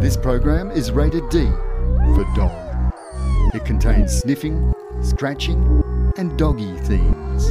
This 0.00 0.16
program 0.16 0.70
is 0.70 0.90
rated 0.90 1.28
D 1.28 1.44
for 2.14 2.24
dog. 2.34 2.94
It 3.52 3.66
contains 3.66 4.18
sniffing, 4.18 4.72
scratching, 5.02 5.62
and 6.16 6.38
doggy 6.38 6.74
themes. 6.78 7.48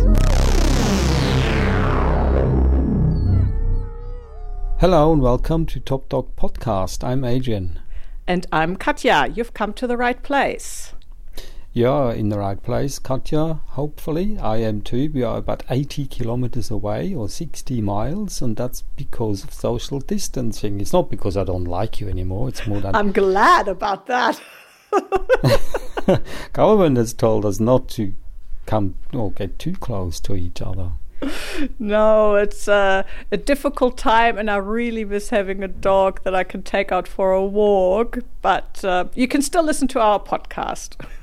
Hello 4.80 5.14
and 5.14 5.22
welcome 5.22 5.68
to 5.68 5.80
Top 5.80 6.10
Dog 6.10 6.36
Podcast. 6.36 7.04
I'm 7.04 7.24
Adrian. 7.24 7.82
And 8.26 8.48
I'm 8.52 8.78
Katja. 8.78 9.32
You've 9.32 9.54
come 9.54 9.72
to 9.74 9.86
the 9.86 9.96
right 9.96 10.24
place. 10.24 10.96
You're 11.72 12.14
in 12.14 12.30
the 12.30 12.40
right 12.40 12.62
place, 12.62 12.98
Katja, 12.98 13.62
hopefully. 13.68 14.40
I 14.40 14.58
am 14.58 14.82
too. 14.82 15.12
We 15.14 15.22
are 15.22 15.38
about 15.38 15.64
80 15.70 16.08
kilometers 16.08 16.72
away 16.72 17.14
or 17.14 17.30
60 17.30 17.80
miles, 17.82 18.42
and 18.42 18.58
that's 18.58 18.82
because 18.98 19.44
of 19.44 19.54
social 19.54 20.00
distancing. 20.00 20.82
It's 20.82 20.94
not 20.94 21.12
because 21.12 21.38
I 21.38 21.44
don't 21.44 21.66
like 21.66 22.02
you 22.02 22.10
anymore, 22.10 22.50
it's 22.50 22.66
more 22.66 22.82
that. 22.82 22.96
I'm 22.98 23.12
glad 23.12 23.68
about 23.68 24.08
that. 24.08 24.42
Government 26.54 26.98
has 26.98 27.14
told 27.14 27.46
us 27.46 27.60
not 27.60 27.88
to 27.90 28.14
come 28.66 28.96
or 29.14 29.32
get 29.32 29.60
too 29.60 29.74
close 29.74 30.20
to 30.22 30.36
each 30.36 30.64
other. 30.64 30.94
No, 31.78 32.36
it's 32.36 32.68
uh, 32.68 33.04
a 33.32 33.38
difficult 33.38 33.98
time, 33.98 34.38
and 34.38 34.50
I 34.50 34.56
really 34.56 35.06
miss 35.06 35.30
having 35.30 35.64
a 35.64 35.68
dog 35.68 36.24
that 36.24 36.34
I 36.34 36.44
can 36.44 36.64
take 36.64 36.92
out 36.92 37.08
for 37.08 37.34
a 37.34 37.46
walk. 37.46 38.20
But 38.42 38.84
uh, 38.84 39.06
you 39.14 39.28
can 39.28 39.42
still 39.42 39.64
listen 39.64 39.88
to 39.90 40.00
our 40.00 40.20
podcast. 40.20 40.96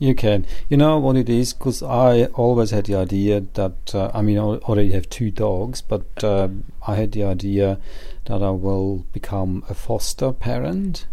You 0.00 0.14
can. 0.14 0.46
You 0.70 0.78
know 0.78 0.98
what 0.98 1.16
it 1.16 1.28
is? 1.28 1.52
Because 1.52 1.82
I 1.82 2.24
always 2.32 2.70
had 2.70 2.86
the 2.86 2.94
idea 2.94 3.40
that, 3.52 3.94
uh, 3.94 4.10
I 4.14 4.22
mean, 4.22 4.38
I 4.38 4.40
already 4.40 4.92
have 4.92 5.10
two 5.10 5.30
dogs, 5.30 5.82
but 5.82 6.24
uh, 6.24 6.48
I 6.86 6.94
had 6.94 7.12
the 7.12 7.24
idea 7.24 7.78
that 8.24 8.42
I 8.42 8.48
will 8.48 9.04
become 9.12 9.62
a 9.68 9.74
foster 9.74 10.32
parent. 10.32 11.06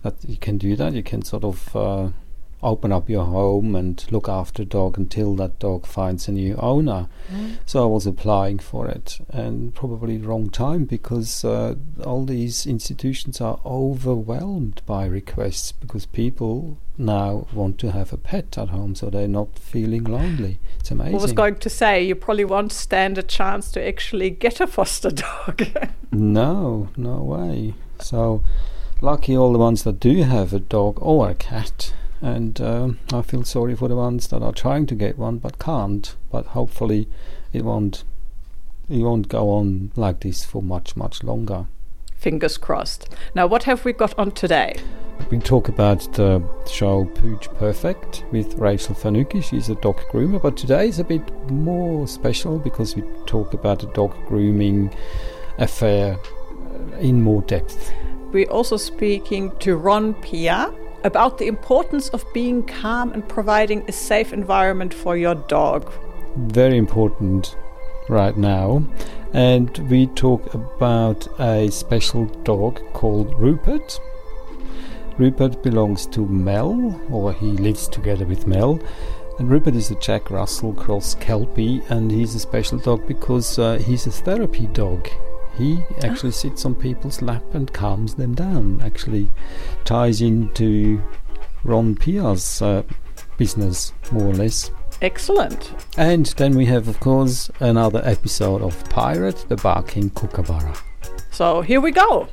That 0.00 0.14
you 0.26 0.38
can 0.38 0.56
do 0.56 0.76
that. 0.76 0.94
You 0.94 1.02
can 1.02 1.20
sort 1.20 1.44
of 1.44 1.76
uh, 1.76 2.08
open 2.62 2.92
up 2.92 3.08
your 3.08 3.24
home 3.24 3.74
and 3.74 4.04
look 4.10 4.28
after 4.28 4.62
a 4.62 4.66
dog 4.66 4.96
until 4.96 5.34
that 5.34 5.58
dog 5.58 5.84
finds 5.86 6.28
a 6.28 6.32
new 6.32 6.54
owner. 6.56 7.08
Mm. 7.32 7.58
So 7.66 7.82
I 7.82 7.86
was 7.86 8.06
applying 8.06 8.60
for 8.60 8.88
it, 8.88 9.18
and 9.30 9.74
probably 9.74 10.18
wrong 10.18 10.48
time 10.48 10.84
because 10.84 11.44
uh, 11.44 11.74
all 12.04 12.24
these 12.24 12.66
institutions 12.66 13.40
are 13.40 13.58
overwhelmed 13.64 14.82
by 14.86 15.06
requests 15.06 15.72
because 15.72 16.06
people 16.06 16.78
now 16.96 17.46
want 17.52 17.78
to 17.78 17.90
have 17.90 18.12
a 18.12 18.16
pet 18.16 18.56
at 18.56 18.68
home, 18.68 18.94
so 18.94 19.10
they're 19.10 19.26
not 19.26 19.58
feeling 19.58 20.04
lonely. 20.04 20.58
It's 20.78 20.90
amazing. 20.90 21.16
I 21.16 21.22
was 21.22 21.32
going 21.32 21.56
to 21.56 21.70
say 21.70 22.04
you 22.04 22.14
probably 22.14 22.44
won't 22.44 22.72
stand 22.72 23.18
a 23.18 23.22
chance 23.22 23.72
to 23.72 23.86
actually 23.86 24.30
get 24.30 24.60
a 24.60 24.66
foster 24.66 25.10
dog. 25.46 25.66
no, 26.12 26.90
no 26.96 27.22
way. 27.22 27.74
So 27.98 28.44
lucky 29.00 29.36
all 29.36 29.52
the 29.52 29.58
ones 29.58 29.82
that 29.82 29.98
do 29.98 30.22
have 30.22 30.52
a 30.52 30.60
dog 30.60 30.98
or 31.00 31.30
a 31.30 31.34
cat 31.34 31.92
and 32.22 32.60
um, 32.60 32.98
I 33.12 33.20
feel 33.22 33.42
sorry 33.42 33.74
for 33.74 33.88
the 33.88 33.96
ones 33.96 34.28
that 34.28 34.42
are 34.42 34.52
trying 34.52 34.86
to 34.86 34.94
get 34.94 35.18
one 35.18 35.38
but 35.38 35.58
can't. 35.58 36.14
But 36.30 36.46
hopefully, 36.46 37.08
it 37.52 37.64
won't 37.64 38.04
it 38.88 39.02
won't 39.02 39.28
go 39.28 39.50
on 39.50 39.90
like 39.96 40.20
this 40.20 40.44
for 40.44 40.62
much 40.62 40.96
much 40.96 41.22
longer. 41.24 41.66
Fingers 42.16 42.56
crossed. 42.56 43.08
Now, 43.34 43.48
what 43.48 43.64
have 43.64 43.84
we 43.84 43.92
got 43.92 44.16
on 44.16 44.30
today? 44.30 44.74
We 45.30 45.38
talk 45.38 45.68
about 45.68 46.00
the 46.12 46.42
show 46.70 47.04
Pooch 47.06 47.52
Perfect 47.58 48.24
with 48.30 48.54
Rachel 48.54 48.94
Fanucchi. 48.94 49.42
She's 49.42 49.68
a 49.68 49.74
dog 49.76 49.98
groomer, 50.10 50.40
but 50.40 50.56
today 50.56 50.88
is 50.88 51.00
a 51.00 51.04
bit 51.04 51.22
more 51.50 52.06
special 52.06 52.58
because 52.58 52.94
we 52.94 53.02
talk 53.26 53.54
about 53.54 53.82
a 53.82 53.86
dog 53.86 54.14
grooming 54.26 54.94
affair 55.58 56.16
uh, 56.16 56.96
in 56.98 57.22
more 57.22 57.42
depth. 57.42 57.92
We're 58.32 58.50
also 58.50 58.76
speaking 58.76 59.52
to 59.58 59.76
Ron 59.76 60.14
Pia, 60.14 60.72
about 61.04 61.38
the 61.38 61.46
importance 61.46 62.08
of 62.10 62.24
being 62.32 62.62
calm 62.62 63.12
and 63.12 63.28
providing 63.28 63.84
a 63.88 63.92
safe 63.92 64.32
environment 64.32 64.94
for 64.94 65.16
your 65.16 65.34
dog. 65.34 65.90
Very 66.36 66.78
important 66.78 67.56
right 68.08 68.36
now. 68.36 68.84
And 69.32 69.76
we 69.90 70.06
talk 70.08 70.52
about 70.54 71.26
a 71.40 71.70
special 71.70 72.26
dog 72.44 72.80
called 72.92 73.38
Rupert. 73.38 74.00
Rupert 75.18 75.62
belongs 75.62 76.06
to 76.06 76.26
Mel, 76.26 77.00
or 77.10 77.32
he 77.32 77.52
lives 77.52 77.88
together 77.88 78.24
with 78.24 78.46
Mel. 78.46 78.80
And 79.38 79.50
Rupert 79.50 79.74
is 79.74 79.90
a 79.90 79.94
Jack 79.96 80.30
Russell 80.30 80.74
Cross 80.74 81.16
Kelpie, 81.16 81.82
and 81.88 82.10
he's 82.10 82.34
a 82.34 82.38
special 82.38 82.78
dog 82.78 83.06
because 83.06 83.58
uh, 83.58 83.78
he's 83.78 84.06
a 84.06 84.10
therapy 84.10 84.66
dog. 84.66 85.08
He 85.56 85.82
actually 86.02 86.30
oh. 86.30 86.32
sits 86.32 86.64
on 86.64 86.74
people's 86.74 87.22
lap 87.22 87.54
and 87.54 87.72
calms 87.72 88.14
them 88.14 88.34
down. 88.34 88.80
Actually, 88.82 89.28
ties 89.84 90.20
into 90.20 91.02
Ron 91.64 91.94
Pia's 91.94 92.62
uh, 92.62 92.82
business 93.36 93.92
more 94.10 94.28
or 94.28 94.34
less. 94.34 94.70
Excellent. 95.00 95.72
And 95.96 96.26
then 96.36 96.54
we 96.54 96.66
have, 96.66 96.88
of 96.88 97.00
course, 97.00 97.50
another 97.60 98.00
episode 98.04 98.62
of 98.62 98.88
Pirate 98.88 99.44
the 99.48 99.56
Barking 99.56 100.10
Kookaburra. 100.10 100.76
So 101.30 101.60
here 101.60 101.80
we 101.80 101.90
go. 101.90 102.28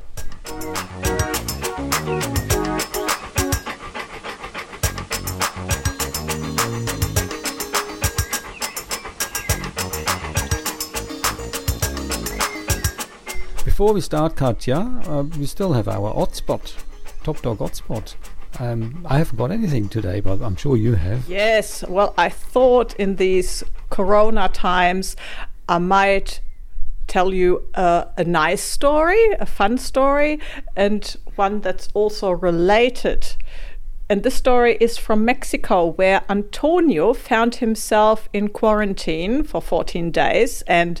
Before 13.80 13.94
we 13.94 14.02
start, 14.02 14.36
Katja, 14.36 14.76
uh, 15.06 15.22
we 15.38 15.46
still 15.46 15.72
have 15.72 15.88
our 15.88 16.12
hotspot, 16.12 16.74
Top 17.24 17.40
Dog 17.40 17.60
hotspot. 17.60 18.14
Um, 18.58 19.06
I 19.08 19.16
haven't 19.16 19.38
got 19.38 19.50
anything 19.50 19.88
today, 19.88 20.20
but 20.20 20.42
I'm 20.42 20.54
sure 20.54 20.76
you 20.76 20.96
have. 20.96 21.26
Yes. 21.26 21.82
Well, 21.88 22.12
I 22.18 22.28
thought 22.28 22.94
in 22.96 23.16
these 23.16 23.64
Corona 23.88 24.50
times, 24.50 25.16
I 25.66 25.78
might 25.78 26.42
tell 27.06 27.32
you 27.32 27.66
uh, 27.74 28.04
a 28.18 28.24
nice 28.24 28.62
story, 28.62 29.32
a 29.40 29.46
fun 29.46 29.78
story, 29.78 30.40
and 30.76 31.16
one 31.36 31.62
that's 31.62 31.88
also 31.94 32.32
related. 32.32 33.34
And 34.10 34.24
this 34.24 34.34
story 34.34 34.76
is 34.78 34.98
from 34.98 35.24
Mexico, 35.24 35.86
where 35.86 36.20
Antonio 36.28 37.14
found 37.14 37.54
himself 37.54 38.28
in 38.34 38.48
quarantine 38.48 39.42
for 39.42 39.62
14 39.62 40.10
days. 40.10 40.60
And, 40.66 41.00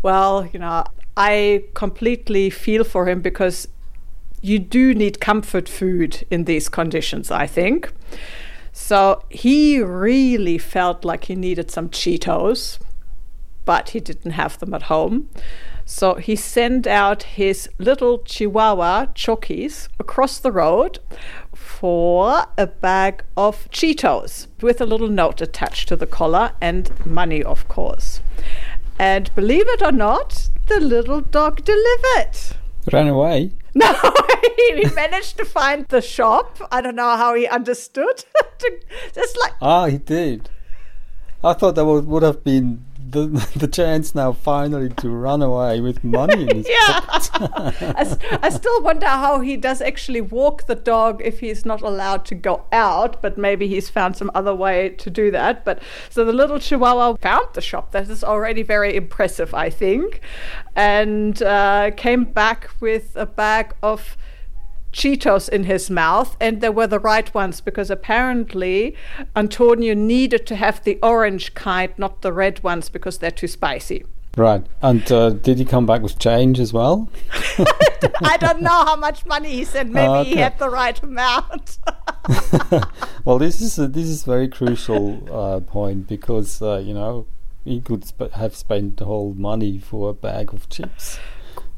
well, 0.00 0.48
you 0.50 0.58
know, 0.58 0.84
I 1.16 1.64
completely 1.74 2.50
feel 2.50 2.84
for 2.84 3.08
him 3.08 3.20
because 3.20 3.68
you 4.40 4.58
do 4.58 4.94
need 4.94 5.20
comfort 5.20 5.68
food 5.68 6.26
in 6.30 6.44
these 6.44 6.68
conditions, 6.68 7.30
I 7.30 7.46
think. 7.46 7.92
So 8.72 9.24
he 9.30 9.80
really 9.80 10.58
felt 10.58 11.04
like 11.04 11.24
he 11.24 11.34
needed 11.36 11.70
some 11.70 11.88
Cheetos, 11.88 12.78
but 13.64 13.90
he 13.90 14.00
didn't 14.00 14.32
have 14.32 14.58
them 14.58 14.74
at 14.74 14.82
home. 14.82 15.30
So 15.86 16.14
he 16.14 16.34
sent 16.34 16.86
out 16.86 17.22
his 17.22 17.68
little 17.78 18.18
Chihuahua 18.18 19.06
Chokis 19.14 19.88
across 19.98 20.38
the 20.38 20.50
road 20.50 20.98
for 21.54 22.46
a 22.58 22.66
bag 22.66 23.22
of 23.36 23.70
Cheetos 23.70 24.48
with 24.60 24.80
a 24.80 24.86
little 24.86 25.08
note 25.08 25.40
attached 25.40 25.88
to 25.88 25.96
the 25.96 26.06
collar 26.06 26.52
and 26.60 26.90
money, 27.06 27.42
of 27.42 27.68
course. 27.68 28.20
And 28.98 29.34
believe 29.34 29.68
it 29.68 29.82
or 29.82 29.92
not, 29.92 30.48
the 30.66 30.80
little 30.80 31.20
dog 31.20 31.64
delivered. 31.64 32.30
Ran 32.92 33.08
away? 33.08 33.52
No, 33.76 33.92
he 34.56 34.84
managed 34.94 35.36
to 35.38 35.44
find 35.44 35.84
the 35.88 36.00
shop. 36.00 36.58
I 36.70 36.80
don't 36.80 36.94
know 36.94 37.16
how 37.16 37.34
he 37.34 37.48
understood. 37.48 38.24
Just 39.12 39.36
like. 39.40 39.54
Ah, 39.60 39.86
he 39.86 39.98
did. 39.98 40.48
I 41.42 41.54
thought 41.54 41.74
that 41.74 41.84
would, 41.84 42.06
would 42.06 42.22
have 42.22 42.44
been 42.44 42.84
the 43.14 43.26
the 43.56 43.68
chance 43.68 44.14
now 44.14 44.32
finally 44.32 44.90
to 44.90 45.08
run 45.08 45.40
away 45.40 45.80
with 45.80 46.04
money 46.04 46.42
in 46.42 46.56
his 46.56 46.68
yeah. 46.80 47.00
I, 47.10 48.38
I 48.42 48.48
still 48.50 48.82
wonder 48.82 49.06
how 49.06 49.40
he 49.40 49.56
does 49.56 49.80
actually 49.80 50.20
walk 50.20 50.66
the 50.66 50.74
dog 50.74 51.22
if 51.24 51.40
he's 51.40 51.64
not 51.64 51.80
allowed 51.80 52.24
to 52.26 52.34
go 52.34 52.66
out, 52.72 53.22
but 53.22 53.38
maybe 53.38 53.66
he's 53.68 53.88
found 53.88 54.16
some 54.16 54.30
other 54.34 54.54
way 54.54 54.90
to 54.90 55.10
do 55.10 55.30
that. 55.30 55.64
But 55.64 55.82
so 56.10 56.24
the 56.24 56.32
little 56.32 56.58
Chihuahua 56.58 57.16
found 57.16 57.48
the 57.54 57.60
shop. 57.60 57.92
That 57.92 58.10
is 58.10 58.22
already 58.22 58.62
very 58.62 58.94
impressive, 58.96 59.54
I 59.54 59.70
think, 59.70 60.20
and 60.76 61.40
uh, 61.42 61.92
came 61.96 62.24
back 62.24 62.70
with 62.80 63.12
a 63.14 63.26
bag 63.26 63.74
of 63.82 64.16
Cheetos 64.94 65.48
in 65.48 65.64
his 65.64 65.90
mouth, 65.90 66.36
and 66.40 66.60
they 66.60 66.68
were 66.68 66.86
the 66.86 67.00
right 67.00 67.32
ones 67.34 67.60
because 67.60 67.90
apparently 67.90 68.96
Antonio 69.34 69.92
needed 69.92 70.46
to 70.46 70.56
have 70.56 70.82
the 70.84 70.98
orange 71.02 71.52
kind, 71.54 71.92
not 71.98 72.22
the 72.22 72.32
red 72.32 72.62
ones, 72.62 72.88
because 72.88 73.18
they're 73.18 73.32
too 73.32 73.48
spicy. 73.48 74.04
Right. 74.36 74.64
And 74.82 75.10
uh, 75.10 75.30
did 75.30 75.58
he 75.58 75.64
come 75.64 75.86
back 75.86 76.00
with 76.00 76.18
change 76.18 76.60
as 76.60 76.72
well? 76.72 77.08
I 78.22 78.36
don't 78.38 78.62
know 78.62 78.84
how 78.84 78.96
much 78.96 79.26
money 79.26 79.50
he 79.50 79.64
said. 79.64 79.90
Maybe 79.90 80.08
okay. 80.08 80.30
he 80.30 80.36
had 80.36 80.58
the 80.58 80.70
right 80.70 81.00
amount. 81.02 81.78
well, 83.24 83.38
this 83.38 83.60
is 83.60 83.78
a, 83.78 83.86
this 83.86 84.06
is 84.06 84.24
very 84.24 84.48
crucial 84.48 85.28
uh, 85.32 85.60
point 85.60 86.08
because 86.08 86.62
uh, 86.62 86.78
you 86.78 86.94
know 86.94 87.26
he 87.64 87.80
could 87.80 88.04
sp- 88.06 88.32
have 88.34 88.54
spent 88.56 88.96
the 88.96 89.04
whole 89.04 89.34
money 89.34 89.78
for 89.78 90.10
a 90.10 90.14
bag 90.14 90.52
of 90.52 90.68
chips 90.68 91.18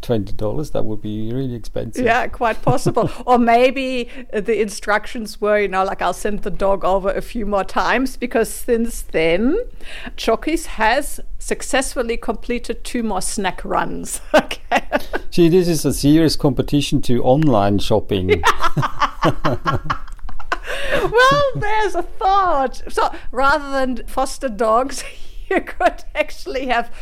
twenty 0.07 0.33
dollars. 0.33 0.71
That 0.71 0.85
would 0.85 1.03
be 1.03 1.33
really 1.33 1.55
expensive. 1.55 2.05
Yeah, 2.05 2.27
quite 2.29 2.63
possible. 2.63 3.11
or 3.27 3.39
maybe 3.39 4.09
the 4.33 4.61
instructions 4.61 5.41
were, 5.41 5.59
you 5.59 5.69
know, 5.69 5.85
like 5.85 6.01
I'll 6.01 6.13
send 6.13 6.43
the 6.43 6.51
dog 6.51 6.85
over 6.85 7.11
a 7.11 7.21
few 7.21 7.45
more 7.45 7.65
times 7.65 8.17
because 8.17 8.49
since 8.49 9.03
then, 9.03 9.59
Chokis 10.17 10.67
has 10.67 11.21
successfully 11.39 12.17
completed 12.17 12.85
two 12.85 13.03
more 13.03 13.21
snack 13.21 13.65
runs. 13.65 14.21
okay. 14.35 14.89
See, 15.31 15.49
this 15.49 15.67
is 15.67 15.85
a 15.85 15.93
serious 15.93 16.37
competition 16.37 17.03
to 17.03 17.23
online 17.25 17.81
shopping. 17.81 18.29
well, 19.25 19.83
there's 21.57 21.97
a 21.97 22.03
thought. 22.03 22.81
So 22.89 23.13
rather 23.33 23.73
than 23.73 24.07
foster 24.07 24.49
dogs, 24.49 25.03
you 25.51 25.63
could 25.63 26.05
actually 26.15 26.67
have 26.67 26.93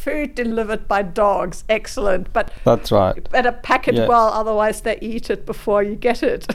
food 0.00 0.34
delivered 0.34 0.88
by 0.88 1.02
dogs. 1.02 1.64
Excellent. 1.68 2.32
But 2.32 2.52
that's 2.64 2.90
right. 2.90 3.28
Better 3.30 3.52
pack 3.52 3.88
it 3.88 3.94
yeah. 3.94 4.06
well, 4.06 4.28
otherwise 4.28 4.80
they 4.80 4.98
eat 5.00 5.30
it 5.30 5.46
before 5.46 5.82
you 5.82 5.96
get 5.96 6.22
it. 6.22 6.46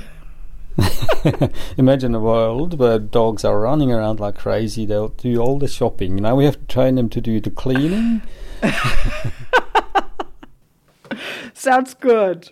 Imagine 1.78 2.14
a 2.16 2.20
world 2.20 2.78
where 2.80 3.00
dogs 3.00 3.46
are 3.46 3.60
running 3.60 3.92
around 3.92 4.20
like 4.20 4.38
crazy. 4.38 4.86
They'll 4.86 5.10
do 5.10 5.40
all 5.40 5.60
the 5.60 5.68
shopping. 5.68 6.16
Now 6.18 6.36
we 6.36 6.46
have 6.46 6.60
to 6.60 6.66
train 6.66 6.96
them 6.96 7.10
to 7.10 7.22
do 7.22 7.40
the 7.40 7.52
cleaning. 7.52 8.22
Sounds 11.54 11.94
good. 11.94 12.52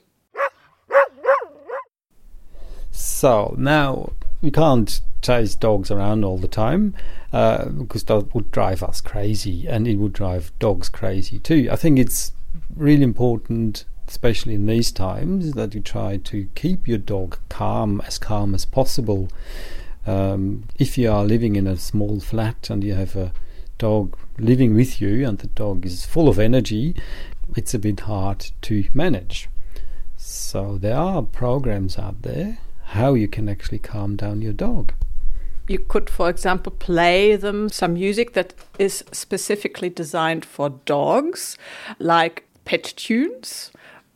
So 2.92 3.56
now 3.58 4.14
we 4.44 4.52
can't 4.52 5.00
chase 5.22 5.56
dogs 5.56 5.90
around 5.90 6.26
all 6.26 6.38
the 6.38 6.50
time 6.50 6.94
uh, 7.32 7.70
because 7.70 8.04
that 8.04 8.36
would 8.36 8.52
drive 8.52 8.84
us 8.84 9.00
crazy 9.00 9.66
and 9.68 9.88
it 9.88 9.96
would 9.96 10.12
drive 10.12 10.52
dogs 10.60 10.90
crazy 10.90 11.40
too. 11.40 11.70
I 11.72 11.78
think 11.78 11.98
it's 11.98 12.34
really 12.76 13.04
important, 13.04 13.86
especially 14.08 14.54
in 14.54 14.66
these 14.66 14.92
times, 14.92 15.54
that 15.54 15.74
you 15.74 15.80
try 15.80 16.18
to 16.18 16.50
keep 16.56 16.90
your 16.90 16.98
dog 16.98 17.40
calm, 17.48 18.02
as 18.02 18.20
calm 18.20 18.54
as 18.54 18.66
possible. 18.66 19.30
Um, 20.06 20.66
if 20.78 20.98
you 20.98 21.10
are 21.10 21.24
living 21.24 21.56
in 21.56 21.66
a 21.66 21.78
small 21.78 22.20
flat 22.20 22.70
and 22.70 22.84
you 22.84 22.96
have 22.96 23.16
a 23.16 23.32
dog 23.78 24.18
living 24.38 24.76
with 24.76 25.02
you 25.02 25.26
and 25.26 25.38
the 25.38 25.48
dog 25.48 25.86
is 25.86 26.06
full 26.06 26.28
of 26.28 26.38
energy, 26.38 26.96
it's 27.56 27.74
a 27.74 27.80
bit 27.80 28.02
hard 28.02 28.52
to 28.64 28.84
manage. 28.94 29.48
So 30.18 30.78
there 30.78 30.98
are 30.98 31.22
programs 31.22 31.98
out 31.98 32.24
there 32.24 32.58
how 32.94 33.16
you 33.16 33.28
can 33.28 33.50
actually 33.50 33.80
calm 33.80 34.16
down 34.16 34.42
your 34.42 34.54
dog. 34.54 34.94
You 35.68 35.80
could, 35.80 36.10
for 36.10 36.30
example, 36.30 36.72
play 36.72 37.36
them 37.36 37.70
some 37.70 37.94
music 37.94 38.34
that 38.34 38.54
is 38.78 39.04
specifically 39.12 39.90
designed 39.90 40.46
for 40.46 40.70
dogs, 40.86 41.58
like 42.00 42.46
pet 42.66 42.94
tunes 42.96 43.72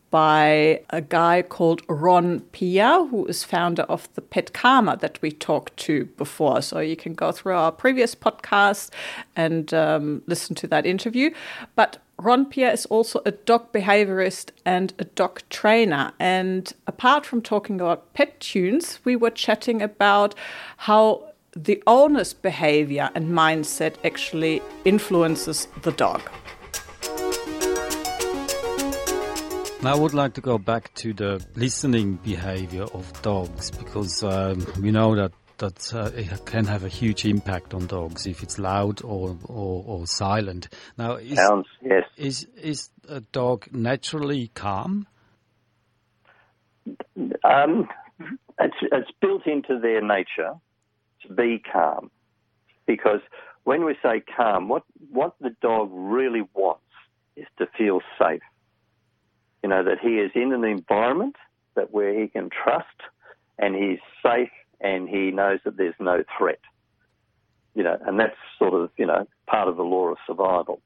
by 0.09 0.81
a 0.89 1.01
guy 1.01 1.41
called 1.41 1.81
Ron 1.89 2.41
Pia, 2.51 3.07
who 3.09 3.25
is 3.25 3.43
founder 3.43 3.83
of 3.83 4.13
the 4.13 4.21
PetCalmer 4.21 4.99
that 4.99 5.21
we 5.21 5.31
talked 5.31 5.75
to 5.77 6.05
before. 6.17 6.61
So 6.61 6.79
you 6.79 6.95
can 6.95 7.13
go 7.13 7.31
through 7.31 7.53
our 7.53 7.71
previous 7.71 8.13
podcast 8.13 8.91
and 9.35 9.73
um, 9.73 10.21
listen 10.27 10.55
to 10.55 10.67
that 10.67 10.85
interview. 10.85 11.31
But 11.75 11.97
Ron 12.19 12.45
Pia 12.45 12.71
is 12.71 12.87
also 12.87 13.21
a 13.25 13.31
dog 13.31 13.71
behaviorist 13.71 14.49
and 14.65 14.91
a 14.97 15.03
dog 15.03 15.41
trainer. 15.49 16.13
And 16.19 16.73
apart 16.87 17.27
from 17.27 17.43
talking 17.43 17.79
about 17.79 18.11
pet 18.13 18.39
tunes, 18.39 18.99
we 19.03 19.15
were 19.15 19.29
chatting 19.29 19.83
about 19.83 20.33
how 20.77 21.31
the 21.55 21.81
owner's 21.85 22.33
behavior 22.33 23.11
and 23.13 23.29
mindset 23.29 23.95
actually 24.03 24.63
influences 24.83 25.67
the 25.83 25.91
dog. 25.91 26.21
Now, 29.83 29.93
I 29.93 29.95
would 29.95 30.15
like 30.15 30.33
to 30.33 30.41
go 30.41 30.57
back 30.57 30.91
to 30.95 31.13
the 31.13 31.45
listening 31.55 32.15
behavior 32.23 32.85
of 32.95 33.21
dogs 33.21 33.69
because 33.69 34.23
um, 34.23 34.65
we 34.81 34.89
know 34.89 35.15
that 35.15 35.31
that 35.57 35.93
uh, 35.93 36.11
it 36.15 36.45
can 36.45 36.65
have 36.65 36.83
a 36.83 36.89
huge 36.89 37.25
impact 37.25 37.73
on 37.73 37.87
dogs 37.87 38.25
if 38.25 38.43
it's 38.43 38.59
loud 38.59 39.03
or 39.03 39.37
or, 39.45 39.83
or 39.85 40.07
silent. 40.07 40.69
Now, 40.97 41.15
is, 41.15 41.37
sounds 41.37 41.67
yes. 41.81 42.03
Is 42.17 42.47
is 42.61 42.89
a 43.07 43.21
dog 43.21 43.67
naturally 43.71 44.49
calm? 44.53 45.07
Um, 47.43 47.87
it's 48.59 48.75
it's 48.81 49.11
built 49.21 49.45
into 49.47 49.79
their 49.79 50.01
nature 50.01 50.53
to 51.23 51.33
be 51.33 51.61
calm, 51.71 52.11
because 52.85 53.21
when 53.63 53.85
we 53.85 53.95
say 54.03 54.21
calm, 54.35 54.69
what 54.69 54.83
what 55.11 55.35
the 55.41 55.55
dog 55.61 55.89
really 55.91 56.43
wants 56.53 56.81
is 57.35 57.45
to 57.57 57.67
feel 57.77 58.01
safe 58.19 58.41
you 59.63 59.69
know, 59.69 59.83
that 59.83 59.99
he 60.01 60.15
is 60.15 60.31
in 60.35 60.53
an 60.53 60.63
environment 60.63 61.35
that 61.75 61.91
where 61.91 62.17
he 62.17 62.27
can 62.27 62.49
trust 62.49 62.85
and 63.57 63.75
he's 63.75 63.99
safe 64.23 64.49
and 64.81 65.09
he 65.09 65.31
knows 65.31 65.59
that 65.65 65.77
there's 65.77 65.95
no 65.99 66.23
threat. 66.37 66.59
You 67.75 67.83
know, 67.83 67.97
and 68.05 68.19
that's 68.19 68.35
sort 68.57 68.73
of, 68.73 68.89
you 68.97 69.05
know, 69.05 69.27
part 69.45 69.67
of 69.67 69.77
the 69.77 69.83
law 69.83 70.07
of 70.07 70.17
survival. 70.25 70.81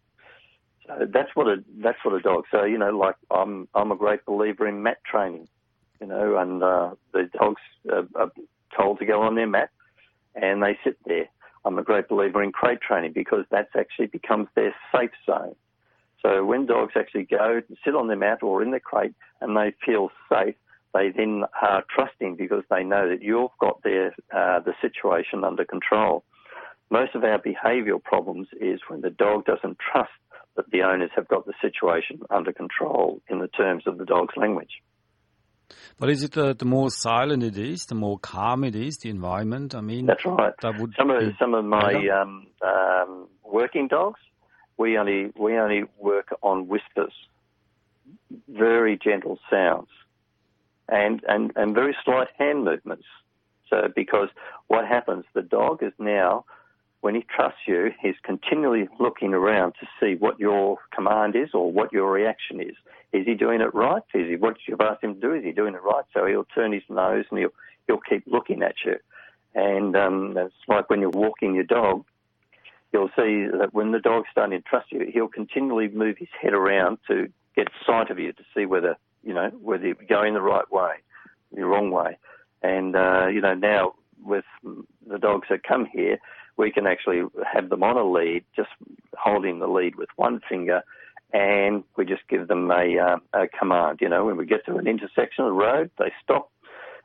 So 0.87 1.07
that's 1.13 1.29
what 1.35 1.47
a 1.47 1.63
that's 1.81 1.99
what 2.03 2.15
a 2.15 2.21
dog. 2.21 2.43
So, 2.51 2.63
you 2.63 2.77
know, 2.77 2.89
like 2.89 3.15
I'm 3.29 3.67
I'm 3.73 3.91
a 3.91 3.95
great 3.95 4.25
believer 4.25 4.67
in 4.67 4.83
mat 4.83 4.97
training, 5.09 5.47
you 5.99 6.07
know, 6.07 6.37
and 6.37 6.61
uh, 6.61 6.91
the 7.13 7.29
dogs 7.33 7.61
are, 7.89 8.07
are 8.15 8.31
told 8.77 8.99
to 8.99 9.05
go 9.05 9.21
on 9.21 9.35
their 9.35 9.47
mat 9.47 9.69
and 10.35 10.61
they 10.63 10.77
sit 10.83 10.97
there. 11.05 11.27
I'm 11.63 11.77
a 11.77 11.83
great 11.83 12.09
believer 12.09 12.43
in 12.43 12.51
crate 12.51 12.81
training 12.81 13.13
because 13.13 13.45
that's 13.51 13.75
actually 13.77 14.07
becomes 14.07 14.47
their 14.55 14.73
safe 14.93 15.11
zone. 15.25 15.55
So 16.21 16.43
when 16.45 16.65
dogs 16.65 16.93
actually 16.95 17.23
go 17.23 17.61
sit 17.83 17.95
on 17.95 18.07
their 18.07 18.17
mat 18.17 18.43
or 18.43 18.61
in 18.61 18.71
their 18.71 18.79
crate 18.79 19.13
and 19.39 19.55
they 19.55 19.73
feel 19.85 20.09
safe, 20.29 20.55
they 20.93 21.09
then 21.15 21.43
are 21.61 21.83
trusting 21.93 22.35
because 22.35 22.63
they 22.69 22.83
know 22.83 23.07
that 23.09 23.21
you've 23.21 23.51
got 23.59 23.81
their 23.83 24.07
uh, 24.33 24.59
the 24.59 24.73
situation 24.81 25.43
under 25.43 25.65
control. 25.65 26.23
Most 26.89 27.15
of 27.15 27.23
our 27.23 27.39
behavioural 27.39 28.03
problems 28.03 28.47
is 28.59 28.81
when 28.87 29.01
the 29.01 29.09
dog 29.09 29.45
doesn't 29.45 29.77
trust 29.79 30.11
that 30.57 30.69
the 30.71 30.81
owners 30.81 31.11
have 31.15 31.27
got 31.29 31.45
the 31.45 31.53
situation 31.61 32.19
under 32.29 32.51
control 32.51 33.21
in 33.29 33.39
the 33.39 33.47
terms 33.47 33.83
of 33.87 33.97
the 33.97 34.05
dog's 34.05 34.35
language. 34.35 34.81
But 35.97 36.09
is 36.09 36.23
it 36.23 36.37
uh, 36.37 36.51
the 36.51 36.65
more 36.65 36.89
silent 36.89 37.43
it 37.43 37.57
is, 37.57 37.85
the 37.85 37.95
more 37.95 38.19
calm 38.19 38.65
it 38.65 38.75
is, 38.75 38.97
the 38.97 39.09
environment? 39.09 39.73
I 39.73 39.79
mean, 39.79 40.05
that's 40.05 40.25
right. 40.25 40.53
That 40.61 40.77
would 40.77 40.93
some 40.97 41.09
of 41.09 41.21
some 41.39 41.53
of 41.53 41.63
my 41.63 41.93
um, 42.09 42.47
um, 42.61 43.27
working 43.45 43.87
dogs 43.87 44.19
we 44.81 44.97
only 44.97 45.31
we 45.39 45.57
only 45.57 45.83
work 45.99 46.29
on 46.41 46.67
whispers, 46.67 47.13
very 48.49 48.97
gentle 49.01 49.37
sounds, 49.49 49.89
and 50.91 51.21
and 51.27 51.51
and 51.55 51.73
very 51.73 51.95
slight 52.05 52.27
hand 52.37 52.65
movements. 52.65 53.05
So 53.69 53.87
because 53.95 54.29
what 54.67 54.85
happens, 54.85 55.23
the 55.33 55.41
dog 55.41 55.81
is 55.81 55.93
now 55.97 56.45
when 56.99 57.15
he 57.15 57.25
trusts 57.35 57.61
you, 57.65 57.91
he's 57.99 58.15
continually 58.23 58.87
looking 58.99 59.33
around 59.33 59.73
to 59.79 59.87
see 59.99 60.15
what 60.15 60.39
your 60.39 60.77
command 60.93 61.35
is 61.35 61.49
or 61.53 61.71
what 61.71 61.91
your 61.91 62.11
reaction 62.11 62.61
is. 62.61 62.75
Is 63.11 63.25
he 63.25 63.33
doing 63.33 63.61
it 63.61 63.73
right? 63.73 64.03
Is 64.13 64.29
he 64.29 64.35
what 64.35 64.57
you've 64.67 64.81
asked 64.81 65.03
him 65.03 65.15
to 65.15 65.19
do? 65.19 65.33
Is 65.33 65.43
he 65.43 65.51
doing 65.51 65.73
it 65.73 65.81
right? 65.81 66.05
So 66.13 66.25
he'll 66.25 66.45
turn 66.45 66.71
his 66.71 66.83
nose 66.89 67.25
and 67.31 67.39
he'll 67.39 67.53
he'll 67.87 68.01
keep 68.07 68.23
looking 68.27 68.61
at 68.61 68.75
you. 68.85 68.97
And 69.55 69.95
um, 69.95 70.37
it's 70.37 70.53
like 70.67 70.89
when 70.89 71.01
you're 71.01 71.09
walking 71.09 71.55
your 71.55 71.65
dog, 71.65 72.05
you'll 72.93 73.09
see 73.09 73.47
that 73.57 73.69
when 73.73 73.91
the 73.91 73.99
dog's 73.99 74.27
starting 74.31 74.61
to 74.61 74.63
trust 74.63 74.91
you, 74.91 75.09
he'll 75.11 75.27
continually 75.27 75.89
move 75.89 76.17
his 76.17 76.29
head 76.41 76.53
around 76.53 76.99
to 77.07 77.27
get 77.55 77.67
sight 77.85 78.09
of 78.09 78.19
you 78.19 78.31
to 78.33 78.43
see 78.55 78.65
whether 78.65 78.95
you 79.23 79.33
know 79.33 79.49
whether 79.61 79.85
you're 79.85 79.95
going 80.07 80.33
the 80.33 80.41
right 80.41 80.69
way, 80.71 80.93
the 81.53 81.65
wrong 81.65 81.91
way. 81.91 82.17
And 82.63 82.95
uh, 82.95 83.27
you 83.27 83.41
know 83.41 83.53
now 83.53 83.93
with 84.23 84.45
the 84.63 85.17
dogs 85.19 85.47
that 85.49 85.63
come 85.63 85.87
here, 85.91 86.19
we 86.57 86.71
can 86.71 86.85
actually 86.85 87.23
have 87.51 87.69
them 87.69 87.83
on 87.83 87.97
a 87.97 88.09
lead, 88.09 88.43
just 88.55 88.69
holding 89.17 89.59
the 89.59 89.67
lead 89.67 89.95
with 89.95 90.09
one 90.15 90.41
finger, 90.47 90.83
and 91.33 91.83
we 91.97 92.05
just 92.05 92.27
give 92.29 92.47
them 92.47 92.69
a, 92.69 92.97
uh, 92.99 93.17
a 93.33 93.47
command. 93.47 93.99
You 94.01 94.09
know, 94.09 94.25
when 94.25 94.37
we 94.37 94.45
get 94.45 94.65
to 94.65 94.75
an 94.75 94.87
intersection 94.87 95.45
of 95.45 95.51
the 95.51 95.59
road, 95.59 95.89
they 95.97 96.11
stop. 96.23 96.51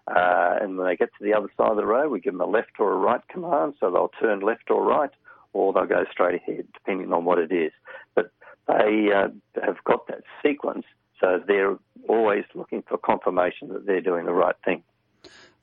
Uh, 0.08 0.58
and 0.60 0.76
when 0.76 0.86
they 0.86 0.96
get 0.96 1.08
to 1.18 1.24
the 1.24 1.34
other 1.34 1.48
side 1.56 1.70
of 1.70 1.76
the 1.76 1.86
road, 1.86 2.10
we 2.10 2.20
give 2.20 2.34
them 2.34 2.40
a 2.40 2.46
left 2.46 2.78
or 2.78 2.92
a 2.92 2.96
right 2.96 3.26
command, 3.28 3.74
so 3.80 3.90
they'll 3.90 4.10
turn 4.20 4.40
left 4.40 4.70
or 4.70 4.84
right 4.84 5.10
or 5.52 5.72
they'll 5.72 5.86
go 5.86 6.04
straight 6.12 6.40
ahead, 6.42 6.66
depending 6.74 7.12
on 7.12 7.24
what 7.24 7.38
it 7.38 7.50
is. 7.50 7.72
But 8.14 8.30
they 8.68 9.08
uh, 9.14 9.28
have 9.64 9.82
got 9.84 10.06
that 10.08 10.22
sequence, 10.44 10.84
so 11.20 11.40
they're 11.46 11.76
always 12.08 12.44
looking 12.54 12.82
for 12.88 12.98
confirmation 12.98 13.68
that 13.68 13.86
they're 13.86 14.00
doing 14.00 14.26
the 14.26 14.32
right 14.32 14.54
thing. 14.64 14.82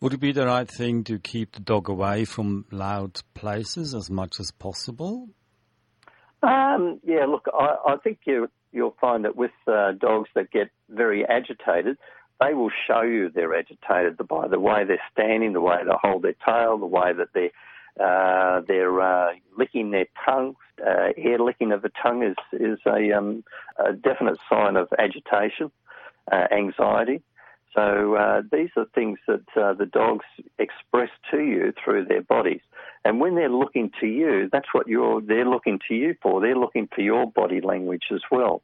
Would 0.02 0.14
it 0.14 0.20
be 0.20 0.34
the 0.34 0.46
right 0.46 0.70
thing 0.70 1.04
to 1.06 1.18
keep 1.18 1.54
the 1.54 1.62
dog 1.62 1.88
away 1.88 2.26
from 2.26 2.66
loud 2.72 3.22
places 3.34 3.96
as 3.96 4.10
much 4.10 4.40
as 4.40 4.52
possible? 4.52 5.30
Um, 6.42 7.00
yeah, 7.06 7.26
look, 7.26 7.46
I, 7.54 7.94
I 7.94 7.96
think 8.04 8.20
you, 8.26 8.50
will 8.74 8.96
find 9.00 9.24
that 9.24 9.38
with 9.38 9.52
uh, 9.66 9.94
dogs 9.94 10.30
that 10.36 10.52
get 10.52 10.72
very 10.90 11.26
agitated, 11.26 11.98
they 12.42 12.54
will 12.54 12.72
show 12.86 13.02
you 13.02 13.30
they're 13.34 13.56
agitated 13.56 14.18
by 14.28 14.48
the 14.50 14.60
way 14.60 14.84
they're 14.86 15.00
standing, 15.14 15.54
the 15.54 15.62
way 15.62 15.78
they 15.86 15.94
hold 16.02 16.24
their 16.24 16.36
tail, 16.46 16.78
the 16.78 16.86
way 16.86 17.14
that 17.18 17.30
they're 17.34 17.52
Uh, 18.00 18.62
they're 18.68 19.02
uh, 19.02 19.34
licking 19.58 19.92
their 19.92 20.08
tongue. 20.26 20.56
Uh, 20.82 21.10
air 21.18 21.40
licking 21.40 21.72
of 21.72 21.82
the 21.82 21.92
tongue 22.02 22.24
is 22.24 22.36
is 22.54 22.80
a, 22.88 23.12
um, 23.12 23.44
a 23.78 23.94
definite 23.94 24.38
sign 24.50 24.76
of 24.76 24.88
agitation, 24.98 25.72
uh, 26.32 26.48
anxiety. 26.52 27.22
So 27.76 28.16
uh, 28.16 28.42
these 28.52 28.70
are 28.78 28.86
things 28.94 29.20
that 29.28 29.46
the 29.56 29.90
dogs 29.92 30.26
express 30.60 31.10
to 31.32 31.40
you 31.40 31.74
through 31.84 32.06
their 32.06 32.22
bodies. 32.22 32.62
And 33.06 33.20
when 33.20 33.36
they're 33.36 33.50
looking 33.50 33.92
to 34.00 34.08
you, 34.08 34.50
that's 34.52 34.74
what 34.74 34.88
you're 34.88 35.22
they're 35.22 35.50
looking 35.50 35.80
to 35.88 35.96
you 35.96 36.16
for. 36.22 36.40
They're 36.40 36.56
looking 36.56 36.88
for 36.94 37.02
your 37.02 37.30
body 37.30 37.62
language 37.62 38.06
as 38.12 38.22
well. 38.32 38.62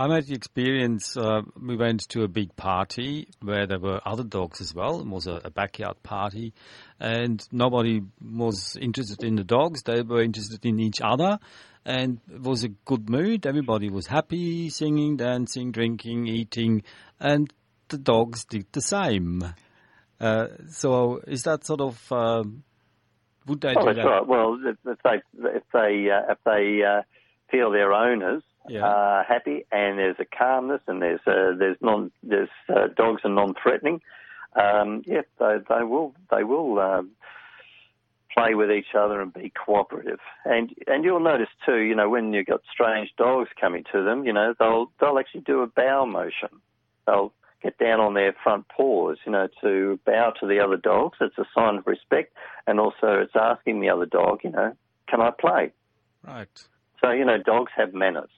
I 0.00 0.14
had 0.14 0.28
the 0.28 0.34
experience. 0.34 1.14
Uh, 1.14 1.42
we 1.60 1.76
went 1.76 2.08
to 2.08 2.22
a 2.22 2.28
big 2.28 2.56
party 2.56 3.28
where 3.42 3.66
there 3.66 3.78
were 3.78 4.00
other 4.06 4.24
dogs 4.24 4.62
as 4.62 4.74
well. 4.74 4.98
It 4.98 5.06
was 5.06 5.26
a, 5.26 5.42
a, 5.44 5.50
backyard 5.50 6.02
party, 6.02 6.54
and 6.98 7.46
nobody 7.52 8.00
was 8.18 8.78
interested 8.80 9.22
in 9.22 9.36
the 9.36 9.44
dogs. 9.44 9.82
They 9.82 10.00
were 10.00 10.22
interested 10.22 10.64
in 10.64 10.80
each 10.80 11.02
other, 11.02 11.38
and 11.84 12.18
it 12.32 12.40
was 12.40 12.64
a 12.64 12.68
good 12.68 13.10
mood. 13.10 13.44
Everybody 13.44 13.90
was 13.90 14.06
happy, 14.06 14.70
singing, 14.70 15.18
dancing, 15.18 15.70
drinking, 15.70 16.28
eating, 16.28 16.82
and 17.20 17.52
the 17.88 17.98
dogs 17.98 18.46
did 18.46 18.72
the 18.72 18.80
same. 18.80 19.44
Uh, 20.18 20.46
so, 20.70 21.20
is 21.26 21.42
that 21.42 21.66
sort 21.66 21.82
of 21.82 22.10
uh, 22.10 22.42
would 23.46 23.60
they 23.60 23.74
oh, 23.76 23.88
do 23.88 23.92
that? 23.92 24.06
right. 24.06 24.26
Well, 24.26 24.56
if 24.64 24.98
they 25.04 25.20
if 25.40 25.62
they 25.74 26.08
uh, 26.10 26.32
if 26.32 26.38
they 26.46 26.80
uh, 26.88 27.02
feel 27.50 27.70
their 27.70 27.92
owners 27.92 28.42
yeah. 28.68 28.82
are 28.82 29.24
happy 29.24 29.64
and 29.72 29.98
there's 29.98 30.16
a 30.18 30.24
calmness 30.24 30.82
and 30.86 31.00
there's 31.02 31.20
uh, 31.26 31.56
there's 31.58 31.76
non 31.80 32.10
there's 32.22 32.48
uh, 32.68 32.88
dogs 32.96 33.22
are 33.24 33.30
non-threatening, 33.30 34.00
um, 34.54 35.02
yeah, 35.06 35.22
they, 35.38 35.56
they 35.68 35.82
will 35.84 36.14
they 36.30 36.44
will 36.44 36.78
um, 36.78 37.10
play 38.34 38.54
with 38.54 38.70
each 38.70 38.94
other 38.96 39.20
and 39.20 39.32
be 39.32 39.52
cooperative. 39.64 40.20
And 40.44 40.70
and 40.86 41.04
you'll 41.04 41.20
notice 41.20 41.48
too, 41.64 41.78
you 41.78 41.94
know, 41.94 42.08
when 42.08 42.32
you've 42.32 42.46
got 42.46 42.62
strange 42.72 43.10
dogs 43.16 43.48
coming 43.60 43.84
to 43.92 44.02
them, 44.02 44.24
you 44.24 44.32
know, 44.32 44.54
they'll 44.58 44.90
they'll 45.00 45.18
actually 45.18 45.42
do 45.42 45.60
a 45.60 45.66
bow 45.66 46.04
motion. 46.04 46.48
They'll 47.06 47.32
get 47.62 47.78
down 47.78 48.00
on 48.00 48.14
their 48.14 48.34
front 48.42 48.66
paws, 48.68 49.18
you 49.26 49.32
know, 49.32 49.48
to 49.60 50.00
bow 50.06 50.32
to 50.40 50.46
the 50.46 50.60
other 50.60 50.76
dogs. 50.76 51.18
It's 51.20 51.38
a 51.38 51.44
sign 51.54 51.76
of 51.76 51.86
respect, 51.86 52.34
and 52.66 52.80
also 52.80 53.20
it's 53.20 53.36
asking 53.36 53.80
the 53.80 53.90
other 53.90 54.06
dog, 54.06 54.40
you 54.44 54.50
know, 54.50 54.74
can 55.08 55.20
I 55.20 55.30
play? 55.30 55.72
Right. 56.26 56.48
So 57.00 57.10
you 57.10 57.24
know, 57.24 57.38
dogs 57.38 57.72
have 57.76 57.94
manners. 57.94 58.30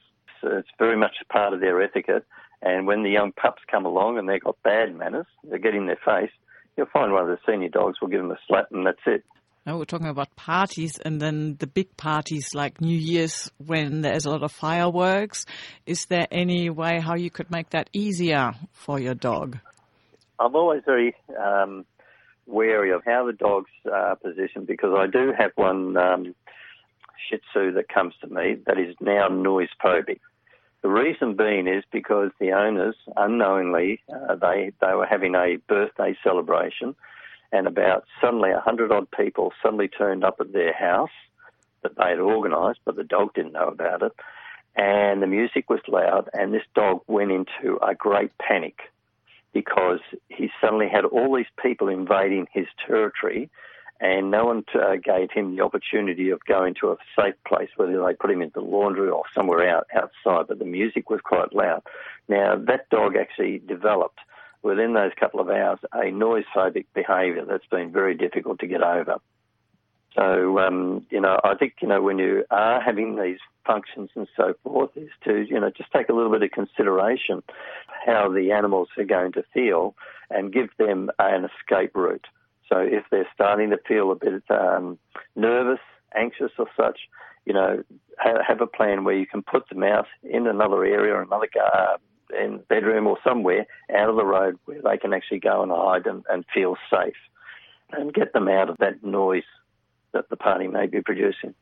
It's 0.43 0.69
very 0.79 0.97
much 0.97 1.15
part 1.31 1.53
of 1.53 1.61
their 1.61 1.81
etiquette. 1.83 2.25
And 2.63 2.87
when 2.87 3.03
the 3.03 3.11
young 3.11 3.33
pups 3.33 3.63
come 3.71 3.87
along 3.87 4.19
and 4.19 4.29
they've 4.29 4.43
got 4.43 4.57
bad 4.63 4.95
manners, 4.95 5.27
they 5.45 5.59
get 5.59 5.75
in 5.75 5.87
their 5.87 5.99
face. 6.05 6.31
You'll 6.77 6.87
find 6.93 7.13
one 7.13 7.23
of 7.23 7.29
the 7.29 7.39
senior 7.47 7.69
dogs 7.69 8.01
will 8.01 8.09
give 8.09 8.21
them 8.21 8.31
a 8.31 8.39
slap, 8.47 8.69
and 8.71 8.87
that's 8.87 9.01
it. 9.07 9.25
Now 9.67 9.79
we're 9.79 9.85
talking 9.85 10.09
about 10.09 10.35
parties 10.35 10.99
and 10.99 11.21
then 11.21 11.57
the 11.61 11.69
big 11.69 11.97
parties 11.97 12.49
like 12.53 12.81
New 12.81 12.97
Year's 12.97 13.49
when 13.65 14.01
there's 14.01 14.25
a 14.25 14.31
lot 14.31 14.43
of 14.43 14.51
fireworks. 14.51 15.47
Is 15.87 16.07
there 16.07 16.27
any 16.33 16.69
way 16.69 16.99
how 16.99 17.15
you 17.15 17.31
could 17.31 17.49
make 17.49 17.71
that 17.71 17.89
easier 17.93 18.55
for 18.73 18.99
your 18.99 19.15
dog? 19.15 19.59
I'm 20.41 20.57
always 20.57 20.83
very 20.85 21.15
um, 21.41 21.85
wary 22.47 22.91
of 22.91 23.03
how 23.05 23.25
the 23.25 23.33
dog's 23.33 23.71
uh, 23.87 24.17
positioned 24.17 24.67
because 24.67 24.95
I 24.99 25.07
do 25.07 25.33
have 25.39 25.53
one 25.55 25.97
um, 25.97 26.35
Shih 27.31 27.39
Tzu 27.53 27.73
that 27.75 27.89
comes 27.89 28.15
to 28.23 28.27
me 28.27 28.57
that 28.67 28.79
is 28.79 28.97
now 29.01 29.29
noise 29.29 29.69
phobic. 29.81 30.19
The 30.83 30.89
reason 30.89 31.37
being 31.37 31.69
is 31.69 31.85
because 31.93 32.31
the 32.41 32.53
owners 32.53 32.97
unknowingly 33.17 34.01
uh, 34.12 34.35
they 34.35 34.73
they 34.81 34.95
were 34.95 35.07
having 35.07 35.35
a 35.35 35.57
birthday 35.69 36.17
celebration 36.25 36.97
and 37.53 37.67
about 37.67 38.05
suddenly 38.21 38.51
a 38.51 38.61
hundred 38.61 38.91
odd 38.91 39.09
people 39.11 39.53
suddenly 39.62 39.89
turned 39.89 40.25
up 40.25 40.37
at 40.41 40.53
their 40.53 40.73
house 40.73 41.11
that 41.83 41.97
they 41.97 42.11
had 42.11 42.19
organised, 42.19 42.81
but 42.85 42.97
the 42.97 43.05
dog 43.05 43.35
didn't 43.35 43.53
know 43.53 43.69
about 43.69 44.03
it. 44.03 44.12
And 44.75 45.23
the 45.23 45.27
music 45.27 45.69
was 45.69 45.81
loud, 45.87 46.31
and 46.33 46.55
this 46.55 46.62
dog 46.75 47.03
went 47.07 47.31
into 47.31 47.79
a 47.87 47.95
great 47.95 48.33
panic 48.39 48.79
because 49.53 50.01
he 50.29 50.51
suddenly 50.61 50.89
had 50.89 51.05
all 51.05 51.37
these 51.37 51.53
people 51.62 51.89
invading 51.89 52.47
his 52.53 52.67
territory, 52.87 53.51
and 54.02 54.32
no 54.32 54.44
one 54.44 54.64
uh, 54.75 54.97
gave 54.97 55.30
him 55.30 55.54
the 55.54 55.62
opportunity 55.62 56.30
of 56.30 56.44
going 56.44 56.75
to 56.80 56.90
a 56.90 56.97
safe 57.16 57.37
place, 57.47 57.68
whether 57.76 58.04
they 58.04 58.14
put 58.14 58.32
him 58.32 58.42
into 58.42 58.54
the 58.54 58.66
laundry 58.66 59.09
or 59.09 59.23
somewhere 59.32 59.66
out 59.68 59.87
outside. 59.94 60.49
But 60.49 60.59
the 60.59 60.64
music 60.64 61.09
was 61.09 61.21
quite 61.23 61.54
loud. 61.54 61.82
Now 62.28 62.56
that 62.56 62.90
dog 62.90 63.14
actually 63.16 63.61
developed 63.61 64.18
within 64.62 64.94
those 64.94 65.12
couple 65.18 65.38
of 65.38 65.49
hours 65.49 65.78
a 65.92 66.11
noise 66.11 66.44
phobic 66.54 66.87
behaviour 66.94 67.44
that's 67.44 67.66
been 67.66 67.92
very 67.92 68.16
difficult 68.16 68.59
to 68.59 68.66
get 68.66 68.82
over. 68.82 69.18
So, 70.16 70.59
um, 70.59 71.06
you 71.11 71.21
know, 71.21 71.40
I 71.42 71.54
think, 71.54 71.75
you 71.80 71.88
know, 71.88 72.02
when 72.02 72.18
you 72.18 72.44
are 72.50 72.80
having 72.80 73.16
these 73.16 73.38
functions 73.64 74.11
and 74.14 74.28
so 74.37 74.54
forth, 74.62 74.90
is 74.97 75.09
to, 75.25 75.47
you 75.49 75.59
know, 75.59 75.71
just 75.71 75.90
take 75.92 76.11
a 76.11 76.12
little 76.12 76.30
bit 76.30 76.42
of 76.42 76.50
consideration 76.50 77.42
how 78.04 78.30
the 78.30 78.52
animals 78.52 78.88
are 78.99 79.04
going 79.04 79.32
to 79.32 79.44
feel 79.54 79.94
and 80.28 80.52
give 80.52 80.68
them 80.76 81.11
an 81.18 81.49
escape 81.49 81.94
route. 81.94 82.26
So 82.73 82.79
if 82.79 83.05
they're 83.11 83.29
starting 83.35 83.71
to 83.71 83.79
feel 83.87 84.11
a 84.12 84.14
bit 84.14 84.43
um, 84.49 84.99
nervous, 85.37 85.81
anxious 86.17 86.52
or 86.59 86.67
such, 86.76 87.00
you 87.45 87.52
know, 87.52 87.83
have 88.19 88.61
a 88.61 88.67
plan 88.67 89.05
where 89.05 89.17
you 89.17 89.26
can 89.26 89.43
put 89.43 89.69
them 89.69 89.83
out 89.83 90.07
in 90.23 90.47
another 90.47 90.85
area 90.85 91.12
or 91.12 91.23
another 91.23 91.49
garden 91.52 91.99
in 92.33 92.61
bedroom 92.69 93.07
or 93.07 93.19
somewhere 93.26 93.67
out 93.95 94.09
of 94.09 94.17
the 94.17 94.25
road 94.25 94.59
where 94.64 94.81
they 94.81 94.97
can 94.97 95.12
actually 95.12 95.41
go 95.41 95.62
and 95.62 95.71
hide 95.71 96.07
and, 96.07 96.25
and 96.31 96.45
feel 96.55 96.76
safe 96.91 97.17
and 97.91 98.14
get 98.14 98.33
them 98.33 98.49
out 98.49 98.71
of 98.71 98.79
that 98.79 99.05
noise 99.05 99.43
that 100.12 100.31
the 100.31 100.37
party 100.37 100.67
may 100.67 100.87
be 100.87 101.02
producing. 101.02 101.55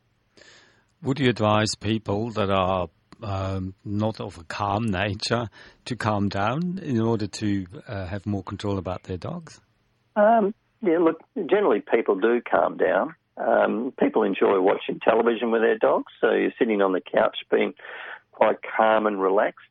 Would 1.02 1.18
you 1.18 1.28
advise 1.28 1.74
people 1.74 2.30
that 2.32 2.50
are 2.50 2.88
um, 3.22 3.74
not 3.84 4.20
of 4.20 4.38
a 4.38 4.44
calm 4.44 4.84
nature 4.84 5.48
to 5.86 5.96
calm 5.96 6.28
down 6.28 6.78
in 6.80 7.00
order 7.00 7.26
to 7.26 7.66
uh, 7.88 8.06
have 8.06 8.26
more 8.26 8.44
control 8.44 8.78
about 8.78 9.04
their 9.04 9.16
dogs? 9.16 9.60
Um, 10.14 10.54
yeah, 10.82 10.98
look, 10.98 11.20
generally 11.48 11.80
people 11.80 12.16
do 12.16 12.40
calm 12.40 12.76
down. 12.76 13.14
Um, 13.36 13.92
people 13.98 14.22
enjoy 14.22 14.60
watching 14.60 15.00
television 15.00 15.50
with 15.50 15.62
their 15.62 15.78
dogs, 15.78 16.12
so 16.20 16.32
you're 16.32 16.52
sitting 16.58 16.82
on 16.82 16.92
the 16.92 17.00
couch 17.00 17.38
being 17.50 17.72
quite 18.32 18.58
calm 18.76 19.06
and 19.06 19.20
relaxed 19.20 19.70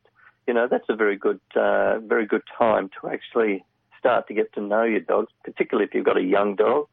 you 0.50 0.54
know, 0.54 0.66
that's 0.68 0.88
a 0.88 0.96
very 0.96 1.16
good, 1.16 1.38
uh, 1.54 2.00
very 2.00 2.26
good 2.26 2.42
time 2.58 2.90
to 3.00 3.08
actually 3.08 3.64
start 3.96 4.26
to 4.26 4.34
get 4.34 4.52
to 4.54 4.60
know 4.60 4.82
your 4.82 4.98
dog, 4.98 5.26
particularly 5.44 5.86
if 5.86 5.94
you've 5.94 6.04
got 6.04 6.16
a 6.16 6.24
young 6.24 6.56
dog 6.56 6.88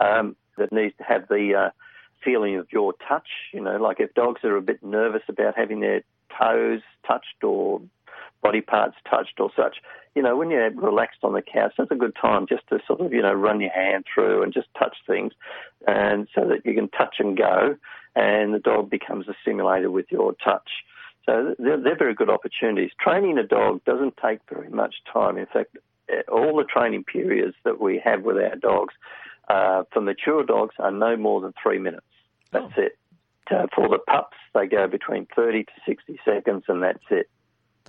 um, 0.00 0.34
that 0.56 0.72
needs 0.72 0.96
to 0.96 1.04
have 1.04 1.28
the 1.28 1.54
uh, 1.54 1.70
feeling 2.24 2.56
of 2.56 2.66
your 2.72 2.94
touch. 3.06 3.28
You 3.52 3.60
know, 3.60 3.76
like 3.76 4.00
if 4.00 4.12
dogs 4.14 4.42
are 4.42 4.56
a 4.56 4.60
bit 4.60 4.82
nervous 4.82 5.22
about 5.28 5.56
having 5.56 5.78
their 5.78 6.02
toes 6.36 6.80
touched 7.06 7.44
or 7.44 7.80
body 8.42 8.60
parts 8.60 8.96
touched 9.08 9.40
or 9.40 9.50
such, 9.56 9.76
you 10.14 10.22
know, 10.22 10.36
when 10.36 10.50
you're 10.50 10.70
relaxed 10.70 11.20
on 11.22 11.32
the 11.32 11.42
couch, 11.42 11.74
that's 11.78 11.90
a 11.90 11.96
good 11.96 12.16
time 12.20 12.46
just 12.48 12.66
to 12.68 12.78
sort 12.86 13.00
of, 13.00 13.12
you 13.12 13.22
know, 13.22 13.32
run 13.32 13.60
your 13.60 13.70
hand 13.70 14.04
through 14.12 14.42
and 14.42 14.52
just 14.52 14.68
touch 14.78 14.96
things, 15.06 15.32
and 15.86 16.28
so 16.34 16.46
that 16.48 16.64
you 16.64 16.74
can 16.74 16.88
touch 16.88 17.16
and 17.18 17.36
go, 17.36 17.76
and 18.16 18.54
the 18.54 18.58
dog 18.58 18.90
becomes 18.90 19.26
a 19.28 19.32
assimilated 19.32 19.90
with 19.90 20.06
your 20.10 20.34
touch. 20.44 20.68
So 21.24 21.54
they're, 21.58 21.80
they're 21.80 21.96
very 21.96 22.14
good 22.14 22.30
opportunities. 22.30 22.90
Training 23.00 23.38
a 23.38 23.42
dog 23.42 23.84
doesn't 23.84 24.14
take 24.16 24.40
very 24.52 24.70
much 24.70 24.96
time. 25.12 25.36
In 25.36 25.46
fact, 25.46 25.76
eh, 26.08 26.22
all 26.30 26.56
the 26.56 26.64
training 26.64 27.04
periods 27.04 27.54
that 27.64 27.80
we 27.80 28.00
have 28.02 28.22
with 28.22 28.38
our 28.38 28.56
dogs 28.56 28.94
uh, 29.48 29.84
for 29.92 30.00
mature 30.00 30.42
dogs 30.42 30.74
are 30.78 30.90
no 30.90 31.16
more 31.16 31.40
than 31.40 31.52
three 31.62 31.78
minutes. 31.78 32.06
That's 32.50 32.72
oh. 32.76 32.82
it. 32.82 32.98
Uh, 33.50 33.66
for 33.74 33.88
the 33.88 33.98
pups, 33.98 34.36
they 34.54 34.66
go 34.66 34.86
between 34.86 35.26
30 35.34 35.64
to 35.64 35.72
60 35.86 36.20
seconds, 36.24 36.64
and 36.68 36.82
that's 36.82 37.04
it. 37.10 37.30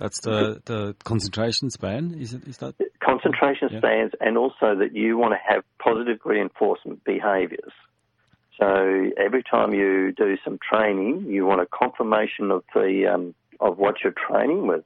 That's 0.00 0.18
the, 0.22 0.62
the 0.64 0.96
concentration 1.04 1.68
span, 1.68 2.14
is 2.18 2.32
it? 2.32 2.48
Is 2.48 2.56
that 2.58 2.74
concentration 3.04 3.68
yeah. 3.70 3.80
spans, 3.80 4.12
and 4.18 4.38
also 4.38 4.74
that 4.76 4.94
you 4.94 5.18
want 5.18 5.34
to 5.34 5.38
have 5.46 5.62
positive 5.78 6.20
reinforcement 6.24 7.04
behaviours. 7.04 7.72
So 8.58 9.10
every 9.22 9.42
time 9.42 9.74
you 9.74 10.12
do 10.12 10.38
some 10.42 10.58
training, 10.58 11.26
you 11.28 11.44
want 11.44 11.60
a 11.60 11.66
confirmation 11.66 12.50
of 12.50 12.64
the 12.74 13.12
um, 13.12 13.34
of 13.60 13.76
what 13.76 13.96
you're 14.02 14.14
training 14.26 14.66
with, 14.66 14.84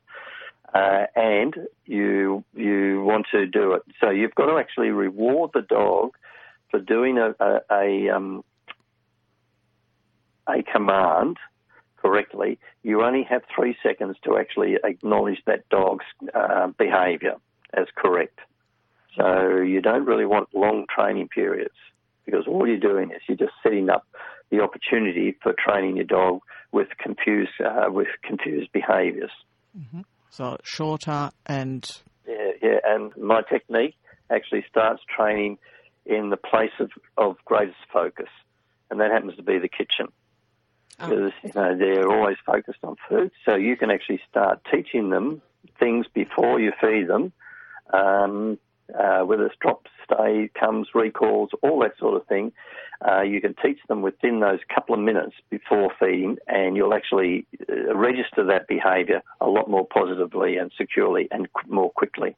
uh, 0.75 1.05
and 1.15 1.55
you 1.87 2.43
you 2.53 3.05
want 3.05 3.27
to 3.31 3.47
do 3.47 3.75
it. 3.75 3.83
So 4.01 4.11
you've 4.11 4.35
got 4.35 4.47
to 4.47 4.59
actually 4.59 4.91
reward 4.91 5.53
the 5.55 5.63
dog 5.63 6.17
for 6.73 6.81
doing 6.81 7.19
a 7.19 7.37
a, 7.39 7.61
a, 7.71 8.17
um, 8.17 8.45
a 10.49 10.65
command 10.65 11.37
correctly. 12.05 12.59
You 12.83 13.03
only 13.03 13.23
have 13.23 13.43
three 13.55 13.77
seconds 13.83 14.17
to 14.25 14.37
actually 14.37 14.77
acknowledge 14.85 15.39
that 15.47 15.67
dog's 15.71 16.05
uh, 16.35 16.67
behaviour 16.79 17.37
as 17.73 17.87
correct. 17.97 18.39
So 19.17 19.57
you 19.61 19.81
don't 19.81 20.05
really 20.05 20.27
want 20.27 20.49
long 20.55 20.85
training 20.95 21.29
periods 21.29 21.75
because 22.27 22.45
all 22.47 22.67
you're 22.67 22.77
doing 22.77 23.11
is 23.11 23.23
you're 23.27 23.39
just 23.39 23.55
setting 23.63 23.89
up 23.89 24.07
the 24.51 24.61
opportunity 24.61 25.35
for 25.43 25.55
training 25.55 25.97
your 25.97 26.05
dog 26.05 26.41
with 26.73 26.89
confused 26.99 27.53
uh, 27.65 27.91
with 27.91 28.09
confused 28.23 28.71
behaviours. 28.73 29.31
Mm-hmm. 29.79 30.03
So 30.29 30.59
shorter 30.63 31.31
and 31.47 31.91
yeah, 32.29 32.51
yeah. 32.61 32.79
And 32.85 33.17
my 33.17 33.43
technique 33.49 33.97
actually 34.31 34.65
starts 34.69 35.03
training 35.17 35.59
in 36.05 36.29
the 36.29 36.37
place 36.37 36.73
of, 36.81 36.91
of 37.17 37.37
greatest 37.47 37.79
focus, 37.91 38.29
and 38.91 39.01
that 39.01 39.11
happens 39.11 39.37
to 39.37 39.43
be 39.43 39.59
the 39.59 39.69
kitchen. 39.69 40.09
Oh. 41.01 41.09
Because 41.09 41.33
you 41.43 41.53
know 41.55 41.77
they're 41.77 42.11
always 42.11 42.37
focused 42.47 42.79
on 42.85 42.97
food, 43.09 43.33
so 43.45 43.57
you 43.57 43.77
can 43.77 43.91
actually 43.91 44.21
start 44.31 44.61
teaching 44.71 45.11
them 45.11 45.43
things 45.79 46.07
before 46.13 46.61
you 46.61 46.73
feed 46.81 47.09
them, 47.09 47.33
um, 47.93 48.59
uh, 48.97 49.21
whether 49.21 49.47
it's 49.47 49.57
drop, 49.61 49.87
stay, 50.05 50.51
comes, 50.59 50.89
recalls, 50.95 51.51
all 51.63 51.81
that 51.81 51.99
sort 51.99 52.15
of 52.21 52.27
thing. 52.29 52.53
Uh, 53.07 53.23
you 53.23 53.41
can 53.41 53.55
teach 53.63 53.79
them 53.89 54.03
within 54.03 54.41
those 54.41 54.61
couple 54.73 54.95
of 54.95 55.01
minutes 55.01 55.35
before 55.51 55.91
feeding, 55.99 56.39
and 56.47 56.77
you'll 56.77 56.95
actually 56.95 57.47
uh, 57.69 57.95
register 57.95 58.45
that 58.45 58.69
behaviour 58.69 59.21
a 59.41 59.47
lot 59.49 59.69
more 59.69 59.87
positively 59.87 60.57
and 60.57 60.71
securely 60.79 61.29
and 61.31 61.53
qu- 61.53 61.69
more 61.73 61.91
quickly. 61.91 62.37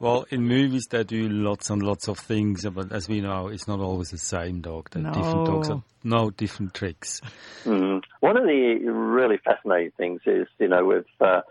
Well, 0.00 0.24
in 0.30 0.44
movies 0.48 0.86
they 0.90 1.04
do 1.04 1.28
lots 1.28 1.68
and 1.68 1.82
lots 1.82 2.08
of 2.08 2.18
things, 2.18 2.64
but 2.72 2.90
as 2.90 3.06
we 3.06 3.20
know, 3.20 3.48
it's 3.48 3.68
not 3.68 3.80
always 3.80 4.08
the 4.08 4.16
same 4.18 4.62
dog. 4.62 4.88
The 4.90 5.00
different 5.00 5.46
dogs 5.46 5.68
No. 5.68 5.74
have 5.76 5.84
no 6.02 6.30
different 6.30 6.72
tricks. 6.72 7.20
Mm. 7.64 8.02
One 8.20 8.38
of 8.38 8.44
the 8.44 8.78
really 8.90 9.36
fascinating 9.44 9.92
things 9.98 10.22
is, 10.24 10.46
you 10.58 10.68
know, 10.68 10.84
we've 10.86 11.04
uh, 11.20 11.42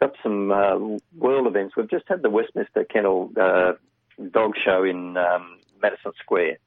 got 0.00 0.12
some 0.22 0.52
uh, 0.52 0.78
world 1.18 1.48
events. 1.48 1.74
We've 1.76 1.90
just 1.90 2.04
had 2.06 2.22
the 2.22 2.30
Westminster 2.30 2.84
Kennel 2.84 3.32
uh, 3.36 3.72
Dog 4.30 4.52
Show 4.64 4.84
in 4.84 5.16
um, 5.16 5.58
Madison 5.82 6.12
Square, 6.22 6.58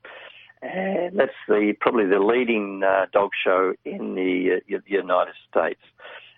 and 0.62 1.18
that's 1.18 1.32
the 1.48 1.74
probably 1.80 2.06
the 2.08 2.20
leading 2.20 2.82
uh, 2.84 3.06
dog 3.14 3.30
show 3.46 3.74
in 3.86 4.16
the, 4.16 4.58
uh, 4.58 4.60
U- 4.68 4.82
United 4.86 5.36
States. 5.50 5.80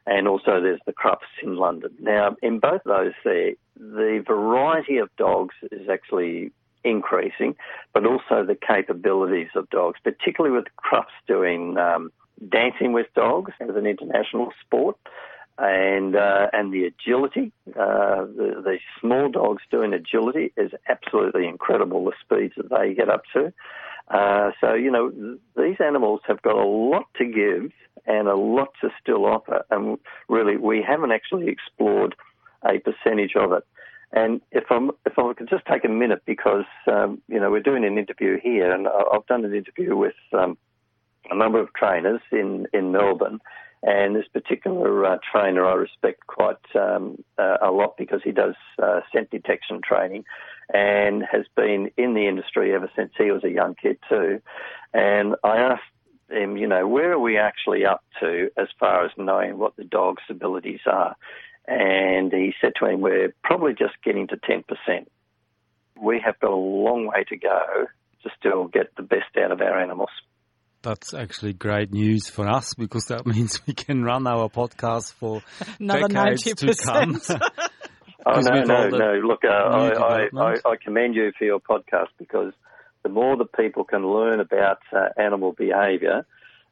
And 0.06 0.28
also, 0.28 0.60
there's 0.62 0.80
the 0.86 0.94
Crufts 0.94 1.30
in 1.44 1.58
London. 1.58 1.92
Now, 2.00 2.36
in 2.42 2.60
both 2.60 2.82
those, 2.86 3.14
there 3.24 3.54
the 3.78 4.24
variety 4.26 4.98
of 4.98 5.10
dogs 5.16 5.56
is 5.72 5.90
actually 5.90 6.52
increasing, 6.84 7.56
but 7.94 8.06
also 8.06 8.44
the 8.44 8.56
capabilities 8.56 9.50
of 9.56 9.70
dogs, 9.70 10.00
particularly 10.04 10.56
with 10.56 10.66
Crufts 10.78 11.06
doing 11.28 11.78
um, 11.78 12.12
dancing 12.50 12.94
with 12.94 13.08
dogs 13.16 13.52
as 13.60 13.76
an 13.76 13.86
international 13.86 14.52
sport, 14.66 14.98
and 15.58 16.16
uh, 16.16 16.48
and 16.54 16.74
the 16.74 16.86
agility. 16.86 17.52
Uh, 17.70 18.26
the, 18.26 18.62
the 18.64 18.80
small 19.00 19.30
dogs 19.30 19.62
doing 19.70 19.94
agility 19.94 20.52
is 20.58 20.72
absolutely 20.90 21.48
incredible. 21.48 22.06
The 22.06 22.14
speeds 22.22 22.54
that 22.58 22.70
they 22.70 22.94
get 22.94 23.10
up 23.10 23.24
to. 23.34 23.54
Uh, 24.08 24.52
so 24.60 24.74
you 24.74 24.92
know 24.92 25.10
th- 25.10 25.40
these 25.56 25.78
animals 25.86 26.22
have 26.28 26.42
got 26.42 26.56
a 26.56 26.66
lot 26.66 27.06
to 27.18 27.26
give 27.26 27.72
and 28.06 28.28
a 28.28 28.36
lot 28.36 28.70
to 28.82 28.90
still 29.02 29.26
offer, 29.26 29.64
and 29.70 29.98
really 30.28 30.58
we 30.58 30.84
haven't 30.86 31.12
actually 31.12 31.48
explored 31.48 32.16
a 32.64 32.80
percentage 32.80 33.36
of 33.36 33.52
it. 33.54 33.64
And 34.14 34.42
if 34.52 34.66
I'm 34.70 34.92
if 35.06 35.18
I 35.18 35.34
could 35.34 35.50
just 35.50 35.66
take 35.66 35.86
a 35.86 35.90
minute 35.90 36.24
because 36.26 36.66
um, 36.88 37.22
you 37.28 37.40
know 37.40 37.50
we're 37.50 37.62
doing 37.62 37.86
an 37.86 37.98
interview 37.98 38.38
here, 38.42 38.72
and 38.72 38.88
I've 38.88 39.26
done 39.28 39.46
an 39.46 39.54
interview 39.54 39.96
with 39.96 40.16
um, 40.34 40.58
a 41.30 41.36
number 41.36 41.60
of 41.60 41.74
trainers 41.74 42.22
in 42.32 42.68
in 42.74 42.92
Melbourne, 42.92 43.40
and 43.84 44.16
this 44.16 44.28
particular 44.28 45.06
uh, 45.06 45.18
trainer 45.32 45.66
I 45.66 45.74
respect 45.74 46.28
quite 46.28 46.58
um, 46.76 47.24
uh, 47.38 47.58
a 47.62 47.72
lot 47.72 47.96
because 47.98 48.22
he 48.24 48.32
does 48.32 48.56
uh, 48.82 49.00
scent 49.14 49.30
detection 49.32 49.80
training, 49.82 50.26
and 50.74 51.24
has 51.30 51.46
been 51.56 51.92
in 51.98 52.14
the 52.14 52.28
industry 52.28 52.74
ever 52.74 52.90
since 52.96 53.12
he 53.18 53.32
was 53.32 53.44
a 53.44 53.50
young 53.50 53.76
kid 53.76 53.98
too. 54.10 54.42
And 54.94 55.36
I 55.44 55.58
asked 55.58 55.84
him, 56.30 56.58
you 56.58 56.68
know, 56.68 56.88
where 56.88 57.12
are 57.12 57.20
we 57.20 57.38
actually 57.38 57.86
up 57.86 58.04
to 58.20 58.50
as 58.58 58.68
far 58.80 59.06
as 59.06 59.12
knowing 59.18 59.58
what 59.58 59.76
the 59.76 59.84
dog's 59.84 60.24
abilities 60.30 60.82
are? 60.86 61.16
And 61.68 62.32
he 62.32 62.54
said 62.62 62.74
to 62.80 62.88
him, 62.88 63.02
we're 63.02 63.34
probably 63.44 63.74
just 63.74 63.94
getting 64.04 64.28
to 64.28 64.38
10%. 64.38 64.64
We 66.02 66.22
have 66.26 66.40
got 66.40 66.52
a 66.52 66.56
long 66.56 67.08
way 67.08 67.24
to 67.30 67.38
go 67.38 67.86
to 68.24 68.30
still 68.40 68.68
get 68.68 68.96
the 68.96 69.04
best 69.04 69.38
out 69.44 69.52
of 69.52 69.62
our 69.62 69.80
animals. 69.80 70.10
That's 70.84 71.14
actually 71.14 71.54
great 71.54 71.92
news 71.92 72.28
for 72.28 72.50
us 72.50 72.74
because 72.74 73.06
that 73.06 73.26
means 73.28 73.66
we 73.68 73.74
can 73.74 74.04
run 74.04 74.26
our 74.26 74.50
podcast 74.50 75.14
for 75.14 75.44
Another 75.80 76.08
decades 76.08 76.44
to 76.44 76.66
90%. 76.66 77.28
come. 77.28 77.42
Oh 78.26 78.40
no, 78.40 78.64
no, 78.64 78.90
no! 78.90 79.14
Look, 79.16 79.44
uh, 79.44 79.48
I, 79.48 79.90
I, 79.90 80.30
I. 80.38 80.58
I 80.66 80.76
commend 80.76 81.16
you 81.16 81.32
for 81.38 81.46
your 81.46 81.60
podcast 81.60 82.10
because 82.20 82.54
the 83.04 83.10
more 83.10 83.36
that 83.38 83.52
people 83.54 83.84
can 83.84 84.08
learn 84.08 84.40
about 84.40 84.80
uh, 84.94 85.10
animal 85.18 85.54
behaviour, 85.54 86.26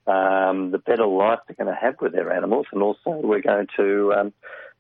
um, 0.06 0.72
the 0.72 0.78
better 0.78 1.08
life 1.08 1.40
they're 1.48 1.56
going 1.56 1.74
to 1.74 1.80
have 1.80 1.96
with 2.02 2.14
their 2.14 2.32
animals, 2.32 2.68
and 2.72 2.82
also 2.82 3.12
we're 3.12 3.42
going 3.42 3.68
to 3.78 4.14
um, 4.14 4.34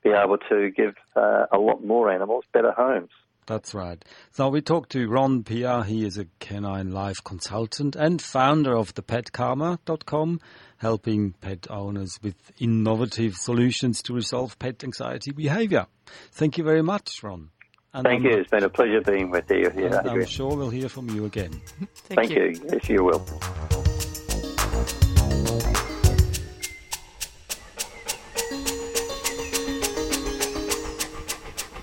be 0.04 0.12
able 0.12 0.38
to 0.50 0.70
give 0.70 0.96
uh, 1.15 1.46
a 1.52 1.58
lot 1.58 1.84
more 1.84 2.12
animals 2.12 2.46
better 2.54 2.72
homes. 2.72 3.10
That's 3.50 3.74
right. 3.74 4.06
So 4.32 4.48
we 4.50 4.62
talked 4.62 4.92
to 4.92 5.10
Ron 5.10 5.44
Pia. 5.44 5.84
He 5.84 6.06
is 6.06 6.20
a 6.20 6.28
canine 6.40 6.92
life 6.92 7.24
consultant 7.24 7.96
and 7.96 8.22
founder 8.22 8.78
of 8.78 8.94
the 8.94 9.02
petcalmer.com, 9.02 10.40
helping 10.78 11.34
pet 11.42 11.66
owners 11.68 12.20
with 12.22 12.36
innovative 12.60 13.34
solutions 13.36 14.04
to 14.04 14.14
resolve 14.14 14.60
pet 14.60 14.84
anxiety 14.84 15.32
behavior. 15.32 15.88
Thank 16.32 16.60
you 16.60 16.64
very 16.64 16.84
much, 16.84 17.24
Ron. 17.24 17.50
And 17.92 18.06
Thank 18.06 18.24
I'm- 18.24 18.34
you. 18.34 18.38
It's 18.38 18.52
been 18.52 18.64
a 18.64 18.70
pleasure 18.70 19.02
being 19.02 19.32
with 19.32 19.50
you 19.50 19.72
here. 19.72 20.00
I'm 20.06 20.26
sure 20.26 20.56
we'll 20.56 20.70
hear 20.70 20.88
from 20.88 21.10
you 21.10 21.26
again. 21.26 21.60
Thank 21.96 22.30
you. 22.30 22.54
Yes, 22.72 22.88
you 22.88 23.04
will. 23.04 23.26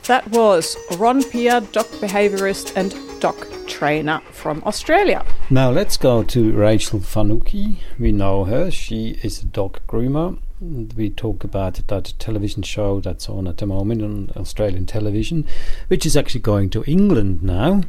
That 0.06 0.30
was 0.30 0.76
Ron 0.98 1.24
Pia, 1.24 1.62
dog 1.72 1.86
behaviorist 1.98 2.76
and 2.76 2.94
dog 3.20 3.44
trainer 3.66 4.20
from 4.30 4.62
Australia. 4.64 5.26
Now 5.50 5.70
let's 5.72 5.96
go 5.96 6.22
to 6.22 6.52
Rachel 6.52 7.00
Fanucchi. 7.00 7.78
We 7.98 8.12
know 8.12 8.44
her. 8.44 8.70
She 8.70 9.18
is 9.24 9.42
a 9.42 9.46
dog 9.46 9.80
groomer. 9.88 10.38
We 10.60 11.10
talk 11.10 11.42
about 11.42 11.84
that 11.88 12.14
television 12.20 12.62
show 12.62 13.00
that's 13.00 13.28
on 13.28 13.48
at 13.48 13.58
the 13.58 13.66
moment 13.66 14.00
on 14.00 14.30
Australian 14.36 14.86
television, 14.86 15.44
which 15.88 16.06
is 16.06 16.16
actually 16.16 16.42
going 16.42 16.70
to 16.70 16.84
England 16.84 17.42
now. 17.42 17.80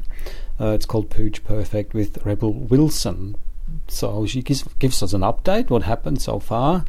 Uh, 0.60 0.70
it's 0.70 0.88
called 0.88 1.12
Pooch 1.12 1.44
Perfect 1.44 1.94
with 1.94 2.26
Rebel 2.26 2.52
Wilson. 2.52 3.36
So 3.90 4.26
she 4.26 4.42
gives, 4.42 4.64
gives 4.80 5.04
us 5.04 5.14
an 5.14 5.22
update 5.22 5.70
what 5.70 5.84
happened 5.84 6.20
so 6.20 6.40
far, 6.40 6.84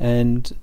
and 0.00 0.56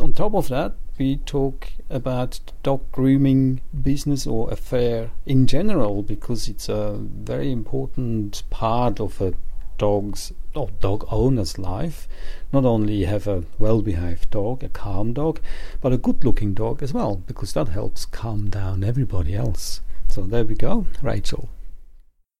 on 0.00 0.12
top 0.12 0.34
of 0.34 0.48
that, 0.48 0.74
we 0.98 1.16
talk 1.18 1.68
about 1.88 2.40
dog 2.62 2.90
grooming 2.92 3.60
business 3.82 4.26
or 4.26 4.50
affair 4.50 5.10
in 5.24 5.46
general 5.46 6.02
because 6.02 6.48
it's 6.48 6.68
a 6.68 6.96
very 6.98 7.50
important 7.52 8.42
part 8.50 9.00
of 9.00 9.20
a 9.20 9.34
dog's 9.78 10.32
or 10.54 10.68
dog 10.80 11.04
owner's 11.10 11.58
life. 11.58 12.08
Not 12.52 12.64
only 12.64 13.04
have 13.04 13.26
a 13.26 13.44
well-behaved 13.58 14.30
dog, 14.30 14.62
a 14.62 14.68
calm 14.68 15.12
dog, 15.12 15.40
but 15.80 15.92
a 15.92 15.98
good-looking 15.98 16.54
dog 16.54 16.82
as 16.82 16.92
well 16.92 17.16
because 17.16 17.52
that 17.52 17.68
helps 17.68 18.06
calm 18.06 18.48
down 18.48 18.82
everybody 18.82 19.34
else. 19.34 19.82
So 20.08 20.22
there 20.22 20.44
we 20.44 20.54
go, 20.54 20.86
Rachel. 21.02 21.48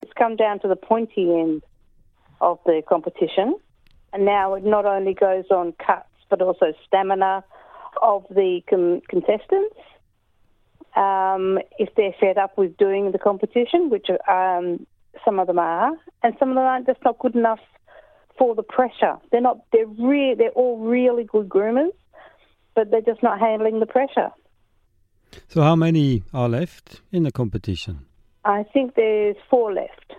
It's 0.02 0.12
come 0.14 0.36
down 0.36 0.60
to 0.60 0.68
the 0.68 0.76
pointy 0.76 1.32
end 1.32 1.62
of 2.40 2.58
the 2.64 2.82
competition, 2.88 3.56
and 4.12 4.24
now 4.24 4.54
it 4.54 4.64
not 4.64 4.86
only 4.86 5.14
goes 5.14 5.44
on 5.50 5.72
cuts 5.84 6.08
but 6.28 6.42
also 6.42 6.72
stamina 6.86 7.44
of 8.02 8.24
the 8.30 8.62
com- 8.68 9.02
contestants. 9.08 9.76
Um, 10.94 11.58
if 11.78 11.90
they're 11.94 12.14
fed 12.18 12.38
up 12.38 12.56
with 12.56 12.76
doing 12.78 13.12
the 13.12 13.18
competition, 13.18 13.90
which 13.90 14.06
um, 14.28 14.86
some 15.24 15.38
of 15.38 15.46
them 15.46 15.58
are, 15.58 15.92
and 16.22 16.34
some 16.38 16.48
of 16.50 16.54
them 16.54 16.64
aren't 16.64 16.86
just 16.86 17.00
not 17.04 17.18
good 17.18 17.34
enough 17.34 17.60
for 18.38 18.54
the 18.54 18.62
pressure. 18.62 19.16
They're 19.30 19.40
not. 19.40 19.58
They're 19.72 19.86
re- 19.86 20.34
They're 20.34 20.50
all 20.50 20.78
really 20.78 21.24
good 21.24 21.48
groomers, 21.48 21.92
but 22.74 22.90
they're 22.90 23.02
just 23.02 23.22
not 23.22 23.38
handling 23.38 23.80
the 23.80 23.86
pressure. 23.86 24.30
So 25.48 25.60
how 25.62 25.76
many 25.76 26.22
are 26.32 26.48
left 26.48 27.02
in 27.12 27.24
the 27.24 27.32
competition? 27.32 28.06
I 28.44 28.62
think 28.62 28.94
there's 28.94 29.36
four 29.50 29.72
left. 29.72 30.14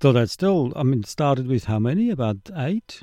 So 0.00 0.12
that's 0.12 0.32
still, 0.32 0.72
I 0.76 0.82
mean, 0.82 1.02
started 1.04 1.46
with 1.46 1.64
how 1.64 1.78
many? 1.78 2.10
About 2.10 2.36
eight? 2.56 3.02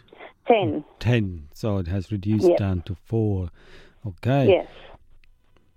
Ten. 0.51 0.83
Ten. 0.99 1.47
So 1.53 1.77
it 1.77 1.87
has 1.87 2.11
reduced 2.11 2.51
down 2.57 2.81
to 2.87 2.95
four. 2.95 3.49
Okay. 4.05 4.47
Yes. 4.49 4.67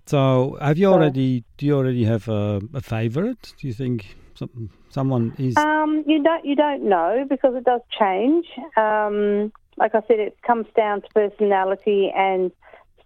So 0.05 0.57
have 0.61 0.77
you 0.77 0.87
So- 0.87 0.93
already, 0.93 1.43
do 1.57 1.65
you 1.65 1.75
already 1.75 2.03
have 2.05 2.27
a, 2.27 2.61
a 2.73 2.81
favorite? 2.81 3.53
Do 3.59 3.67
you 3.67 3.73
think 3.73 4.15
some, 4.35 4.69
someone 4.89 5.33
is, 5.37 5.55
Um, 5.57 6.03
you 6.05 6.21
don't 6.21 6.43
you 6.45 6.55
don't 6.55 6.83
know 6.83 7.25
because 7.29 7.55
it 7.55 7.63
does 7.63 7.81
change. 7.99 8.45
Um, 8.77 9.51
like 9.77 9.93
I 9.95 10.01
said, 10.07 10.19
it 10.19 10.37
comes 10.45 10.67
down 10.75 11.01
to 11.01 11.07
personality 11.13 12.11
and 12.15 12.51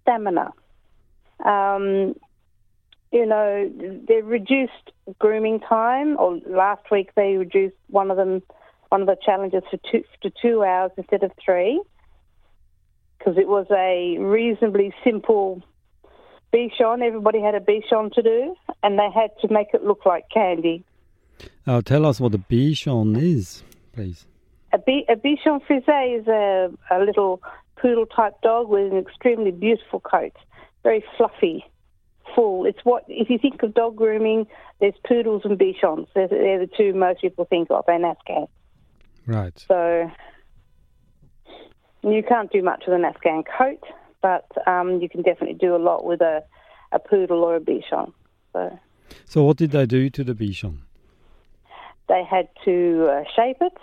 stamina. 0.02 0.52
Um, 1.44 2.14
you 3.12 3.26
know, 3.26 3.70
they 4.08 4.20
reduced 4.22 4.92
grooming 5.18 5.58
time, 5.60 6.16
or 6.18 6.38
last 6.46 6.90
week 6.90 7.10
they 7.16 7.36
reduced 7.36 7.76
one 7.88 8.10
of 8.10 8.16
them, 8.16 8.42
one 8.90 9.00
of 9.00 9.06
the 9.06 9.16
challenges 9.24 9.62
for 9.70 9.78
two 9.90 10.04
to 10.22 10.30
two 10.42 10.62
hours 10.62 10.90
instead 10.96 11.22
of 11.22 11.32
three, 11.42 11.80
because 13.18 13.38
it 13.38 13.48
was 13.48 13.66
a 13.70 14.18
reasonably 14.18 14.92
simple 15.02 15.62
Bichon. 16.52 17.00
Everybody 17.00 17.40
had 17.40 17.54
a 17.54 17.60
Bichon 17.60 18.12
to 18.12 18.22
do, 18.22 18.54
and 18.82 18.98
they 18.98 19.08
had 19.14 19.30
to 19.40 19.52
make 19.52 19.68
it 19.72 19.84
look 19.84 20.04
like 20.04 20.24
candy. 20.32 20.84
Uh, 21.66 21.80
tell 21.80 22.04
us 22.04 22.20
what 22.20 22.34
a 22.34 22.38
Bichon 22.38 23.16
is, 23.16 23.62
please. 23.92 24.26
A, 24.72 24.78
B- 24.78 25.06
a 25.08 25.16
Bichon 25.16 25.64
Frise 25.66 26.20
is 26.20 26.26
a, 26.26 26.70
a 26.90 26.98
little 26.98 27.42
poodle 27.76 28.06
type 28.06 28.40
dog 28.42 28.68
with 28.68 28.92
an 28.92 28.98
extremely 28.98 29.52
beautiful 29.52 30.00
coat, 30.00 30.32
very 30.82 31.04
fluffy, 31.16 31.64
full. 32.34 32.66
It's 32.66 32.80
what, 32.84 33.04
if 33.08 33.30
you 33.30 33.38
think 33.38 33.62
of 33.62 33.74
dog 33.74 33.96
grooming, 33.96 34.46
there's 34.80 34.94
poodles 35.06 35.42
and 35.44 35.58
Bichons. 35.58 36.08
They're, 36.14 36.28
they're 36.28 36.58
the 36.58 36.70
two 36.76 36.92
most 36.92 37.20
people 37.20 37.44
think 37.44 37.70
of, 37.70 37.84
and 37.86 38.04
Afghan. 38.04 38.46
Right. 39.30 39.64
So 39.68 40.10
you 42.02 42.22
can't 42.28 42.50
do 42.50 42.62
much 42.62 42.82
with 42.86 42.96
an 42.96 43.04
Afghan 43.04 43.44
coat, 43.44 43.82
but 44.20 44.46
um, 44.66 45.00
you 45.00 45.08
can 45.08 45.22
definitely 45.22 45.54
do 45.54 45.76
a 45.76 45.78
lot 45.78 46.04
with 46.04 46.20
a, 46.20 46.42
a 46.90 46.98
poodle 46.98 47.44
or 47.44 47.54
a 47.54 47.60
Bichon. 47.60 48.12
So 48.52 48.78
So, 49.26 49.44
what 49.44 49.56
did 49.56 49.70
they 49.70 49.86
do 49.86 50.10
to 50.10 50.24
the 50.24 50.34
Bichon? 50.34 50.78
they 52.08 52.24
had 52.28 52.48
to 52.64 53.06
uh, 53.08 53.22
shape 53.36 53.58
it 53.60 53.78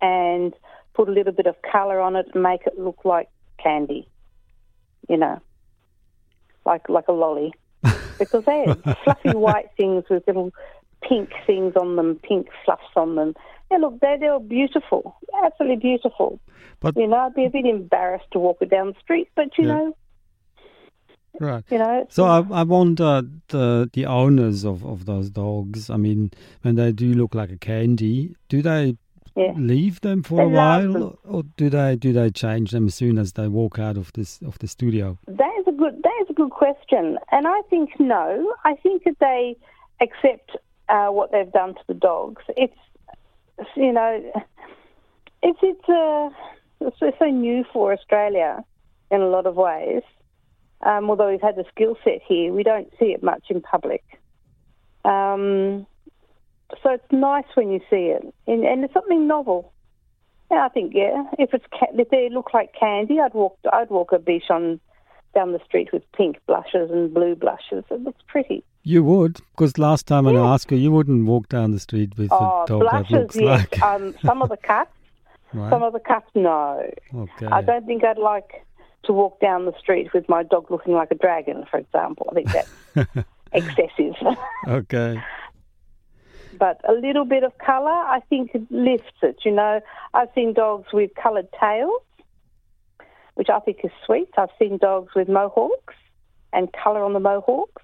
and 0.00 0.54
put 0.94 1.08
a 1.08 1.12
little 1.12 1.32
bit 1.32 1.46
of 1.46 1.56
colour 1.62 1.98
on 1.98 2.14
it 2.14 2.26
and 2.32 2.40
make 2.40 2.64
it 2.64 2.78
look 2.78 3.04
like 3.04 3.28
candy, 3.58 4.06
you 5.08 5.16
know, 5.16 5.40
like 6.64 6.88
like 6.88 7.08
a 7.08 7.12
lolly, 7.12 7.52
because 8.20 8.44
they 8.44 8.64
had 8.64 8.96
fluffy 9.02 9.30
white 9.30 9.70
things 9.76 10.04
with 10.08 10.22
little 10.28 10.52
pink 11.02 11.30
things 11.44 11.74
on 11.74 11.96
them, 11.96 12.20
pink 12.22 12.46
fluffs 12.64 12.94
on 12.94 13.16
them. 13.16 13.34
Yeah, 13.72 13.78
look, 13.78 14.00
they 14.00 14.16
they 14.20 14.28
were 14.28 14.38
beautiful, 14.40 15.16
absolutely 15.44 15.76
beautiful. 15.78 16.38
But- 16.80 16.96
you 16.96 17.06
know, 17.06 17.16
I'd 17.16 17.34
be 17.34 17.44
a 17.46 17.50
bit 17.50 17.64
embarrassed 17.64 18.26
to 18.32 18.38
walk 18.38 18.58
it 18.60 18.70
down 18.70 18.88
the 18.88 19.00
street, 19.00 19.28
but 19.34 19.56
you 19.58 19.66
Yeah. 19.66 19.74
know, 19.74 19.96
Right. 21.40 21.64
you 21.70 21.78
know. 21.78 22.06
So 22.10 22.24
I, 22.26 22.38
I 22.50 22.62
wonder 22.62 23.22
the 23.48 23.88
the 23.92 24.04
owners 24.06 24.64
of, 24.64 24.84
of 24.84 25.06
those 25.06 25.30
dogs. 25.30 25.88
I 25.88 25.96
mean, 25.96 26.30
when 26.62 26.76
they 26.76 26.92
do 26.92 27.14
look 27.14 27.34
like 27.34 27.50
a 27.50 27.56
candy, 27.56 28.36
do 28.48 28.60
they 28.62 28.96
Yeah. 29.34 29.54
leave 29.56 30.02
them 30.02 30.22
for 30.22 30.36
They 30.36 30.42
a 30.44 30.48
while, 30.48 30.92
them. 30.92 31.16
or 31.24 31.42
do 31.56 31.70
they 31.70 31.96
do 31.96 32.12
they 32.12 32.30
change 32.30 32.70
them 32.72 32.86
as 32.86 32.94
soon 32.94 33.16
as 33.18 33.32
they 33.32 33.48
walk 33.48 33.78
out 33.78 33.96
of 33.96 34.12
this 34.12 34.42
of 34.42 34.58
the 34.58 34.66
studio? 34.68 35.16
That 35.26 35.52
is 35.60 35.66
a 35.66 35.72
good. 35.72 36.02
That 36.02 36.18
is 36.22 36.28
a 36.30 36.34
good 36.34 36.50
question, 36.50 37.18
and 37.30 37.46
I 37.48 37.62
think 37.70 37.98
no. 37.98 38.54
I 38.64 38.74
think 38.82 39.04
that 39.04 39.16
they 39.20 39.56
accept 40.02 40.56
uh, 40.90 41.08
what 41.08 41.30
they've 41.32 41.50
done 41.52 41.74
to 41.74 41.80
the 41.86 41.94
dogs. 41.94 42.42
It's 42.56 42.76
you 43.76 43.92
know, 43.92 44.32
it's 45.42 45.58
it's 45.62 45.88
uh, 45.88 46.30
it's 46.80 47.18
so- 47.18 47.26
new 47.26 47.64
for 47.72 47.92
Australia 47.92 48.64
in 49.10 49.20
a 49.20 49.28
lot 49.28 49.46
of 49.46 49.56
ways. 49.56 50.02
Um, 50.82 51.08
although 51.10 51.30
we've 51.30 51.40
had 51.40 51.56
the 51.56 51.64
skill 51.70 51.96
set 52.02 52.20
here, 52.26 52.52
we 52.52 52.64
don't 52.64 52.90
see 52.98 53.06
it 53.06 53.22
much 53.22 53.44
in 53.50 53.60
public. 53.60 54.02
Um, 55.04 55.86
so 56.82 56.90
it's 56.90 57.12
nice 57.12 57.44
when 57.54 57.70
you 57.70 57.80
see 57.90 58.12
it, 58.16 58.22
and, 58.46 58.64
and 58.64 58.84
it's 58.84 58.94
something 58.94 59.26
novel. 59.26 59.72
Yeah, 60.50 60.66
I 60.66 60.68
think 60.68 60.92
yeah. 60.94 61.24
If 61.38 61.54
it's 61.54 61.64
if 61.94 62.08
they 62.10 62.28
look 62.30 62.52
like 62.52 62.72
candy, 62.78 63.20
I'd 63.20 63.34
walk 63.34 63.58
I'd 63.72 63.90
walk 63.90 64.12
a 64.12 64.18
Bichon 64.18 64.80
down 65.34 65.52
the 65.52 65.60
street 65.64 65.92
with 65.92 66.02
pink 66.12 66.38
blushes 66.46 66.90
and 66.90 67.12
blue 67.12 67.34
blushes. 67.34 67.84
It 67.90 68.02
looks 68.02 68.20
pretty. 68.26 68.64
You 68.84 69.04
would, 69.04 69.40
because 69.52 69.78
last 69.78 70.06
time 70.08 70.24
when 70.24 70.36
I 70.36 70.54
asked 70.54 70.70
you, 70.72 70.76
you 70.76 70.90
wouldn't 70.90 71.24
walk 71.26 71.48
down 71.48 71.70
the 71.70 71.78
street 71.78 72.16
with 72.18 72.32
Oh, 72.32 72.64
a 72.64 72.66
dog 72.66 72.82
that 72.90 73.10
looks 73.10 73.36
yes. 73.36 73.44
like. 73.70 73.82
Um, 73.82 74.14
some 74.24 74.42
of 74.42 74.48
the 74.48 74.56
cuts, 74.56 74.90
right. 75.54 75.70
some 75.70 75.82
of 75.84 75.92
the 75.92 76.00
cuts, 76.00 76.26
no. 76.34 76.90
okay. 77.14 77.46
I 77.46 77.62
don't 77.62 77.86
think 77.86 78.02
I'd 78.02 78.18
like 78.18 78.66
to 79.04 79.12
walk 79.12 79.38
down 79.40 79.66
the 79.66 79.78
street 79.78 80.12
with 80.12 80.28
my 80.28 80.42
dog 80.42 80.68
looking 80.70 80.94
like 80.94 81.12
a 81.12 81.14
dragon, 81.14 81.64
for 81.70 81.78
example. 81.78 82.28
I 82.30 82.34
think 82.34 82.48
that's 82.52 83.26
excessive. 83.52 84.14
okay. 84.66 85.22
but 86.58 86.80
a 86.88 86.92
little 86.92 87.24
bit 87.24 87.44
of 87.44 87.56
colour, 87.58 87.90
I 87.90 88.20
think 88.28 88.50
it 88.54 88.62
lifts 88.70 89.12
it. 89.22 89.36
You 89.44 89.52
know, 89.52 89.80
I've 90.12 90.28
seen 90.34 90.54
dogs 90.54 90.88
with 90.92 91.12
coloured 91.20 91.48
tails, 91.58 92.02
which 93.34 93.48
I 93.48 93.60
think 93.60 93.78
is 93.84 93.92
sweet. 94.04 94.28
I've 94.36 94.50
seen 94.58 94.78
dogs 94.78 95.12
with 95.14 95.28
mohawks 95.28 95.94
and 96.52 96.68
colour 96.72 97.02
on 97.04 97.12
the 97.12 97.20
mohawks, 97.20 97.82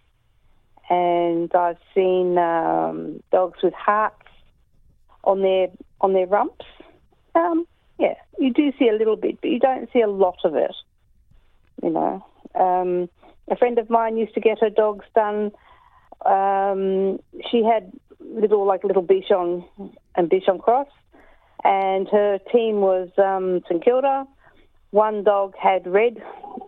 and 0.88 1.52
I've 1.54 1.78
seen 1.94 2.38
um, 2.38 3.22
dogs 3.30 3.58
with 3.62 3.74
hearts 3.74 4.16
on 5.24 5.42
their 5.42 5.68
on 6.00 6.12
their 6.12 6.26
rumps. 6.26 6.64
Um, 7.34 7.66
yeah, 7.98 8.14
you 8.38 8.52
do 8.52 8.72
see 8.78 8.88
a 8.88 8.96
little 8.96 9.16
bit, 9.16 9.40
but 9.40 9.50
you 9.50 9.58
don't 9.58 9.90
see 9.92 10.00
a 10.00 10.08
lot 10.08 10.38
of 10.44 10.54
it. 10.54 10.74
You 11.82 11.90
know, 11.90 12.24
um, 12.54 13.08
a 13.50 13.56
friend 13.56 13.78
of 13.78 13.90
mine 13.90 14.16
used 14.16 14.34
to 14.34 14.40
get 14.40 14.60
her 14.60 14.70
dogs 14.70 15.04
done. 15.14 15.52
Um, 16.24 17.18
she 17.50 17.62
had 17.62 17.92
little 18.20 18.66
like 18.66 18.84
little 18.84 19.02
Bichon 19.02 19.64
and 20.16 20.30
Bichon 20.30 20.60
cross, 20.60 20.88
and 21.64 22.08
her 22.08 22.38
team 22.52 22.80
was 22.80 23.10
um, 23.18 23.62
St 23.68 23.84
Kilda. 23.84 24.26
One 24.90 25.22
dog 25.22 25.54
had 25.60 25.86
red 25.86 26.16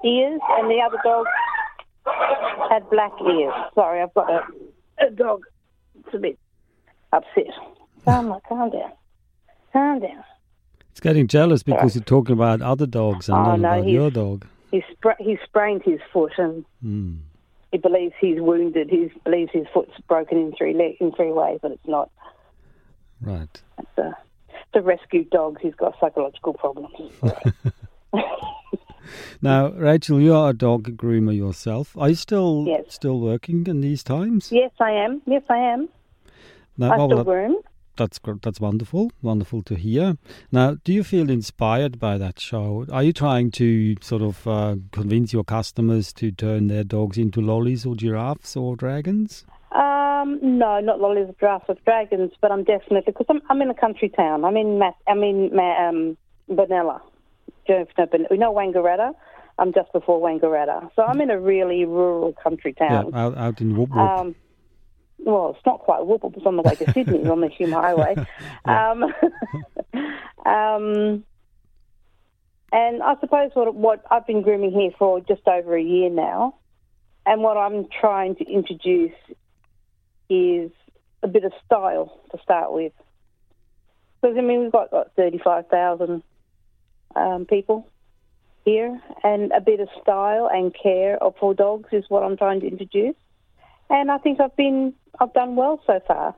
ears, 0.05 0.41
and 0.51 0.71
the 0.71 0.81
other 0.85 0.99
dog 1.03 1.27
had 2.71 2.89
black 2.91 3.13
ears. 3.21 3.53
Sorry, 3.75 4.01
I've 4.03 4.15
got 4.15 4.31
a, 4.31 5.07
a 5.07 5.11
dog. 5.11 5.43
It's 6.05 6.15
a 6.15 6.19
bit 6.19 6.39
upset. 7.13 7.47
Calm, 8.05 8.29
down, 8.29 8.41
calm 8.49 8.71
down. 8.71 8.93
Calm 9.73 10.01
down. 10.01 10.25
It's 10.91 11.01
getting 11.01 11.27
jealous 11.29 11.63
because 11.63 11.95
you're 11.95 12.05
talking 12.05 12.33
about 12.33 12.63
other 12.63 12.87
dogs 12.87 13.29
and 13.29 13.39
Oh, 13.39 13.43
not 13.57 13.61
no, 13.61 13.69
about 13.79 13.89
your 13.89 14.11
dog. 14.11 14.47
He, 14.71 14.83
spra- 14.93 15.17
he 15.19 15.39
sprained 15.45 15.83
his 15.85 16.01
foot, 16.13 16.33
and 16.39 16.65
Hmm. 16.83 17.15
he 17.73 17.79
believes 17.79 18.15
he's 18.21 18.41
wounded. 18.41 18.89
He 18.91 19.11
believes 19.25 19.51
his 19.53 19.67
foot's 19.75 19.93
broken 20.09 20.39
in 20.39 20.53
three 20.57 20.75
le- 20.75 20.95
in 21.05 21.13
three 21.13 21.33
ways, 21.33 21.59
but 21.63 21.73
it's 21.73 21.87
not. 21.89 22.11
Right. 23.21 23.61
It's 23.79 23.99
a, 23.99 24.17
it's 24.49 24.75
a 24.75 24.83
rescue 24.83 25.25
dog. 25.25 25.59
He's 25.61 25.75
got 25.75 25.95
psychological 26.01 26.55
problems. 26.55 27.13
Now, 29.43 29.71
Rachel, 29.73 30.21
you 30.21 30.35
are 30.35 30.51
a 30.51 30.55
dog 30.55 30.97
groomer 30.97 31.37
yourself. 31.37 31.97
Are 31.97 32.09
you 32.11 32.15
still 32.15 32.65
Yes. 32.67 32.85
still 32.89 33.21
working 33.21 33.67
in 33.67 33.81
these 33.81 34.03
times? 34.03 34.51
yes, 34.53 34.71
I 34.81 34.91
am. 34.93 35.23
Yes, 35.27 35.43
I 35.49 35.59
am. 35.59 35.89
No, 36.79 36.91
I 36.91 36.97
well, 36.97 37.09
still 37.09 37.25
groom. 37.25 37.57
that's 37.97 38.19
that's 38.43 38.61
wonderful, 38.61 39.11
wonderful 39.21 39.63
to 39.63 39.75
hear. 39.75 40.17
Now, 40.51 40.77
do 40.85 40.93
you 40.93 41.05
feel 41.05 41.29
inspired 41.29 41.99
by 41.99 42.17
that 42.19 42.41
show? 42.41 42.87
Are 42.91 43.03
you 43.03 43.13
trying 43.13 43.51
to 43.53 43.97
sort 44.01 44.23
of 44.23 44.47
uh, 44.47 44.77
convince 44.93 45.33
your 45.33 45.45
customers 45.45 46.13
to 46.15 46.31
turn 46.33 46.69
their 46.69 46.85
dogs 46.85 47.19
into 47.19 47.41
lollies 47.43 47.85
or 47.85 47.95
giraffes 47.97 48.57
or 48.57 48.77
dragons? 48.77 49.45
Um, 49.73 50.39
no, 50.43 50.81
not 50.81 51.01
lollies, 51.01 51.29
or 51.29 51.35
giraffes, 51.39 51.67
or 51.69 51.77
dragons, 51.85 52.33
but 52.41 52.51
I'm 52.51 52.65
definitely 52.65 53.03
because 53.07 53.27
I'm, 53.29 53.41
I'm 53.51 53.61
in 53.63 53.71
a 53.71 53.75
country 53.75 54.09
town. 54.09 54.45
I'm 54.45 54.57
in 54.57 54.79
Mass, 54.79 54.95
I'm 55.07 55.23
in 55.23 55.51
Ma, 55.55 55.89
um, 55.89 56.17
Benalla. 56.51 57.01
Do 57.71 57.77
you 57.77 57.85
know, 57.85 57.87
know 57.99 58.07
Ben- 58.07 58.27
you 58.33 58.37
know 58.37 58.53
Wangaratta? 58.53 59.15
I'm 59.57 59.73
just 59.73 59.93
before 59.93 60.21
Wangaratta, 60.21 60.91
so 60.97 61.03
I'm 61.03 61.21
in 61.21 61.31
a 61.31 61.39
really 61.39 61.85
rural 61.85 62.33
country 62.33 62.73
town. 62.73 63.11
Yeah, 63.13 63.27
out, 63.27 63.37
out 63.37 63.61
in 63.61 63.77
Whoop 63.77 63.91
Whoop. 63.91 63.99
Um, 63.99 64.35
well, 65.19 65.55
it's 65.55 65.65
not 65.65 65.79
quite 65.79 66.01
Whoopal, 66.01 66.37
it's 66.37 66.45
on 66.45 66.57
the 66.57 66.63
way 66.63 66.75
to 66.75 66.93
Sydney 66.95 67.29
on 67.29 67.41
the 67.41 67.49
Hume 67.49 67.73
Highway. 67.73 68.17
Um, 68.65 69.05
um, 70.45 71.25
and 72.73 73.03
I 73.03 73.15
suppose 73.21 73.51
what, 73.55 73.75
what 73.75 74.05
I've 74.11 74.27
been 74.27 74.43
grooming 74.43 74.73
here 74.73 74.91
for 74.99 75.21
just 75.21 75.47
over 75.47 75.77
a 75.77 75.83
year 75.83 76.11
now, 76.11 76.57
and 77.25 77.43
what 77.43 77.57
I'm 77.57 77.87
trying 78.01 78.35
to 78.37 78.45
introduce 78.45 79.15
is 80.29 80.73
a 81.23 81.29
bit 81.29 81.45
of 81.45 81.53
style 81.65 82.21
to 82.33 82.39
start 82.43 82.73
with. 82.73 82.93
Because, 84.21 84.37
I 84.37 84.41
mean, 84.41 84.63
we've 84.63 84.73
got, 84.73 84.91
got 84.91 85.15
35,000 85.17 86.23
um, 87.17 87.47
people 87.47 87.89
here, 88.65 89.01
and 89.25 89.53
a 89.53 89.61
bit 89.61 89.81
of 89.81 89.89
style 90.03 90.49
and 90.53 90.75
care 90.75 91.19
for 91.39 91.55
dogs 91.55 91.89
is 91.93 92.05
what 92.09 92.23
I'm 92.23 92.37
trying 92.37 92.61
to 92.61 92.67
introduce 92.67 93.17
and 93.91 94.11
I 94.11 94.19
think 94.19 94.41
I've 94.41 94.57
been 94.57 94.95
I've 95.19 95.35
done 95.35 95.57
well 95.57 95.83
so 95.87 96.01
far, 96.07 96.35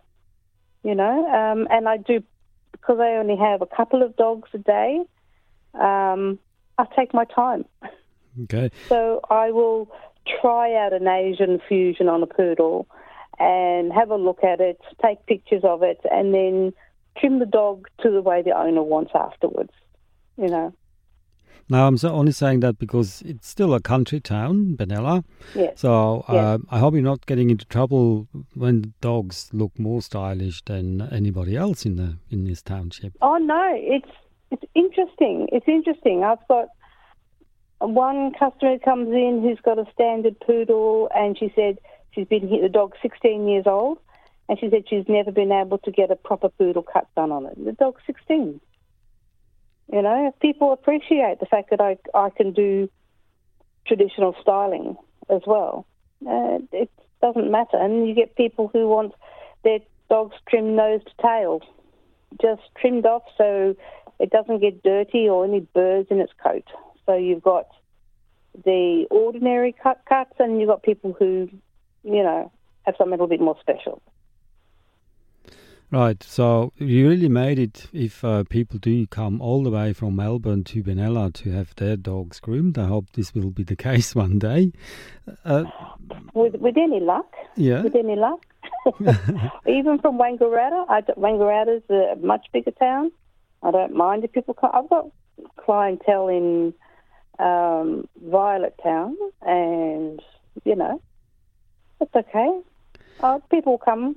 you 0.83 0.95
know. 0.95 1.27
Um, 1.29 1.69
and 1.71 1.89
I 1.89 1.99
do 1.99 2.23
because 2.73 2.99
I 2.99 3.13
only 3.13 3.37
have 3.37 3.63
a 3.63 3.67
couple 3.67 4.03
of 4.03 4.17
dogs 4.17 4.49
a 4.55 4.59
day. 4.59 5.03
Um, 5.75 6.39
I 6.79 6.87
take 6.97 7.15
my 7.15 7.25
time, 7.27 7.65
okay. 8.45 8.71
so 8.89 9.21
I 9.31 9.51
will 9.53 9.91
try 10.41 10.75
out 10.75 10.93
an 10.93 11.07
Asian 11.07 11.61
fusion 11.69 12.09
on 12.09 12.23
a 12.23 12.27
poodle 12.27 12.87
and 13.39 13.93
have 13.93 14.11
a 14.11 14.17
look 14.17 14.43
at 14.43 14.61
it, 14.61 14.81
take 15.05 15.25
pictures 15.27 15.63
of 15.65 15.83
it, 15.83 16.01
and 16.11 16.35
then 16.35 16.73
trim 17.19 17.39
the 17.39 17.47
dog 17.47 17.89
to 18.03 18.11
the 18.11 18.23
way 18.23 18.43
the 18.43 18.57
owner 18.57 18.83
wants 18.83 19.13
afterwards. 19.15 19.73
You 20.37 20.49
know. 20.49 20.73
Now, 21.69 21.87
I'm 21.87 21.97
only 22.03 22.33
saying 22.33 22.61
that 22.61 22.79
because 22.79 23.23
it's 23.23 23.49
still 23.49 23.73
a 23.73 23.81
country 23.81 24.21
town, 24.21 24.77
Benalla. 24.77 25.25
Yes. 25.55 25.81
So 25.81 26.25
uh, 26.29 26.33
Yeah. 26.33 26.57
I 26.71 26.79
hope 26.79 26.95
you're 26.95 27.03
not 27.03 27.25
getting 27.27 27.51
into 27.51 27.65
trouble 27.65 28.29
when 28.55 28.83
the 28.83 28.93
dogs 29.01 29.49
look 29.53 29.79
more 29.79 30.03
stylish 30.03 30.63
than 30.65 31.09
anybody 31.13 31.57
else 31.57 31.87
in 31.87 31.97
the 31.97 32.19
in 32.31 32.45
this 32.45 32.63
township. 32.63 33.13
Oh 33.23 33.39
no, 33.39 33.73
it's 33.75 34.11
it's 34.51 34.65
interesting. 34.75 35.49
It's 35.53 35.69
interesting. 35.69 36.25
I've 36.25 36.47
got 36.49 36.69
one 37.79 38.33
customer 38.39 38.75
who 38.75 38.79
comes 38.79 39.09
in 39.09 39.41
who's 39.43 39.61
got 39.61 39.79
a 39.79 39.87
standard 39.93 40.39
poodle, 40.41 41.09
and 41.15 41.39
she 41.39 41.53
said 41.55 41.79
she's 42.11 42.27
been 42.27 42.47
here. 42.49 42.63
The 42.63 42.69
dog's 42.69 42.99
16 43.03 43.49
years 43.49 43.67
old, 43.67 43.99
and 44.49 44.59
she 44.59 44.69
said 44.69 44.85
she's 44.89 45.07
never 45.09 45.33
been 45.33 45.53
able 45.53 45.79
to 45.79 45.91
get 45.91 46.11
a 46.11 46.17
proper 46.17 46.49
poodle 46.49 46.83
cut 46.83 47.07
done 47.17 47.33
on 47.33 47.47
it. 47.47 47.65
The 47.65 47.73
dog's 47.73 48.03
16. 48.07 48.61
You 49.91 50.03
know, 50.03 50.35
people 50.41 50.73
appreciate 50.73 51.41
the 51.41 51.47
fact 51.47 51.71
that 51.71 51.81
I, 51.81 51.97
I 52.15 52.31
can 52.31 52.53
do 52.53 52.89
traditional 53.87 54.35
styling 54.41 54.97
as 55.29 55.43
well. 55.47 55.87
Uh, 56.27 56.59
it 56.73 56.91
doesn't 57.21 57.51
matter. 57.51 57.77
And 57.77 58.07
you 58.07 58.15
get 58.15 58.37
people 58.37 58.69
who 58.73 58.89
want 58.89 59.13
their 59.65 59.81
dogs 60.09 60.37
trimmed 60.49 60.77
nose 60.77 61.01
to 61.05 61.23
tail, 61.23 61.63
just 62.41 62.63
trimmed 62.81 63.07
off 63.07 63.23
so 63.37 63.75
it 64.19 64.31
doesn't 64.31 64.61
get 64.61 64.83
dirty 64.83 65.29
or 65.29 65.45
any 65.45 65.61
burrs 65.61 66.07
in 66.11 66.21
its 66.21 66.33
coat. 66.43 66.65
So 67.07 67.17
you've 67.17 67.43
got 67.43 67.67
the 68.65 69.07
ordinary 69.11 69.73
cut 69.73 70.01
cuts, 70.09 70.35
and 70.39 70.61
you've 70.61 70.69
got 70.69 70.83
people 70.83 71.17
who, 71.19 71.49
you 72.05 72.23
know, 72.23 72.53
have 72.83 72.95
something 72.97 73.13
a 73.13 73.17
little 73.17 73.27
bit 73.27 73.41
more 73.41 73.57
special. 73.61 74.03
Right, 75.93 76.23
so 76.23 76.73
you 76.79 77.07
really 77.07 77.29
made 77.29 77.59
it 77.59 77.87
if 77.93 78.25
uh, 78.25 78.45
people 78.45 78.79
do 78.79 79.07
come 79.07 79.43
all 79.43 79.63
the 79.63 79.69
way 79.69 79.93
from 79.93 80.17
Melbourne 80.17 80.65
to 80.65 80.83
Benalla 80.83 81.31
to 81.35 81.53
have 81.53 81.75
their 81.75 81.99
dogs 81.99 82.41
groomed. 82.41 82.79
I 82.79 82.87
hope 82.87 83.13
this 83.13 83.35
will 83.35 83.51
be 83.51 83.63
the 83.63 83.77
case 83.91 84.15
one 84.15 84.39
day. 84.39 84.73
Uh, 85.45 85.65
with, 86.33 86.55
with 86.55 86.79
any 86.79 86.99
luck, 86.99 87.31
yeah. 87.57 87.83
With 87.83 87.95
any 87.95 88.17
luck, 88.17 88.41
even 89.69 89.99
from 89.99 90.17
Wangaratta, 90.17 90.87
I 90.89 91.03
Wangaratta's 91.15 91.83
a 91.91 92.17
much 92.25 92.47
bigger 92.55 92.71
town. 92.71 93.13
I 93.63 93.71
don't 93.71 93.95
mind 93.95 94.25
if 94.25 94.33
people 94.33 94.55
come. 94.55 94.71
I've 94.73 94.89
got 94.89 95.11
clientele 95.59 96.29
in 96.29 96.73
um, 97.39 98.09
Violet 98.25 98.81
Town, 98.83 99.15
and 99.43 100.23
you 100.65 100.75
know, 100.75 101.03
it's 102.01 102.17
okay. 102.17 102.61
Uh, 103.21 103.41
people 103.51 103.77
come 103.77 104.17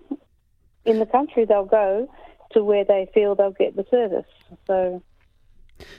in 0.85 0.99
the 0.99 1.05
country, 1.05 1.45
they'll 1.45 1.65
go 1.65 2.09
to 2.51 2.63
where 2.63 2.85
they 2.85 3.09
feel 3.13 3.35
they'll 3.35 3.51
get 3.51 3.75
the 3.75 3.85
service. 3.89 4.25
So. 4.67 5.01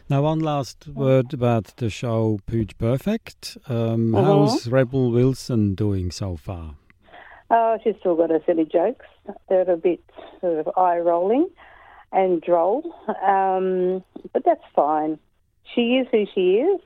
Now, 0.09 0.23
one 0.23 0.41
last 0.41 0.89
word 0.89 1.35
about 1.35 1.77
the 1.77 1.91
show 1.91 2.39
Pooch 2.47 2.79
Perfect. 2.79 3.59
Um, 3.69 4.15
uh-huh. 4.15 4.25
How's 4.25 4.69
Rebel 4.69 5.11
Wilson 5.11 5.75
doing 5.75 6.11
so 6.11 6.37
far? 6.37 6.77
Oh, 7.51 7.79
she's 7.85 7.95
still 8.01 8.17
got 8.17 8.31
her 8.31 8.41
silly 8.47 8.65
jokes. 8.65 9.07
They're 9.49 9.71
a 9.71 9.77
bit 9.77 10.01
sort 10.41 10.59
of 10.67 10.69
eye 10.77 10.99
rolling 10.99 11.49
and 12.13 12.41
droll, 12.41 12.95
um, 13.23 14.03
but 14.33 14.45
that's 14.45 14.65
fine. 14.75 15.19
She 15.75 15.97
is 15.97 16.07
who 16.11 16.25
she 16.35 16.57
is. 16.57 16.81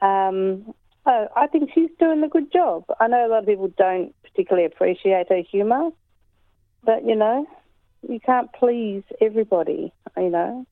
Um, 0.00 0.74
oh, 1.06 1.28
I 1.36 1.46
think 1.46 1.70
she's 1.74 1.90
doing 1.98 2.22
a 2.22 2.28
good 2.28 2.52
job. 2.52 2.84
I 3.00 3.08
know 3.08 3.26
a 3.26 3.28
lot 3.28 3.40
of 3.40 3.46
people 3.46 3.72
don't 3.76 4.14
particularly 4.22 4.66
appreciate 4.66 5.28
her 5.30 5.42
humour, 5.50 5.90
but, 6.84 7.04
you 7.04 7.16
know, 7.16 7.46
you 8.08 8.20
can't 8.20 8.52
please 8.52 9.02
everybody, 9.20 9.92
you 10.16 10.30
know. 10.30 10.66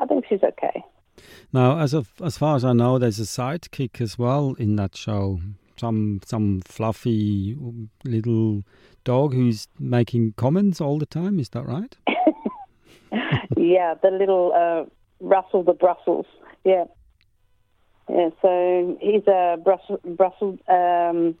I 0.00 0.06
think 0.06 0.24
she's 0.28 0.42
okay. 0.42 0.82
Now, 1.52 1.78
as 1.78 1.94
of 1.94 2.12
as 2.22 2.36
far 2.36 2.56
as 2.56 2.64
I 2.64 2.72
know, 2.72 2.98
there's 2.98 3.20
a 3.20 3.22
sidekick 3.22 4.00
as 4.00 4.18
well 4.18 4.54
in 4.58 4.76
that 4.76 4.96
show. 4.96 5.40
Some 5.76 6.20
some 6.24 6.62
fluffy 6.64 7.56
little 8.04 8.64
dog 9.04 9.34
who's 9.34 9.68
making 9.78 10.34
comments 10.36 10.80
all 10.80 10.98
the 10.98 11.06
time. 11.06 11.38
Is 11.38 11.50
that 11.50 11.66
right? 11.66 11.96
yeah, 13.56 13.94
the 14.02 14.10
little 14.10 14.52
uh, 14.54 14.84
Russell 15.20 15.62
the 15.62 15.72
Brussels. 15.72 16.26
Yeah, 16.64 16.84
yeah. 18.08 18.30
So 18.42 18.98
he's 19.00 19.26
a 19.28 19.56
Brussels 19.62 20.00
Brussels 20.04 20.58
um, 20.68 21.36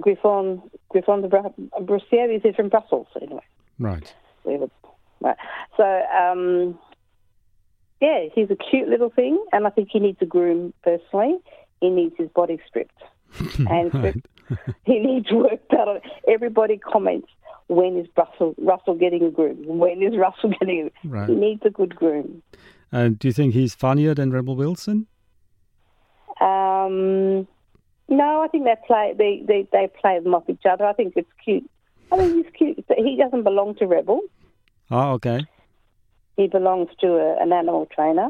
Griffon, 0.00 0.62
Griffon 0.88 1.22
de 1.22 1.28
Brussier 1.28 2.30
is 2.30 2.54
from 2.54 2.68
Brussels, 2.68 3.06
anyway. 3.20 3.42
Right. 3.78 4.12
Right. 4.44 5.36
So, 5.76 5.84
um, 5.84 6.78
yeah, 8.00 8.26
he's 8.34 8.50
a 8.50 8.56
cute 8.56 8.88
little 8.88 9.10
thing, 9.10 9.42
and 9.52 9.66
I 9.66 9.70
think 9.70 9.88
he 9.90 9.98
needs 9.98 10.18
a 10.20 10.26
groom 10.26 10.74
personally. 10.82 11.38
He 11.80 11.90
needs 11.90 12.14
his 12.18 12.28
body 12.28 12.60
stripped. 12.66 13.02
and 13.68 14.22
he 14.84 14.98
needs 14.98 15.30
work 15.32 15.66
done 15.70 15.88
on 15.88 16.00
Everybody 16.28 16.78
comments, 16.78 17.28
when 17.68 17.96
is 17.96 18.06
Russell, 18.16 18.54
Russell 18.58 18.94
getting 18.94 19.24
a 19.24 19.30
groom? 19.30 19.64
When 19.66 20.02
is 20.02 20.16
Russell 20.16 20.50
getting 20.60 20.90
a 21.04 21.08
right. 21.08 21.28
He 21.28 21.34
needs 21.34 21.62
a 21.64 21.70
good 21.70 21.96
groom. 21.96 22.42
And 22.92 23.18
do 23.18 23.28
you 23.28 23.32
think 23.32 23.54
he's 23.54 23.74
funnier 23.74 24.14
than 24.14 24.30
Rebel 24.30 24.54
Wilson? 24.54 25.06
Um, 26.40 27.48
no, 28.08 28.42
I 28.42 28.48
think 28.48 28.64
they 28.64 28.76
play 28.86 29.14
they, 29.16 29.42
they, 29.46 29.66
they 29.72 29.88
play 30.00 30.18
them 30.20 30.34
off 30.34 30.48
each 30.48 30.64
other. 30.70 30.84
I 30.84 30.92
think 30.92 31.14
it's 31.16 31.30
cute. 31.42 31.68
I 32.12 32.18
think 32.18 32.34
he's 32.34 32.54
cute. 32.54 32.84
He 32.96 33.16
doesn't 33.16 33.42
belong 33.42 33.74
to 33.76 33.86
Rebel. 33.86 34.20
Oh, 34.90 35.12
okay. 35.12 35.40
He 36.36 36.48
belongs 36.48 36.90
to 37.00 37.14
a, 37.14 37.42
an 37.42 37.52
animal 37.52 37.86
trainer. 37.94 38.28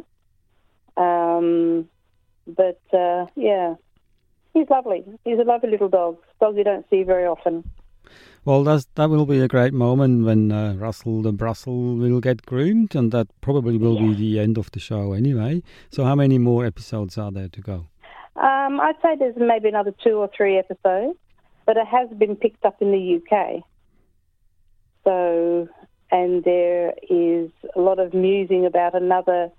Um, 0.96 1.88
but 2.46 2.80
uh, 2.92 3.26
yeah, 3.34 3.74
he's 4.52 4.68
lovely. 4.70 5.04
He's 5.24 5.38
a 5.38 5.44
lovely 5.44 5.70
little 5.70 5.88
dog. 5.88 6.18
Dog 6.40 6.56
you 6.56 6.64
don't 6.64 6.86
see 6.90 7.02
very 7.02 7.26
often. 7.26 7.68
Well, 8.44 8.62
that's, 8.62 8.86
that 8.96 9.08
will 9.08 9.24
be 9.24 9.40
a 9.40 9.48
great 9.48 9.72
moment 9.72 10.26
when 10.26 10.52
uh, 10.52 10.74
Russell 10.74 11.22
the 11.22 11.32
Brussels 11.32 11.98
will 11.98 12.20
get 12.20 12.44
groomed, 12.44 12.94
and 12.94 13.10
that 13.12 13.28
probably 13.40 13.78
will 13.78 13.94
yeah. 13.94 14.08
be 14.08 14.14
the 14.14 14.40
end 14.40 14.58
of 14.58 14.70
the 14.72 14.80
show 14.80 15.14
anyway. 15.14 15.62
So, 15.90 16.04
how 16.04 16.14
many 16.14 16.36
more 16.36 16.66
episodes 16.66 17.16
are 17.16 17.32
there 17.32 17.48
to 17.48 17.60
go? 17.62 17.86
Um, 18.36 18.80
I'd 18.80 18.96
say 19.02 19.16
there's 19.16 19.36
maybe 19.36 19.68
another 19.68 19.94
two 20.02 20.16
or 20.16 20.28
three 20.36 20.58
episodes, 20.58 21.18
but 21.66 21.76
it 21.76 21.86
has 21.86 22.08
been 22.10 22.36
picked 22.36 22.64
up 22.64 22.82
in 22.82 22.90
the 22.90 23.20
UK. 23.20 23.62
So, 25.04 25.68
and 26.10 26.42
there 26.42 26.94
is 27.08 27.50
a 27.76 27.80
lot 27.80 27.98
of 27.98 28.14
musing 28.14 28.66
about 28.66 28.94
another 28.94 29.50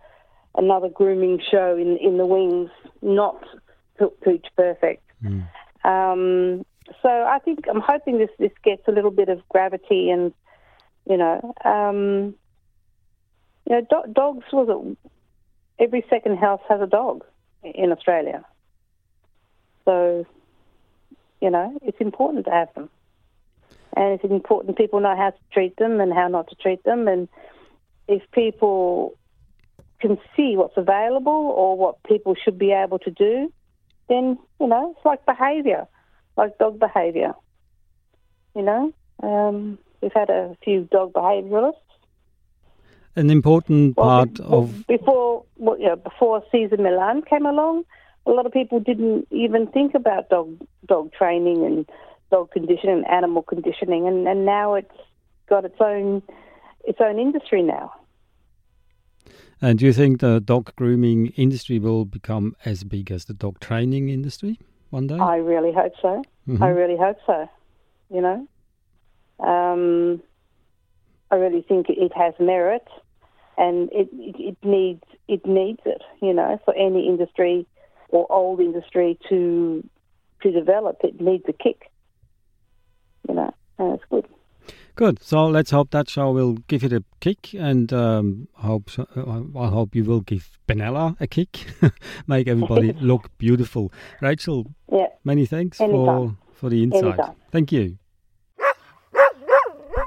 another 0.58 0.90
grooming 0.90 1.42
show 1.52 1.78
in 1.78 1.98
in 1.98 2.18
the 2.18 2.26
wings, 2.26 2.70
not 3.02 3.44
Pooch 3.98 4.46
Perfect. 4.56 5.04
Mm. 5.24 5.48
Um, 5.84 6.66
so 7.02 7.10
I 7.10 7.40
think 7.40 7.66
I'm 7.70 7.82
hoping 7.82 8.18
this 8.18 8.30
this 8.40 8.52
gets 8.64 8.88
a 8.88 8.92
little 8.92 9.12
bit 9.12 9.30
of 9.30 9.48
gravity 9.50 10.10
and 10.10 10.34
you 11.08 11.18
know, 11.18 11.54
um, 11.64 12.36
you 13.68 13.76
know, 13.76 13.82
do- 13.90 14.14
dogs 14.14 14.46
was 14.52 14.68
it? 14.70 15.12
Every 15.84 16.06
second 16.10 16.38
house 16.38 16.62
has 16.68 16.82
a 16.82 16.88
dog 16.88 17.24
in 17.64 17.92
Australia. 17.92 18.46
So, 19.86 20.26
you 21.42 21.50
know, 21.50 21.78
it's 21.84 22.02
important 22.02 22.46
to 22.46 22.52
have 22.52 22.74
them. 22.74 22.90
And 23.96 24.14
it's 24.14 24.24
important 24.24 24.78
people 24.78 25.00
know 25.00 25.16
how 25.16 25.30
to 25.30 25.38
treat 25.54 25.78
them 25.78 26.02
and 26.02 26.14
how 26.14 26.28
not 26.28 26.50
to 26.50 26.56
treat 26.56 26.84
them. 26.84 27.08
And 27.08 27.30
if 28.08 28.22
people 28.32 29.18
can 30.02 30.18
see 30.36 30.56
what's 30.58 30.78
available 30.78 31.32
or 31.32 31.78
what 31.78 32.04
people 32.04 32.36
should 32.36 32.58
be 32.58 32.72
able 32.72 33.00
to 33.00 33.12
do, 33.12 33.52
then, 34.10 34.38
you 34.60 34.68
know, 34.68 34.94
it's 34.96 35.06
like 35.06 35.26
behaviour, 35.26 35.88
like 36.38 36.58
dog 36.58 36.80
behaviour. 36.80 37.34
You 38.56 38.62
know, 38.62 38.94
um, 39.24 39.78
we've 40.02 40.14
had 40.14 40.30
a 40.30 40.56
few 40.64 40.88
dog 40.92 41.14
behaviouralists. 41.14 41.74
An 43.16 43.30
important 43.30 43.96
well, 43.96 44.06
part 44.06 44.34
before, 44.34 44.58
of 44.58 44.88
before, 44.88 45.46
well, 45.56 45.80
you 45.80 45.88
know, 45.88 45.96
before 45.96 46.44
Cesar 46.52 46.78
Millan 46.78 47.22
came 47.22 47.46
along, 47.46 47.86
a 48.26 48.32
lot 48.32 48.46
of 48.46 48.52
people 48.52 48.80
didn't 48.80 49.28
even 49.32 49.68
think 49.68 49.94
about 49.96 50.30
dog 50.30 50.58
dog 50.88 51.12
training 51.14 51.66
and 51.66 51.90
dog 52.32 52.52
conditioning 52.52 52.98
and 52.98 53.08
animal 53.08 53.44
conditioning, 53.44 54.08
and, 54.08 54.28
and 54.28 54.46
now 54.46 54.74
it's 54.74 54.92
got 55.48 55.66
its 55.66 55.80
own 55.80 56.22
its 56.84 57.00
own 57.02 57.20
industry 57.20 57.62
now. 57.62 57.94
And 59.62 59.80
do 59.80 59.86
you 59.86 59.94
think 59.94 60.20
the 60.20 60.40
dog 60.40 60.76
grooming 60.76 61.28
industry 61.38 61.80
will 61.80 62.06
become 62.06 62.56
as 62.66 62.84
big 62.84 63.12
as 63.12 63.26
the 63.26 63.34
dog 63.34 63.60
training 63.60 64.10
industry 64.10 64.60
one 64.90 65.08
day? 65.08 65.18
I 65.18 65.38
really 65.38 65.72
hope 65.72 65.94
so. 66.02 66.24
Mm-hmm. 66.48 66.62
I 66.64 66.70
really 66.70 66.98
hope 66.98 67.18
so. 67.26 67.50
You 68.10 68.22
know, 68.22 68.48
um, 69.40 70.22
I 71.32 71.36
really 71.36 71.62
think 71.62 71.88
it 71.90 72.12
has 72.16 72.34
merit, 72.40 72.88
and 73.58 73.90
it, 73.92 74.10
it, 74.14 74.36
it 74.40 74.58
needs 74.64 75.04
it 75.28 75.46
needs 75.46 75.82
it. 75.86 76.02
You 76.22 76.34
know, 76.34 76.60
for 76.66 76.76
any 76.76 77.08
industry 77.08 77.66
or 78.10 78.32
old 78.32 78.60
industry 78.60 79.18
to 79.30 79.88
to 80.42 80.52
develop, 80.52 80.98
it 81.04 81.20
needs 81.20 81.44
a 81.48 81.54
kick. 81.54 81.92
You 83.28 83.36
know, 83.36 83.54
and 83.80 83.96
it's 83.96 84.04
good. 84.10 84.28
Good. 84.96 85.22
So 85.22 85.48
let's 85.48 85.72
hope 85.72 85.92
that 85.92 86.10
show 86.10 86.32
will 86.32 86.54
give 86.54 86.84
it 86.84 86.94
a 86.94 87.04
kick, 87.20 87.54
and 87.54 87.92
um, 87.92 88.48
hope 88.54 88.90
so, 88.90 89.06
uh, 89.16 89.60
I 89.60 89.68
hope 89.68 89.94
you 89.94 90.06
will 90.06 90.22
give 90.22 90.58
Benalla 90.68 91.20
a 91.20 91.28
kick, 91.28 91.66
make 92.28 92.48
everybody 92.48 92.94
look 93.02 93.30
beautiful. 93.38 93.92
Rachel, 94.22 94.74
yeah. 94.92 95.08
many 95.24 95.46
thanks 95.46 95.82
Anytime. 95.82 96.06
for 96.06 96.38
for 96.54 96.70
the 96.70 96.84
insight. 96.84 97.04
Anytime. 97.04 97.36
Thank 97.52 97.72
you. 97.72 97.98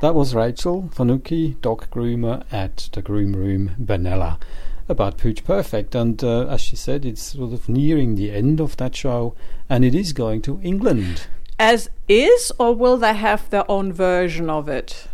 That 0.00 0.14
was 0.14 0.32
Rachel 0.32 0.90
Fanucchi, 0.94 1.60
dog 1.60 1.90
groomer 1.90 2.44
at 2.52 2.88
the 2.92 3.02
Groom 3.02 3.32
Room 3.32 3.72
Benalla 3.80 4.40
about 4.88 5.18
Pooch 5.18 5.44
Perfect. 5.44 5.94
And 5.94 6.22
uh, 6.24 6.46
as 6.46 6.60
she 6.60 6.76
said, 6.76 7.04
it's 7.04 7.22
sort 7.22 7.52
of 7.52 7.68
nearing 7.68 8.14
the 8.14 8.30
end 8.30 8.60
of 8.60 8.76
that 8.78 8.96
show, 8.96 9.34
and 9.68 9.84
it 9.84 9.94
is 9.94 10.12
going 10.12 10.42
to 10.42 10.60
England. 10.62 11.26
as 11.58 11.90
is, 12.08 12.52
or 12.58 12.74
will 12.74 12.96
they 12.96 13.14
have 13.14 13.50
their 13.50 13.68
own 13.70 13.92
version 13.92 14.48
of 14.48 14.68
it? 14.68 15.08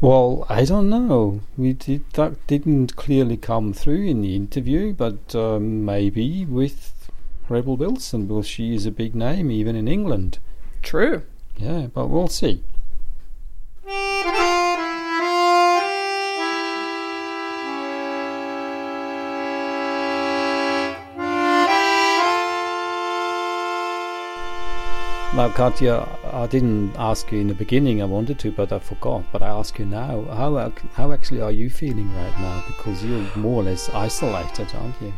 Well, 0.00 0.44
I 0.48 0.64
don't 0.64 0.88
know. 0.90 1.40
We 1.56 1.74
did 1.74 2.02
that 2.14 2.44
didn't 2.48 2.96
clearly 2.96 3.36
come 3.36 3.72
through 3.72 4.04
in 4.06 4.22
the 4.22 4.34
interview, 4.34 4.92
but 4.92 5.34
um, 5.34 5.84
maybe 5.84 6.44
with 6.44 7.08
Rebel 7.48 7.76
Wilson, 7.76 8.26
Well, 8.26 8.42
she 8.42 8.74
is 8.74 8.86
a 8.86 8.90
big 8.90 9.14
name 9.14 9.50
even 9.52 9.76
in 9.76 9.86
England. 9.86 10.38
True. 10.82 11.22
Yeah, 11.56 11.86
but 11.94 12.08
we'll 12.08 12.26
see. 12.28 12.64
Now, 25.34 25.48
Katja, 25.48 26.06
I 26.32 26.46
didn't 26.46 26.94
ask 26.96 27.32
you 27.32 27.40
in 27.40 27.48
the 27.48 27.54
beginning. 27.54 28.00
I 28.00 28.04
wanted 28.04 28.38
to, 28.38 28.52
but 28.52 28.70
I 28.70 28.78
forgot. 28.78 29.24
But 29.32 29.42
I 29.42 29.48
ask 29.48 29.76
you 29.80 29.84
now. 29.84 30.22
How 30.26 30.72
how 30.92 31.10
actually 31.10 31.40
are 31.40 31.50
you 31.50 31.68
feeling 31.68 32.08
right 32.14 32.38
now? 32.38 32.62
Because 32.68 33.04
you're 33.04 33.26
more 33.34 33.62
or 33.62 33.64
less 33.64 33.90
isolated, 33.90 34.68
aren't 34.76 35.02
you? 35.02 35.12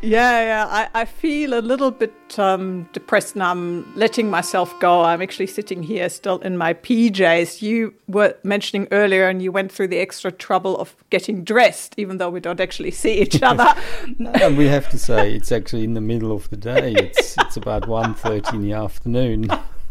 Yeah, 0.00 0.42
yeah. 0.42 0.66
I, 0.68 1.02
I 1.02 1.04
feel 1.04 1.54
a 1.54 1.60
little 1.60 1.90
bit 1.90 2.38
um, 2.38 2.88
depressed 2.92 3.34
and 3.34 3.42
I'm 3.42 3.96
letting 3.96 4.30
myself 4.30 4.78
go. 4.78 5.02
I'm 5.02 5.20
actually 5.20 5.48
sitting 5.48 5.82
here 5.82 6.08
still 6.08 6.38
in 6.38 6.56
my 6.56 6.74
PJs. 6.74 7.62
You 7.62 7.94
were 8.06 8.36
mentioning 8.44 8.86
earlier 8.92 9.28
and 9.28 9.42
you 9.42 9.50
went 9.50 9.72
through 9.72 9.88
the 9.88 9.98
extra 9.98 10.30
trouble 10.30 10.78
of 10.78 10.94
getting 11.10 11.42
dressed, 11.42 11.94
even 11.96 12.18
though 12.18 12.30
we 12.30 12.38
don't 12.40 12.60
actually 12.60 12.92
see 12.92 13.20
each 13.20 13.42
other. 13.42 13.74
and 14.18 14.56
we 14.56 14.66
have 14.66 14.88
to 14.90 14.98
say 14.98 15.34
it's 15.34 15.50
actually 15.50 15.84
in 15.84 15.94
the 15.94 16.00
middle 16.00 16.30
of 16.32 16.48
the 16.50 16.56
day. 16.56 16.94
It's 16.94 17.36
it's 17.38 17.56
about 17.56 17.82
1.30 17.84 18.54
in 18.54 18.62
the 18.62 18.72
afternoon. 18.74 19.48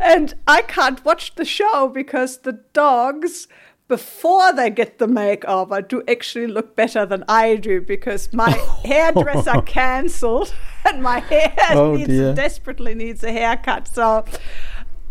and 0.00 0.34
I 0.46 0.62
can't 0.62 1.04
watch 1.04 1.34
the 1.34 1.44
show 1.44 1.88
because 1.88 2.38
the 2.38 2.60
dogs 2.72 3.46
before 3.88 4.52
they 4.52 4.68
get 4.68 4.98
the 4.98 5.06
makeover 5.06 5.86
do 5.86 6.02
actually 6.06 6.46
look 6.46 6.76
better 6.76 7.06
than 7.06 7.24
I 7.26 7.56
do 7.56 7.80
because 7.80 8.32
my 8.32 8.50
hairdresser 8.84 9.62
cancelled 9.66 10.54
and 10.84 11.02
my 11.02 11.20
hair 11.20 11.54
Oh, 11.70 11.94
needs, 11.94 12.08
desperately 12.36 12.94
needs 12.94 13.24
a 13.24 13.32
haircut. 13.32 13.88
So, 13.88 14.26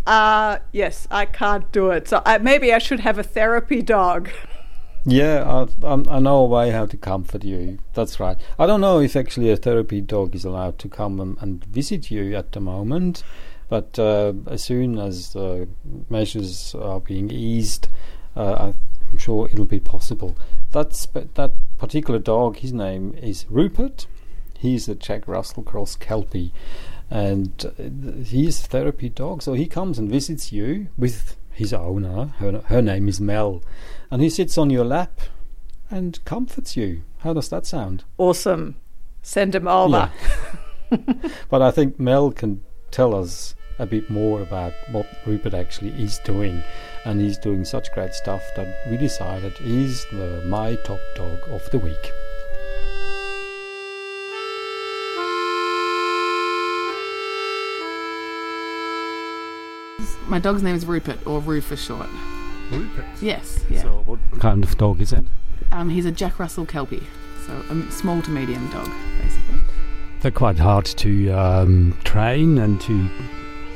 uh, 0.06 0.60
yes, 0.72 1.08
I 1.10 1.26
can't 1.26 1.70
do 1.72 1.90
it. 1.90 2.08
So 2.08 2.22
I, 2.26 2.38
maybe 2.38 2.72
I 2.72 2.78
should 2.78 3.00
have 3.02 3.18
a 3.18 3.24
therapy 3.24 3.82
dog. 3.82 4.30
Yeah, 5.06 5.66
I, 5.84 5.94
I 6.10 6.20
know 6.20 6.38
a 6.40 6.46
way 6.46 6.70
how 6.70 6.86
to 6.86 6.98
comfort 6.98 7.44
you. 7.44 7.80
That's 7.94 8.20
right. 8.20 8.38
I 8.60 8.66
don't 8.68 8.82
know 8.82 9.00
if 9.00 9.16
actually 9.16 9.50
a 9.50 9.58
therapy 9.58 10.02
dog 10.02 10.36
is 10.36 10.46
allowed 10.46 10.78
to 10.80 10.90
come 10.90 11.20
and, 11.20 11.38
and 11.40 11.64
visit 11.66 12.12
you 12.12 12.36
at 12.36 12.52
the 12.52 12.60
moment, 12.60 13.24
but 13.70 13.98
uh, 13.98 14.34
as 14.48 14.64
soon 14.64 15.00
as 15.00 15.32
the 15.32 15.70
measures 16.10 16.76
are 16.76 17.00
being 17.00 17.32
eased, 17.32 17.88
uh, 18.38 18.72
I'm 19.12 19.18
sure 19.18 19.50
it'll 19.52 19.66
be 19.66 19.80
possible. 19.80 20.38
That's 20.72 21.06
but 21.06 21.36
that 21.36 21.52
particular 21.78 22.20
dog. 22.20 22.58
His 22.58 22.74
name 22.74 23.14
is 23.22 23.46
Rupert. 23.50 24.06
He's 24.58 24.88
a 24.88 24.96
Jack 24.96 25.28
Russell 25.28 25.64
Cross 25.64 25.98
Kelpie, 25.98 26.52
and 27.10 27.66
uh, 27.66 28.24
he's 28.24 28.64
a 28.64 28.68
therapy 28.68 29.10
dog. 29.10 29.42
So 29.42 29.54
he 29.54 29.68
comes 29.68 29.98
and 30.00 30.10
visits 30.10 30.52
you 30.52 30.88
with 30.98 31.36
his 31.52 31.74
owner. 31.74 32.28
Her, 32.38 32.62
her 32.68 32.82
name 32.82 33.08
is 33.08 33.20
Mel, 33.20 33.64
and 34.12 34.22
he 34.22 34.30
sits 34.30 34.58
on 34.58 34.70
your 34.70 34.86
lap 34.86 35.20
and 35.90 36.24
comforts 36.26 36.78
you. 36.78 37.04
How 37.20 37.34
does 37.34 37.50
that 37.50 37.66
sound? 37.66 38.04
Awesome. 38.18 38.76
Send 39.22 39.56
him 39.56 39.68
over. 39.68 40.12
Yeah. 40.92 40.98
but 41.50 41.62
I 41.62 41.72
think 41.72 42.00
Mel 42.00 42.32
can 42.32 42.64
tell 42.92 43.16
us 43.16 43.56
a 43.80 43.86
bit 43.86 44.10
more 44.10 44.42
about 44.42 44.74
what 44.92 45.08
Rupert 45.26 45.54
actually 45.54 45.90
is 46.02 46.20
doing. 46.20 46.64
And 47.08 47.22
he's 47.22 47.38
doing 47.38 47.64
such 47.64 47.90
great 47.94 48.14
stuff 48.14 48.44
that 48.58 48.68
we 48.92 48.98
decided 48.98 49.54
he's 49.54 50.06
the 50.12 50.42
my 50.46 50.76
top 50.84 51.00
dog 51.16 51.40
of 51.50 51.64
the 51.72 51.80
week. 51.80 52.12
My 60.28 60.38
dog's 60.38 60.62
name 60.62 60.76
is 60.76 60.86
Rupert, 60.86 61.26
or 61.26 61.40
Roo 61.40 61.62
for 61.62 61.78
short. 61.78 62.10
Rupert. 62.72 63.06
Yes, 63.22 63.64
yeah. 63.70 63.84
So 63.84 64.04
what 64.06 64.20
kind 64.42 64.62
of 64.66 64.78
dog 64.78 65.00
is 65.00 65.14
it? 65.14 65.24
Um, 65.72 65.90
he's 65.90 66.06
a 66.06 66.12
Jack 66.12 66.40
Russell 66.40 66.66
Kelpie, 66.66 67.08
so 67.46 67.54
a 67.54 67.90
small 67.90 68.22
to 68.24 68.30
medium 68.30 68.70
dog, 68.70 68.92
basically. 69.22 69.60
They're 70.20 70.32
quite 70.32 70.60
hard 70.60 70.84
to 70.84 71.30
um, 71.30 71.98
train 72.04 72.58
and 72.58 72.82
to 72.82 73.10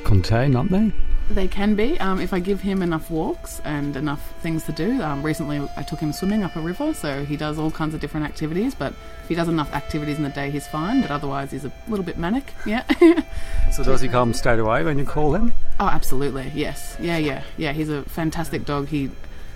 contain, 0.04 0.58
aren't 0.58 0.72
they? 0.72 0.92
They 1.32 1.48
can 1.48 1.76
be 1.76 2.00
um, 2.00 2.20
if 2.20 2.34
I 2.34 2.40
give 2.40 2.62
him 2.62 2.82
enough 2.82 3.10
walks 3.10 3.62
and 3.64 3.96
enough 3.96 4.34
things 4.42 4.66
to 4.66 4.72
do. 4.74 5.02
Um, 5.02 5.24
recently, 5.24 5.66
I 5.78 5.84
took 5.84 6.00
him 6.00 6.12
swimming 6.12 6.44
up 6.44 6.56
a 6.56 6.60
river, 6.60 6.94
so 6.94 7.24
he 7.24 7.38
does 7.38 7.58
all 7.58 7.72
kinds 7.72 7.94
of 7.94 8.02
different 8.02 8.26
activities. 8.26 8.76
But 8.76 8.94
if 9.24 9.30
he 9.30 9.36
does 9.36 9.48
enough 9.48 9.74
activities 9.74 10.18
in 10.18 10.24
the 10.24 10.30
day, 10.30 10.50
he's 10.52 10.68
fine. 10.68 11.02
But 11.02 11.10
otherwise, 11.12 11.52
he's 11.52 11.64
a 11.66 11.72
little 11.88 12.06
bit 12.06 12.18
manic. 12.18 12.54
Yeah. 12.66 12.84
So 13.72 13.84
does 13.84 14.02
he 14.02 14.08
come 14.08 14.34
straight 14.34 14.60
away 14.60 14.84
when 14.84 14.98
you 15.00 15.06
call 15.06 15.34
him? 15.34 15.54
Oh, 15.80 15.88
absolutely. 15.88 16.52
Yes. 16.54 16.96
Yeah, 17.00 17.18
yeah, 17.18 17.44
yeah. 17.58 17.72
He's 17.74 17.90
a 17.90 18.04
fantastic 18.04 18.66
dog. 18.66 18.88
He 18.88 19.10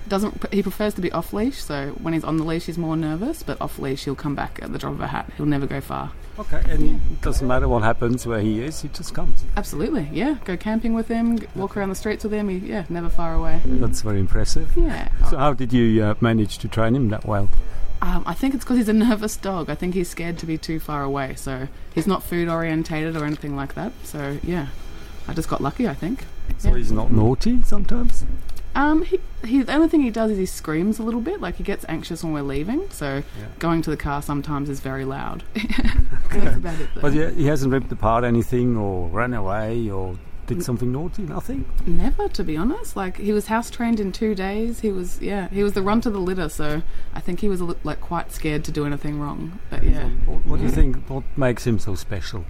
doesn't. 0.07 0.53
He 0.53 0.61
prefers 0.61 0.93
to 0.95 1.01
be 1.01 1.11
off 1.11 1.33
leash. 1.33 1.57
So 1.63 1.89
when 2.01 2.13
he's 2.13 2.23
on 2.23 2.37
the 2.37 2.43
leash, 2.43 2.65
he's 2.65 2.77
more 2.77 2.95
nervous. 2.97 3.43
But 3.43 3.59
off 3.61 3.79
leash, 3.79 4.05
he'll 4.05 4.15
come 4.15 4.35
back 4.35 4.59
at 4.61 4.71
the 4.71 4.77
drop 4.79 4.93
of 4.93 5.01
a 5.01 5.07
hat. 5.07 5.31
He'll 5.37 5.45
never 5.45 5.65
go 5.67 5.81
far. 5.81 6.11
Okay, 6.37 6.61
and 6.69 6.99
it 7.11 7.21
doesn't 7.21 7.47
matter 7.47 7.67
what 7.69 7.81
happens 7.83 8.27
where 8.27 8.41
he 8.41 8.61
is, 8.61 8.81
he 8.81 8.89
just 8.89 9.13
comes. 9.13 9.45
Absolutely. 9.55 10.09
Yeah. 10.11 10.35
Go 10.43 10.57
camping 10.57 10.93
with 10.93 11.07
him. 11.07 11.39
Walk 11.55 11.77
around 11.77 11.89
the 11.89 11.95
streets 11.95 12.25
with 12.25 12.33
him. 12.33 12.49
He, 12.49 12.57
yeah, 12.57 12.83
never 12.89 13.07
far 13.09 13.33
away. 13.33 13.61
That's 13.65 14.01
very 14.01 14.19
impressive. 14.19 14.75
Yeah. 14.75 15.07
So 15.29 15.37
how 15.37 15.53
did 15.53 15.71
you 15.71 16.03
uh, 16.03 16.15
manage 16.19 16.57
to 16.57 16.67
train 16.67 16.93
him 16.95 17.07
that 17.09 17.25
well? 17.25 17.49
Um, 18.01 18.23
I 18.25 18.33
think 18.33 18.53
it's 18.53 18.65
because 18.65 18.77
he's 18.77 18.89
a 18.89 18.93
nervous 18.93 19.37
dog. 19.37 19.69
I 19.69 19.75
think 19.75 19.93
he's 19.93 20.09
scared 20.09 20.37
to 20.39 20.45
be 20.45 20.57
too 20.57 20.79
far 20.81 21.03
away. 21.03 21.35
So 21.35 21.69
he's 21.93 22.05
not 22.05 22.21
food 22.21 22.49
orientated 22.49 23.15
or 23.15 23.23
anything 23.23 23.55
like 23.55 23.73
that. 23.75 23.93
So 24.03 24.37
yeah, 24.43 24.67
I 25.29 25.33
just 25.33 25.47
got 25.47 25.61
lucky. 25.61 25.87
I 25.87 25.93
think. 25.93 26.25
So 26.57 26.69
Yeah. 26.71 26.75
he's 26.75 26.91
not 26.91 27.11
naughty 27.13 27.61
sometimes? 27.63 28.25
Um, 28.75 29.03
he, 29.03 29.19
he 29.45 29.63
the 29.63 29.73
only 29.73 29.87
thing 29.87 30.01
he 30.01 30.09
does 30.09 30.31
is 30.31 30.37
he 30.37 30.45
screams 30.45 30.99
a 30.99 31.03
little 31.03 31.21
bit. 31.21 31.39
Like 31.41 31.55
he 31.55 31.63
gets 31.63 31.85
anxious 31.87 32.23
when 32.23 32.33
we're 32.33 32.41
leaving. 32.41 32.89
So 32.91 33.23
Yeah. 33.39 33.45
going 33.59 33.81
to 33.83 33.89
the 33.89 33.97
car 33.97 34.21
sometimes 34.21 34.69
is 34.69 34.79
very 34.81 35.05
loud. 35.05 35.43
That's 36.31 36.57
about 36.57 36.79
it. 36.79 36.89
But 37.01 37.13
he, 37.13 37.25
he 37.33 37.45
hasn't 37.45 37.71
ripped 37.71 37.91
apart 37.91 38.23
anything 38.23 38.75
or 38.75 39.07
ran 39.07 39.33
away 39.33 39.89
or 39.89 40.17
did 40.47 40.61
something 40.61 40.91
naughty? 40.91 41.23
Nothing? 41.23 41.65
Never, 41.87 42.27
to 42.29 42.43
be 42.43 42.55
honest. 42.55 42.95
Like 42.95 43.17
he 43.17 43.31
was 43.31 43.47
house 43.47 43.69
trained 43.71 43.99
in 43.99 44.11
two 44.11 44.35
days. 44.35 44.81
He 44.81 44.91
was 44.91 45.19
yeah. 45.21 45.47
He 45.49 45.63
was 45.63 45.73
the 45.73 45.81
runt 45.81 46.05
of 46.05 46.13
the 46.13 46.19
litter. 46.19 46.49
So 46.49 46.83
I 47.13 47.19
think 47.21 47.39
he 47.39 47.49
was 47.49 47.61
like 47.83 48.01
quite 48.01 48.31
scared 48.31 48.63
to 48.65 48.71
do 48.71 48.85
anything 48.85 49.19
wrong. 49.19 49.59
But 49.69 49.83
yeah. 49.83 50.09
What, 50.25 50.45
what 50.45 50.57
do 50.59 50.63
you 50.65 50.69
think? 50.71 50.97
What 51.09 51.23
makes 51.37 51.65
him 51.65 51.79
so 51.79 51.95
special? 51.95 52.45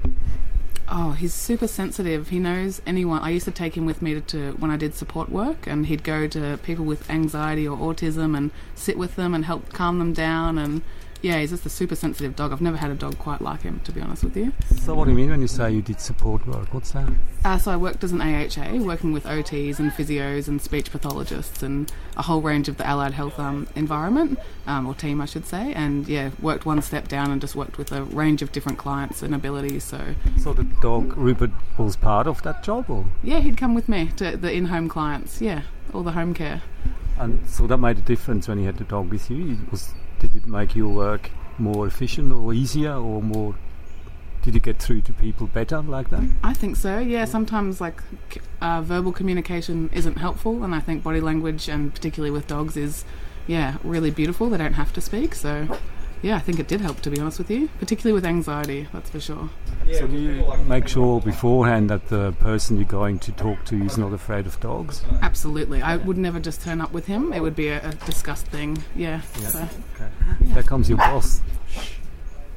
Oh, 0.87 1.11
he's 1.11 1.33
super 1.33 1.67
sensitive. 1.67 2.29
He 2.29 2.37
knows 2.37 2.81
anyone. 2.85 3.21
I 3.21 3.29
used 3.29 3.45
to 3.45 3.51
take 3.51 3.75
him 3.75 3.85
with 3.87 4.01
me 4.03 4.13
to, 4.13 4.21
to 4.21 4.51
when 4.53 4.69
I 4.69 4.77
did 4.77 4.93
support 4.93 5.29
work, 5.29 5.65
and 5.65 5.87
he'd 5.87 6.03
go 6.03 6.27
to 6.27 6.59
people 6.61 6.85
with 6.85 7.09
anxiety 7.09 7.67
or 7.67 7.77
autism 7.77 8.37
and 8.37 8.51
sit 8.75 8.97
with 8.97 9.15
them 9.15 9.33
and 9.33 9.45
help 9.45 9.73
calm 9.73 9.97
them 9.97 10.13
down. 10.13 10.59
And 10.59 10.83
yeah, 11.25 11.39
he's 11.39 11.49
just 11.49 11.65
a 11.65 11.69
super 11.69 11.95
sensitive 11.95 12.35
dog. 12.35 12.51
I've 12.51 12.61
never 12.61 12.77
had 12.77 12.91
a 12.91 12.93
dog 12.93 13.17
quite 13.17 13.41
like 13.41 13.63
him, 13.63 13.79
to 13.85 13.91
be 13.91 13.99
honest 13.99 14.23
with 14.23 14.37
you. 14.37 14.53
So 14.83 14.93
what 14.93 15.05
do 15.05 15.09
you 15.09 15.17
mean 15.17 15.31
when 15.31 15.41
you 15.41 15.47
say 15.47 15.71
you 15.71 15.81
did 15.81 15.99
support 15.99 16.45
work? 16.45 16.71
What's 16.71 16.91
that? 16.91 17.11
Uh, 17.43 17.57
so 17.57 17.71
I 17.71 17.77
worked 17.77 18.03
as 18.03 18.11
an 18.11 18.21
AHA, 18.21 18.77
working 18.85 19.11
with 19.11 19.23
OTs 19.23 19.79
and 19.79 19.91
physios 19.91 20.47
and 20.47 20.61
speech 20.61 20.91
pathologists 20.91 21.63
and 21.63 21.91
a 22.15 22.21
whole 22.21 22.41
range 22.41 22.69
of 22.69 22.77
the 22.77 22.85
allied 22.85 23.13
health 23.13 23.39
um, 23.39 23.67
environment, 23.75 24.37
um, 24.67 24.85
or 24.85 24.93
team, 24.93 25.19
I 25.19 25.25
should 25.25 25.47
say. 25.47 25.73
And 25.73 26.07
yeah, 26.07 26.29
worked 26.39 26.67
one 26.67 26.79
step 26.83 27.07
down 27.07 27.31
and 27.31 27.41
just 27.41 27.55
worked 27.55 27.79
with 27.79 27.91
a 27.91 28.03
range 28.03 28.43
of 28.43 28.51
different 28.51 28.77
clients 28.77 29.23
and 29.23 29.33
abilities. 29.33 29.83
So 29.83 30.13
So 30.39 30.53
the 30.53 30.65
dog 30.79 31.17
Rupert 31.17 31.51
was 31.79 31.95
part 31.95 32.27
of 32.27 32.43
that 32.43 32.61
job, 32.61 32.87
or 32.87 33.05
yeah, 33.23 33.39
he'd 33.39 33.57
come 33.57 33.73
with 33.73 33.89
me 33.89 34.11
to 34.17 34.37
the 34.37 34.53
in-home 34.53 34.89
clients. 34.89 35.41
Yeah, 35.41 35.63
all 35.91 36.03
the 36.03 36.11
home 36.11 36.35
care. 36.35 36.61
and 37.17 37.49
so 37.49 37.65
that 37.65 37.77
made 37.77 37.97
a 37.97 38.01
difference 38.01 38.47
when 38.47 38.59
you 38.59 38.65
had 38.67 38.77
the 38.77 38.83
dog 38.83 39.09
with 39.09 39.31
you. 39.31 39.53
It 39.53 39.71
was 39.71 39.91
did 40.27 40.43
it 40.43 40.47
make 40.47 40.75
your 40.75 40.89
work 40.89 41.29
more 41.57 41.87
efficient 41.87 42.31
or 42.31 42.53
easier 42.53 42.93
or 42.93 43.21
more? 43.21 43.55
Did 44.41 44.55
it 44.55 44.63
get 44.63 44.77
through 44.77 45.01
to 45.01 45.13
people 45.13 45.47
better 45.47 45.81
like 45.81 46.09
that? 46.11 46.23
I 46.43 46.53
think 46.53 46.75
so. 46.75 46.99
Yeah, 46.99 47.25
sometimes 47.25 47.81
like 47.81 47.99
uh, 48.61 48.81
verbal 48.81 49.11
communication 49.11 49.89
isn't 49.91 50.17
helpful, 50.17 50.63
and 50.63 50.75
I 50.75 50.79
think 50.79 51.03
body 51.03 51.19
language, 51.21 51.67
and 51.67 51.93
particularly 51.93 52.31
with 52.31 52.47
dogs, 52.47 52.77
is 52.77 53.05
yeah 53.47 53.77
really 53.83 54.11
beautiful. 54.11 54.49
They 54.49 54.57
don't 54.57 54.73
have 54.73 54.93
to 54.93 55.01
speak, 55.01 55.33
so 55.33 55.67
yeah, 56.25 56.35
I 56.37 56.39
think 56.39 56.59
it 56.59 56.67
did 56.67 56.81
help 56.81 57.01
to 57.01 57.11
be 57.11 57.19
honest 57.19 57.37
with 57.37 57.51
you, 57.51 57.69
particularly 57.79 58.13
with 58.13 58.25
anxiety. 58.25 58.87
That's 58.91 59.11
for 59.11 59.19
sure. 59.19 59.49
So 59.93 60.07
do 60.07 60.17
you 60.17 60.43
make 60.67 60.87
sure 60.87 61.21
beforehand 61.21 61.91
that 61.91 62.07
the 62.07 62.31
person 62.39 62.77
you're 62.77 62.85
going 62.85 63.19
to 63.19 63.31
talk 63.33 63.63
to 63.65 63.75
is 63.85 63.95
not 63.99 64.11
afraid 64.11 64.47
of 64.47 64.59
dogs? 64.59 65.03
Absolutely, 65.21 65.83
I 65.83 65.97
would 65.97 66.17
never 66.17 66.39
just 66.39 66.61
turn 66.61 66.81
up 66.81 66.91
with 66.91 67.05
him. 67.05 67.31
It 67.31 67.41
would 67.41 67.55
be 67.55 67.67
a, 67.67 67.87
a 67.87 67.93
discussed 68.07 68.47
thing. 68.47 68.83
Yeah. 68.95 69.21
Yeah. 69.39 69.47
So 69.49 69.69
Okay. 69.95 70.09
There 70.41 70.63
comes 70.63 70.89
your 70.89 70.97
boss. 70.97 71.41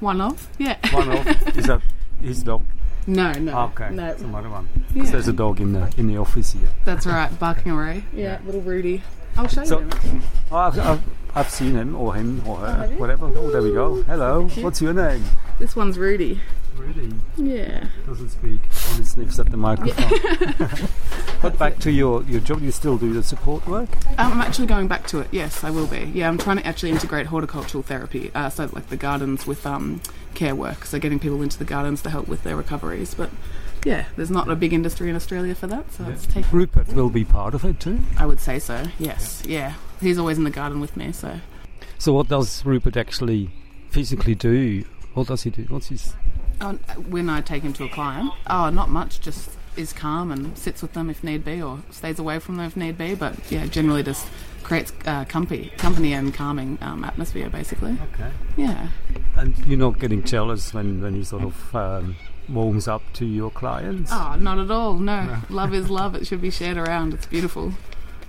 one 0.01 0.23
of 0.23 0.49
yeah. 0.59 0.79
One 0.91 1.11
of 1.11 1.27
is 1.59 1.67
that 1.67 1.83
his 2.23 2.43
dog. 2.43 2.63
No, 3.09 3.33
no. 3.33 3.53
Ah, 3.57 3.65
okay, 3.73 3.89
No. 3.95 4.15
some 4.19 4.35
other 4.35 4.51
one. 4.51 4.69
'Cause 4.95 5.07
Yeah. 5.07 5.11
there's 5.13 5.29
a 5.29 5.33
dog 5.33 5.61
in 5.61 5.73
the 5.73 5.91
in 5.97 6.07
the 6.09 6.19
office 6.19 6.53
here. 6.53 6.69
That's 6.85 7.07
right, 7.07 7.37
barking 7.41 7.73
away. 7.73 8.05
Yeah, 8.15 8.39
little 8.47 8.61
Rudy. 8.61 9.03
I'll 9.37 9.49
show 9.49 9.65
So- 9.65 9.81
you 9.81 9.87
him. 10.03 10.23
Oh, 10.53 10.57
I've, 10.57 10.79
I've, 10.79 11.01
I've 11.35 11.49
seen 11.51 11.73
him 11.75 11.97
or 11.97 12.15
him 12.15 12.43
or 12.47 12.59
her, 12.59 12.75
have 12.75 12.93
you? 12.93 12.99
whatever. 12.99 13.27
Oh, 13.35 13.51
there 13.51 13.63
we 13.63 13.73
go. 13.73 14.03
Hello. 14.03 14.47
What's 14.61 14.81
your 14.83 14.93
name? 14.93 15.25
This 15.59 15.75
one's 15.75 15.97
Rudy. 15.99 16.41
Rudy. 16.79 17.13
Yeah. 17.37 17.89
Doesn't 18.07 18.31
speak. 18.31 18.61
Only 18.93 19.05
sniffs 19.05 19.39
at 19.39 19.51
the 19.51 19.57
microphone. 19.57 20.89
but 21.43 21.59
back 21.59 21.79
to 21.81 21.91
your, 21.91 22.23
your 22.25 22.41
job. 22.41 22.63
You 22.63 22.71
still 22.71 22.97
do 22.97 23.13
the 23.13 23.23
support 23.23 23.67
work? 23.67 23.89
Um, 24.19 24.33
I'm 24.33 24.41
actually 24.41 24.67
going 24.67 24.89
back 24.89 25.07
to 25.09 25.19
it. 25.21 25.29
Yes, 25.33 25.65
I 25.65 25.71
will 25.71 25.87
be. 25.87 26.11
Yeah, 26.15 26.29
I'm 26.29 26.39
trying 26.39 26.59
to 26.59 26.67
actually 26.67 26.91
integrate 26.91 27.27
horticultural 27.27 27.83
therapy, 27.83 28.31
uh, 28.35 28.49
so 28.51 28.71
like 28.73 28.89
the 28.89 28.97
gardens 28.97 29.47
with 29.47 29.67
um, 29.67 30.01
care 30.35 30.55
work. 30.55 30.85
So 30.85 30.99
getting 30.99 31.19
people 31.19 31.43
into 31.43 31.59
the 31.59 31.65
gardens 31.65 32.03
to 32.03 32.11
help 32.11 32.29
with 32.29 32.43
their 32.45 32.57
recoveries. 32.57 33.15
But 33.15 33.31
yeah, 33.85 34.07
there's 34.17 34.31
not 34.31 34.49
a 34.49 34.57
big 34.57 34.73
industry 34.73 35.11
in 35.11 35.17
Australia 35.17 35.55
for 35.55 35.67
that, 35.67 35.93
so 35.93 36.05
it's 36.09 36.27
taking. 36.27 36.51
Rupert 36.51 36.93
will 36.93 37.11
be 37.11 37.25
part 37.25 37.55
of 37.55 37.65
it 37.65 37.81
too. 37.81 38.01
I 38.17 38.27
would 38.27 38.41
say 38.41 38.59
so. 38.59 38.85
Yes. 38.99 39.43
Yeah. 39.47 39.75
He's 40.01 40.19
always 40.19 40.39
in 40.39 40.45
the 40.45 40.51
garden 40.51 40.81
with 40.81 40.97
me. 40.97 41.13
So 41.13 41.41
So 41.99 42.13
what 42.13 42.29
does 42.29 42.65
Rupert 42.65 42.97
actually 42.97 43.51
physically 43.91 44.35
do? 44.35 44.85
What 45.15 45.27
does 45.29 45.43
he 45.43 45.51
do? 45.51 45.65
What's 45.65 45.89
his? 45.89 46.15
Oh, 46.61 46.75
when 47.09 47.29
I 47.29 47.41
take 47.41 47.63
him 47.63 47.73
to 47.75 47.85
a 47.85 47.89
client, 47.89 48.33
oh, 48.49 48.71
not 48.71 48.89
much. 48.91 49.21
Just 49.21 49.51
is 49.77 49.93
calm 49.93 50.33
and 50.33 50.59
sits 50.59 50.83
with 50.83 50.93
them 50.93 51.09
if 51.09 51.23
need 51.23 51.45
be, 51.45 51.63
or 51.63 51.81
stays 51.91 52.19
away 52.19 52.39
from 52.39 52.57
them 52.57 52.67
if 52.67 52.77
need 52.77 52.99
be. 52.99 53.15
But 53.15 53.35
yeah, 53.51 53.67
generally 53.67 54.03
just 54.03 54.27
creates 54.63 54.93
uh, 55.07 55.25
company, 55.25 55.73
company 55.79 56.13
and 56.13 56.35
calming 56.35 56.79
um, 56.81 57.05
atmosphere, 57.05 57.49
basically. 57.49 57.97
Okay. 58.15 58.31
Yeah. 58.57 58.89
And 59.37 59.57
you're 59.67 59.79
not 59.79 59.99
getting 59.99 60.23
jealous 60.25 60.75
when 60.75 61.01
when 61.01 61.15
he 61.15 61.25
sort 61.25 61.45
of 61.45 61.77
um, 61.77 62.17
warms 62.49 62.89
up 62.89 63.03
to 63.15 63.25
your 63.25 63.51
clients. 63.51 64.11
Oh, 64.13 64.37
not 64.39 64.59
at 64.59 64.71
all. 64.71 64.95
No, 64.95 65.39
love 65.49 65.73
is 65.73 65.91
love. 65.91 66.15
It 66.15 66.27
should 66.27 66.41
be 66.41 66.51
shared 66.51 66.77
around. 66.77 67.15
It's 67.15 67.27
beautiful. 67.27 67.73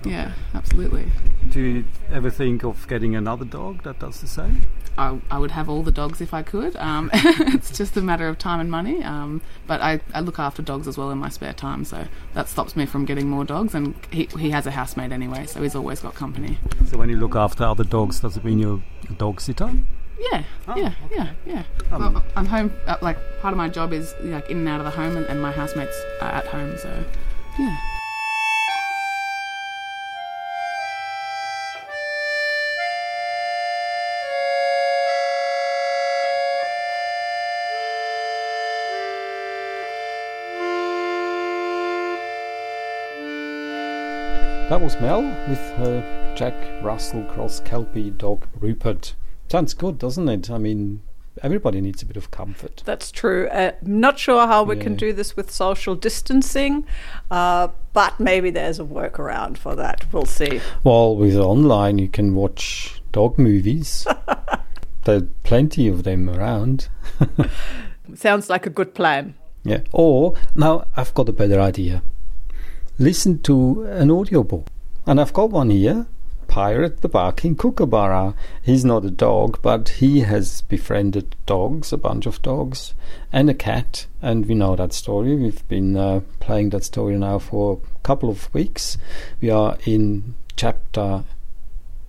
Yeah, 0.04 0.32
absolutely. 0.54 1.06
Do 1.50 1.60
you 1.60 1.84
ever 2.10 2.30
think 2.30 2.64
of 2.64 2.88
getting 2.88 3.14
another 3.14 3.44
dog 3.44 3.82
that 3.82 3.98
does 3.98 4.20
the 4.20 4.28
same? 4.28 4.62
I, 5.00 5.18
I 5.30 5.38
would 5.38 5.52
have 5.52 5.70
all 5.70 5.82
the 5.82 5.90
dogs 5.90 6.20
if 6.20 6.34
I 6.34 6.42
could. 6.42 6.76
Um, 6.76 7.10
it's 7.14 7.76
just 7.76 7.96
a 7.96 8.02
matter 8.02 8.28
of 8.28 8.38
time 8.38 8.60
and 8.60 8.70
money. 8.70 9.02
Um, 9.02 9.40
but 9.66 9.80
I, 9.80 10.00
I 10.12 10.20
look 10.20 10.38
after 10.38 10.60
dogs 10.60 10.86
as 10.86 10.98
well 10.98 11.10
in 11.10 11.16
my 11.16 11.30
spare 11.30 11.54
time, 11.54 11.86
so 11.86 12.06
that 12.34 12.48
stops 12.48 12.76
me 12.76 12.84
from 12.84 13.06
getting 13.06 13.28
more 13.30 13.44
dogs. 13.44 13.74
And 13.74 13.94
he, 14.10 14.26
he 14.38 14.50
has 14.50 14.66
a 14.66 14.70
housemate 14.70 15.10
anyway, 15.10 15.46
so 15.46 15.62
he's 15.62 15.74
always 15.74 16.00
got 16.00 16.14
company. 16.14 16.58
So 16.86 16.98
when 16.98 17.08
you 17.08 17.16
look 17.16 17.34
after 17.34 17.64
other 17.64 17.84
dogs, 17.84 18.20
does 18.20 18.36
it 18.36 18.44
mean 18.44 18.58
you're 18.58 18.82
a 19.08 19.12
dog 19.14 19.40
sitter? 19.40 19.72
Yeah, 20.18 20.44
yeah, 20.76 20.92
yeah, 21.10 21.30
yeah. 21.46 21.62
well, 21.90 22.22
I'm 22.36 22.44
home. 22.44 22.70
Uh, 22.86 22.98
like 23.00 23.16
part 23.40 23.52
of 23.52 23.56
my 23.56 23.70
job 23.70 23.94
is 23.94 24.14
like 24.20 24.50
in 24.50 24.58
and 24.58 24.68
out 24.68 24.80
of 24.80 24.84
the 24.84 24.90
home, 24.90 25.16
and, 25.16 25.24
and 25.26 25.40
my 25.40 25.50
housemates 25.50 25.98
are 26.20 26.28
at 26.28 26.46
home. 26.46 26.76
So, 26.76 27.04
yeah. 27.58 27.78
Was 44.80 44.98
Mel 44.98 45.20
with 45.46 45.58
her 45.76 46.34
Jack 46.34 46.54
Russell 46.82 47.22
Cross 47.24 47.60
Kelpie 47.60 48.08
dog 48.08 48.46
Rupert. 48.58 49.14
Sounds 49.48 49.74
good, 49.74 49.98
doesn't 49.98 50.26
it? 50.26 50.50
I 50.50 50.56
mean, 50.56 51.02
everybody 51.42 51.82
needs 51.82 52.00
a 52.00 52.06
bit 52.06 52.16
of 52.16 52.30
comfort. 52.30 52.82
That's 52.86 53.10
true. 53.10 53.46
Uh, 53.48 53.72
not 53.82 54.18
sure 54.18 54.46
how 54.46 54.62
we 54.62 54.76
can 54.76 54.96
do 54.96 55.12
this 55.12 55.36
with 55.36 55.50
social 55.50 55.94
distancing, 55.94 56.86
uh, 57.30 57.68
but 57.92 58.18
maybe 58.18 58.48
there's 58.48 58.80
a 58.80 58.84
workaround 58.84 59.58
for 59.58 59.74
that. 59.74 60.06
We'll 60.12 60.24
see. 60.24 60.62
Well, 60.82 61.14
with 61.14 61.36
online, 61.36 61.98
you 61.98 62.08
can 62.08 62.34
watch 62.34 63.02
dog 63.12 63.38
movies. 63.38 64.06
there 65.04 65.16
are 65.18 65.28
plenty 65.42 65.88
of 65.88 66.04
them 66.04 66.30
around. 66.30 66.88
Sounds 68.14 68.48
like 68.48 68.64
a 68.64 68.70
good 68.70 68.94
plan. 68.94 69.34
Yeah. 69.62 69.82
Or 69.92 70.36
now 70.54 70.86
I've 70.96 71.12
got 71.12 71.28
a 71.28 71.34
better 71.34 71.60
idea. 71.60 72.02
Listen 73.00 73.40
to 73.44 73.84
an 73.84 74.10
audiobook. 74.10 74.66
And 75.06 75.18
I've 75.18 75.32
got 75.32 75.48
one 75.48 75.70
here. 75.70 76.06
Pirate 76.48 77.00
the 77.00 77.08
Barking 77.08 77.56
Kookaburra. 77.56 78.34
He's 78.62 78.84
not 78.84 79.06
a 79.06 79.10
dog, 79.10 79.58
but 79.62 79.88
he 79.88 80.20
has 80.20 80.60
befriended 80.60 81.34
dogs, 81.46 81.94
a 81.94 81.96
bunch 81.96 82.26
of 82.26 82.42
dogs, 82.42 82.92
and 83.32 83.48
a 83.48 83.54
cat. 83.54 84.06
And 84.20 84.44
we 84.44 84.54
know 84.54 84.76
that 84.76 84.92
story. 84.92 85.34
We've 85.34 85.66
been 85.66 85.96
uh, 85.96 86.20
playing 86.40 86.70
that 86.70 86.84
story 86.84 87.16
now 87.16 87.38
for 87.38 87.80
a 87.82 87.98
couple 88.00 88.28
of 88.28 88.52
weeks. 88.52 88.98
We 89.40 89.48
are 89.48 89.78
in 89.86 90.34
chapter 90.54 91.24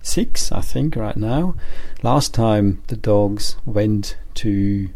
six, 0.02 0.52
I 0.52 0.60
think, 0.60 0.94
right 0.94 1.16
now. 1.16 1.54
Last 2.02 2.34
time 2.34 2.82
the 2.88 2.96
dogs 2.98 3.56
went 3.64 4.18
to 4.34 4.90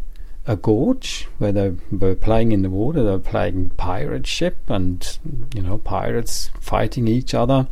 a 0.47 0.55
gorge 0.55 1.27
where 1.37 1.51
they 1.51 1.73
were 1.91 2.15
playing 2.15 2.53
in 2.53 2.61
the 2.61 2.69
water. 2.69 3.03
They 3.03 3.11
were 3.11 3.19
playing 3.19 3.71
pirate 3.71 4.25
ship 4.25 4.57
and, 4.69 5.17
you 5.53 5.61
know, 5.61 5.77
pirates 5.77 6.49
fighting 6.59 7.07
each 7.07 7.33
other. 7.33 7.67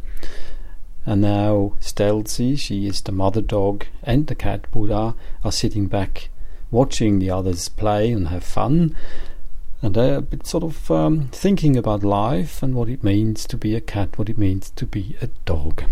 And 1.06 1.22
now 1.22 1.74
Stelzy, 1.80 2.60
she 2.60 2.88
is 2.88 3.02
the 3.02 3.12
mother 3.12 3.42
dog, 3.42 3.86
and 4.04 4.28
the 4.28 4.36
cat 4.36 4.70
Buddha 4.72 5.16
are 5.44 5.52
sitting 5.52 5.88
back 5.88 6.30
watching 6.72 7.20
the 7.20 7.30
others 7.30 7.70
play 7.70 8.12
and 8.12 8.28
have 8.28 8.44
fun. 8.44 8.96
And 9.82 9.96
they're 9.96 10.18
a 10.18 10.22
bit 10.22 10.46
sort 10.48 10.64
of 10.64 10.92
um, 10.92 11.30
thinking 11.32 11.78
about 11.78 12.04
life 12.04 12.62
and 12.62 12.76
what 12.76 12.90
it 12.90 13.04
means 13.04 13.46
to 13.48 13.58
be 13.58 13.76
a 13.76 13.82
cat, 13.82 14.18
what 14.18 14.30
it 14.30 14.38
means 14.38 14.72
to 14.72 14.86
be 14.86 15.16
a 15.22 15.28
dog. 15.46 15.84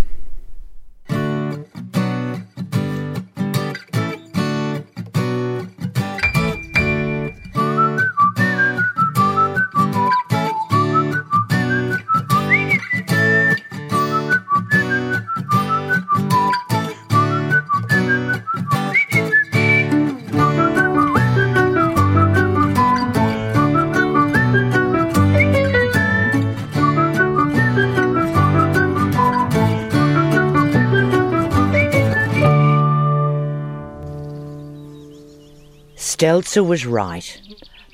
Stelzer 36.53 36.67
was 36.67 36.85
right. 36.85 37.41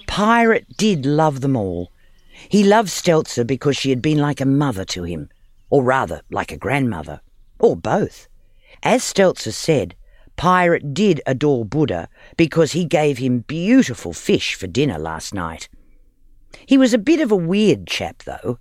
Pirate 0.05 0.66
did 0.76 1.05
love 1.05 1.39
them 1.39 1.55
all. 1.55 1.93
He 2.49 2.62
loved 2.62 2.89
Stelzer 2.89 3.47
because 3.47 3.78
she 3.78 3.89
had 3.89 4.01
been 4.01 4.18
like 4.18 4.41
a 4.41 4.45
mother 4.45 4.84
to 4.84 5.03
him, 5.03 5.30
or 5.70 5.82
rather, 5.82 6.24
like 6.30 6.51
a 6.51 6.57
grandmother, 6.57 7.22
or 7.57 7.78
both. 7.78 8.28
As 8.84 9.01
Stelzer 9.01 9.53
said, 9.53 9.95
Pirate 10.36 10.93
did 10.93 11.22
adore 11.26 11.64
Buddha 11.64 12.10
because 12.36 12.74
he 12.74 12.84
gave 12.84 13.18
him 13.18 13.45
beautiful 13.47 14.12
fish 14.12 14.55
for 14.55 14.68
dinner 14.68 14.99
last 14.99 15.34
night. 15.34 15.70
He 16.66 16.78
was 16.78 16.93
a 16.93 16.97
bit 16.97 17.22
of 17.22 17.32
a 17.32 17.38
weird 17.38 17.88
chap, 17.88 18.24
though. 18.24 18.60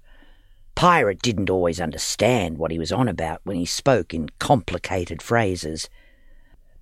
Pirate 0.76 1.22
didn't 1.22 1.50
always 1.50 1.80
understand 1.80 2.56
what 2.56 2.70
he 2.70 2.78
was 2.78 2.92
on 2.92 3.08
about 3.08 3.40
when 3.42 3.56
he 3.56 3.66
spoke 3.66 4.14
in 4.14 4.28
complicated 4.38 5.22
phrases. 5.22 5.88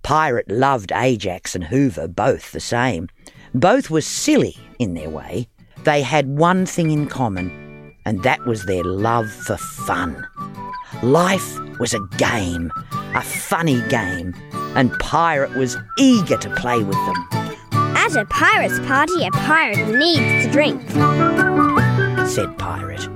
Pirate 0.06 0.48
loved 0.48 0.92
Ajax 0.94 1.56
and 1.56 1.64
Hoover 1.64 2.06
both 2.06 2.52
the 2.52 2.60
same. 2.60 3.08
Both 3.52 3.90
were 3.90 4.00
silly 4.00 4.56
in 4.78 4.94
their 4.94 5.10
way. 5.10 5.48
They 5.82 6.02
had 6.02 6.38
one 6.38 6.64
thing 6.64 6.92
in 6.92 7.08
common, 7.08 7.92
and 8.04 8.22
that 8.22 8.46
was 8.46 8.66
their 8.66 8.84
love 8.84 9.28
for 9.28 9.56
fun. 9.56 10.24
Life 11.02 11.58
was 11.80 11.92
a 11.92 12.06
game, 12.18 12.70
a 13.16 13.20
funny 13.20 13.80
game, 13.88 14.32
and 14.76 14.96
Pirate 15.00 15.56
was 15.56 15.76
eager 15.98 16.36
to 16.36 16.54
play 16.54 16.84
with 16.84 17.04
them. 17.04 17.28
At 17.72 18.14
a 18.14 18.26
pirate's 18.26 18.78
party, 18.86 19.26
a 19.26 19.32
pirate 19.32 19.88
needs 19.98 20.46
to 20.46 20.52
drink. 20.52 20.88
said 22.28 22.56
Pirate. 22.58 23.08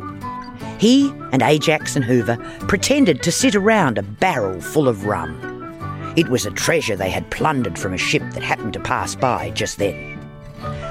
He 0.80 1.10
and 1.30 1.40
Ajax 1.40 1.94
and 1.94 2.04
Hoover 2.04 2.36
pretended 2.62 3.22
to 3.22 3.30
sit 3.30 3.54
around 3.54 3.96
a 3.96 4.02
barrel 4.02 4.60
full 4.60 4.88
of 4.88 5.06
rum. 5.06 5.49
It 6.16 6.28
was 6.28 6.44
a 6.44 6.50
treasure 6.50 6.96
they 6.96 7.10
had 7.10 7.30
plundered 7.30 7.78
from 7.78 7.94
a 7.94 7.98
ship 7.98 8.22
that 8.32 8.42
happened 8.42 8.72
to 8.72 8.80
pass 8.80 9.14
by 9.14 9.50
just 9.50 9.78
then. 9.78 10.18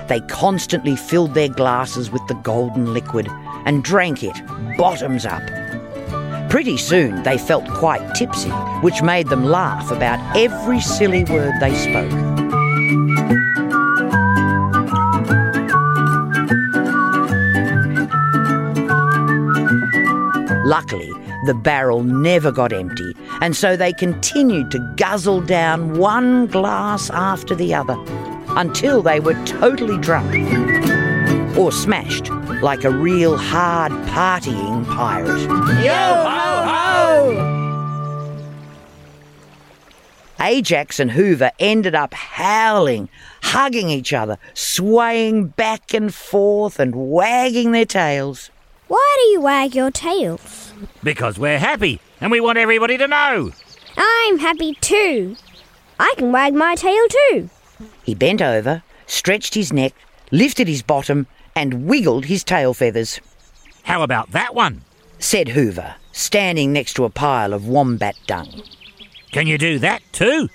They 0.07 0.21
constantly 0.21 0.95
filled 0.95 1.33
their 1.33 1.49
glasses 1.49 2.09
with 2.09 2.25
the 2.27 2.35
golden 2.35 2.93
liquid 2.93 3.27
and 3.65 3.83
drank 3.83 4.23
it 4.23 4.35
bottoms 4.77 5.25
up. 5.25 5.41
Pretty 6.49 6.77
soon 6.77 7.21
they 7.23 7.37
felt 7.37 7.67
quite 7.69 8.15
tipsy, 8.15 8.49
which 8.81 9.03
made 9.03 9.27
them 9.27 9.43
laugh 9.43 9.91
about 9.91 10.19
every 10.37 10.79
silly 10.79 11.25
word 11.25 11.53
they 11.59 11.75
spoke. 11.75 12.11
Luckily, 20.65 21.11
the 21.45 21.53
barrel 21.53 22.03
never 22.03 22.51
got 22.51 22.71
empty 22.71 23.15
and 23.41 23.55
so 23.55 23.75
they 23.77 23.93
continued 23.93 24.69
to 24.71 24.79
guzzle 24.97 25.41
down 25.41 25.97
one 25.97 26.47
glass 26.47 27.09
after 27.11 27.55
the 27.55 27.73
other 27.73 27.97
until 28.57 29.01
they 29.01 29.19
were 29.19 29.35
totally 29.45 29.97
drunk 29.97 30.33
or 31.57 31.71
smashed 31.71 32.29
like 32.61 32.83
a 32.83 32.91
real 32.91 33.37
hard 33.37 33.91
partying 34.07 34.85
pirate. 34.87 35.39
Yo 35.83 35.93
ho 35.93 36.63
ho! 36.67 37.55
Ajax 40.41 40.99
and 40.99 41.11
Hoover 41.11 41.51
ended 41.59 41.95
up 41.95 42.13
howling, 42.13 43.09
hugging 43.43 43.89
each 43.89 44.13
other, 44.13 44.37
swaying 44.53 45.47
back 45.47 45.93
and 45.93 46.13
forth 46.13 46.79
and 46.79 46.95
wagging 46.95 47.71
their 47.71 47.85
tails. 47.85 48.49
Why 48.87 49.17
do 49.19 49.25
you 49.31 49.41
wag 49.41 49.75
your 49.75 49.91
tails? 49.91 50.73
Because 51.03 51.37
we're 51.37 51.59
happy 51.59 51.99
and 52.21 52.31
we 52.31 52.39
want 52.39 52.57
everybody 52.57 52.97
to 52.97 53.07
know. 53.07 53.51
I'm 53.97 54.39
happy 54.39 54.75
too. 54.75 55.35
I 55.99 56.13
can 56.17 56.31
wag 56.31 56.53
my 56.53 56.75
tail 56.75 57.05
too. 57.09 57.49
He 58.03 58.15
bent 58.15 58.41
over, 58.41 58.83
stretched 59.07 59.53
his 59.53 59.73
neck, 59.73 59.93
lifted 60.31 60.67
his 60.67 60.81
bottom, 60.81 61.27
and 61.55 61.85
wiggled 61.85 62.25
his 62.25 62.43
tail 62.43 62.73
feathers, 62.73 63.19
How 63.83 64.01
about 64.03 64.31
that 64.31 64.55
one? 64.55 64.81
said 65.17 65.49
Hoover, 65.49 65.95
standing 66.13 66.71
next 66.71 66.93
to 66.93 67.03
a 67.05 67.09
pile 67.09 67.53
of 67.53 67.67
wombat 67.67 68.15
dung. 68.27 68.63
Can 69.31 69.47
you 69.47 69.57
do 69.57 69.79
that 69.79 70.01
too? 70.13 70.47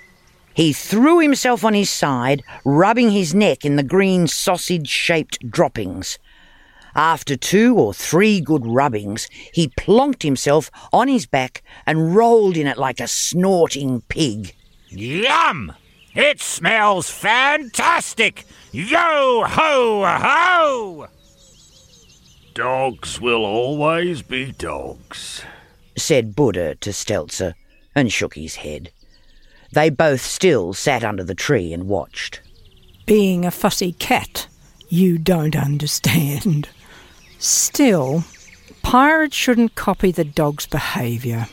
He 0.55 0.73
threw 0.73 1.19
himself 1.19 1.63
on 1.63 1.73
his 1.73 1.89
side, 1.89 2.41
rubbing 2.63 3.11
his 3.11 3.35
neck 3.35 3.65
in 3.65 3.75
the 3.75 3.83
green 3.83 4.25
sausage 4.27 4.87
shaped 4.87 5.51
droppings. 5.51 6.17
After 6.95 7.35
two 7.35 7.75
or 7.75 7.93
three 7.93 8.39
good 8.39 8.65
rubbings, 8.65 9.27
he 9.51 9.67
plonked 9.67 10.23
himself 10.23 10.71
on 10.93 11.09
his 11.09 11.25
back 11.25 11.61
and 11.85 12.15
rolled 12.15 12.55
in 12.55 12.67
it 12.67 12.77
like 12.77 13.01
a 13.01 13.07
snorting 13.07 14.01
pig. 14.07 14.55
Yum! 14.87 15.73
It 16.13 16.39
smells 16.39 17.09
fantastic! 17.09 18.45
Yo 18.71 19.43
ho 19.45 20.05
ho! 20.05 21.07
Dogs 22.53 23.19
will 23.19 23.43
always 23.43 24.21
be 24.21 24.53
dogs. 24.53 25.43
said 25.97 26.33
Buddha 26.35 26.75
to 26.75 26.91
Stelzer, 26.91 27.53
and 27.93 28.11
shook 28.11 28.35
his 28.35 28.55
head. 28.55 28.91
They 29.73 29.89
both 29.89 30.21
still 30.21 30.73
sat 30.73 31.03
under 31.03 31.25
the 31.25 31.35
tree 31.35 31.73
and 31.73 31.89
watched. 31.89 32.39
Being 33.05 33.45
a 33.45 33.51
fussy 33.51 33.91
cat, 33.91 34.47
you 34.87 35.17
don't 35.17 35.55
understand. 35.57 36.69
Still, 37.39 38.23
Pirate 38.81 39.33
shouldn't 39.33 39.75
copy 39.75 40.11
the 40.11 40.23
dog's 40.23 40.67
behaviour. 40.67 41.47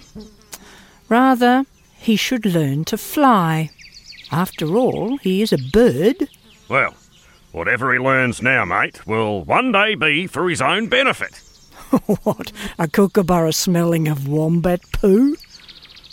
Rather, 1.08 1.64
he 1.96 2.16
should 2.16 2.44
learn 2.44 2.84
to 2.84 2.98
fly. 2.98 3.70
After 4.30 4.76
all, 4.76 5.16
he 5.18 5.42
is 5.42 5.52
a 5.52 5.58
bird. 5.72 6.28
Well, 6.68 6.94
whatever 7.52 7.92
he 7.92 7.98
learns 7.98 8.42
now, 8.42 8.64
mate, 8.64 9.06
will 9.06 9.44
one 9.44 9.72
day 9.72 9.94
be 9.94 10.26
for 10.26 10.48
his 10.48 10.60
own 10.60 10.88
benefit. 10.88 11.40
what, 12.22 12.52
a 12.78 12.88
kookaburra 12.88 13.52
smelling 13.52 14.08
of 14.08 14.28
wombat 14.28 14.80
poo? 14.92 15.36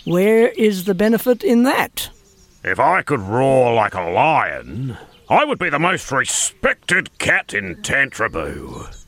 Where 0.05 0.49
is 0.49 0.85
the 0.85 0.95
benefit 0.95 1.43
in 1.43 1.63
that? 1.63 2.09
If 2.63 2.79
I 2.79 3.01
could 3.01 3.21
roar 3.21 3.73
like 3.73 3.93
a 3.93 4.09
lion, 4.09 4.97
I 5.29 5.45
would 5.45 5.59
be 5.59 5.69
the 5.69 5.79
most 5.79 6.11
respected 6.11 7.17
cat 7.19 7.53
in 7.53 7.77
Tantraboo. 7.77 8.98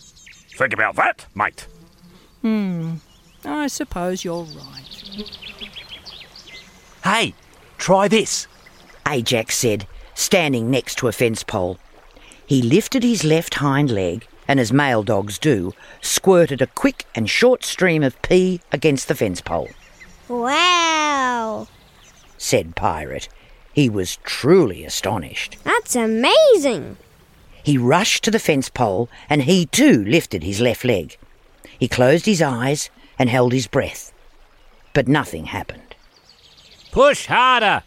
Think 0.62 0.74
about 0.74 0.96
that, 0.98 1.26
mate. 1.34 1.66
Hmm, 2.44 2.98
I 3.44 3.66
suppose 3.66 4.24
you're 4.24 4.44
right. 4.44 5.26
Hey, 7.04 7.34
try 7.80 8.08
this. 8.08 8.46
Ajax 9.08 9.58
said, 9.58 9.88
standing 10.14 10.70
next 10.70 11.00
to 11.00 11.08
a 11.08 11.12
fence 11.12 11.42
pole. 11.42 11.80
He 12.46 12.62
lifted 12.62 13.02
his 13.02 13.24
left 13.24 13.56
hind 13.56 13.90
leg 13.90 14.28
and, 14.48 14.60
as 14.60 14.72
male 14.72 15.02
dogs 15.02 15.40
do, 15.40 15.74
squirted 16.00 16.62
a 16.62 16.68
quick 16.68 17.08
and 17.16 17.28
short 17.28 17.64
stream 17.64 18.04
of 18.04 18.22
pee 18.22 18.62
against 18.72 19.08
the 19.08 19.16
fence 19.16 19.42
pole. 19.42 19.70
Wow! 20.28 21.68
Said 22.38 22.76
Pirate. 22.76 23.30
He 23.74 23.90
was 23.90 24.18
truly 24.18 24.86
astonished. 24.86 25.58
That's 25.64 25.96
amazing! 25.96 26.98
He 27.64 27.78
rushed 27.78 28.24
to 28.24 28.32
the 28.32 28.40
fence 28.40 28.70
pole 28.70 29.10
and 29.30 29.44
he 29.44 29.66
too 29.66 30.04
lifted 30.06 30.44
his 30.44 30.60
left 30.60 30.84
leg. 30.84 31.18
He 31.80 31.88
closed 31.88 32.26
his 32.26 32.42
eyes 32.42 32.90
and 33.18 33.30
held 33.30 33.54
his 33.54 33.68
breath. 33.68 34.12
But 34.94 35.08
nothing 35.08 35.46
happened. 35.46 35.96
Push 36.92 37.28
harder! 37.28 37.84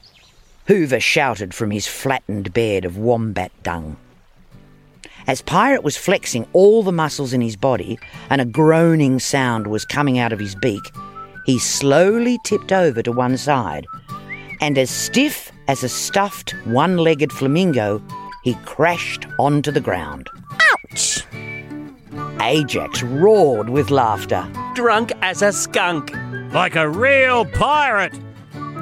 Hoover 0.67 1.01
shouted 1.01 1.53
from 1.53 1.71
his 1.71 1.87
flattened 1.87 2.55
bed 2.55 2.85
of 2.85 2.97
wombat 2.97 3.53
dung. 3.63 3.97
As 5.27 5.43
Pirate 5.43 5.83
was 5.83 5.97
flexing 5.97 6.47
all 6.53 6.83
the 6.83 6.93
muscles 6.93 7.33
in 7.33 7.41
his 7.41 7.57
body 7.57 7.99
and 8.31 8.41
a 8.41 8.47
groaning 8.47 9.19
sound 9.19 9.67
was 9.67 9.85
coming 9.85 10.19
out 10.19 10.33
of 10.33 10.39
his 10.39 10.55
beak, 10.55 10.83
he 11.45 11.59
slowly 11.59 12.39
tipped 12.45 12.73
over 12.73 13.03
to 13.03 13.13
one 13.13 13.37
side, 13.37 13.87
and 14.61 14.79
as 14.79 14.91
stiff 14.91 15.53
as 15.69 15.83
a 15.83 15.89
stuffed 15.89 16.53
one 16.65 16.97
legged 16.97 17.33
flamingo, 17.33 18.03
he 18.45 18.55
crashed 18.67 19.27
onto 19.39 19.73
the 19.73 19.81
ground. 19.81 20.29
Ouch! 20.61 21.25
Ajax 22.43 23.03
roared 23.03 23.71
with 23.71 23.91
laughter. 23.91 24.47
Drunk 24.75 25.13
as 25.23 25.41
a 25.41 25.51
skunk. 25.51 26.13
Like 26.53 26.77
a 26.77 26.87
real 26.89 27.47
pirate. 27.47 28.13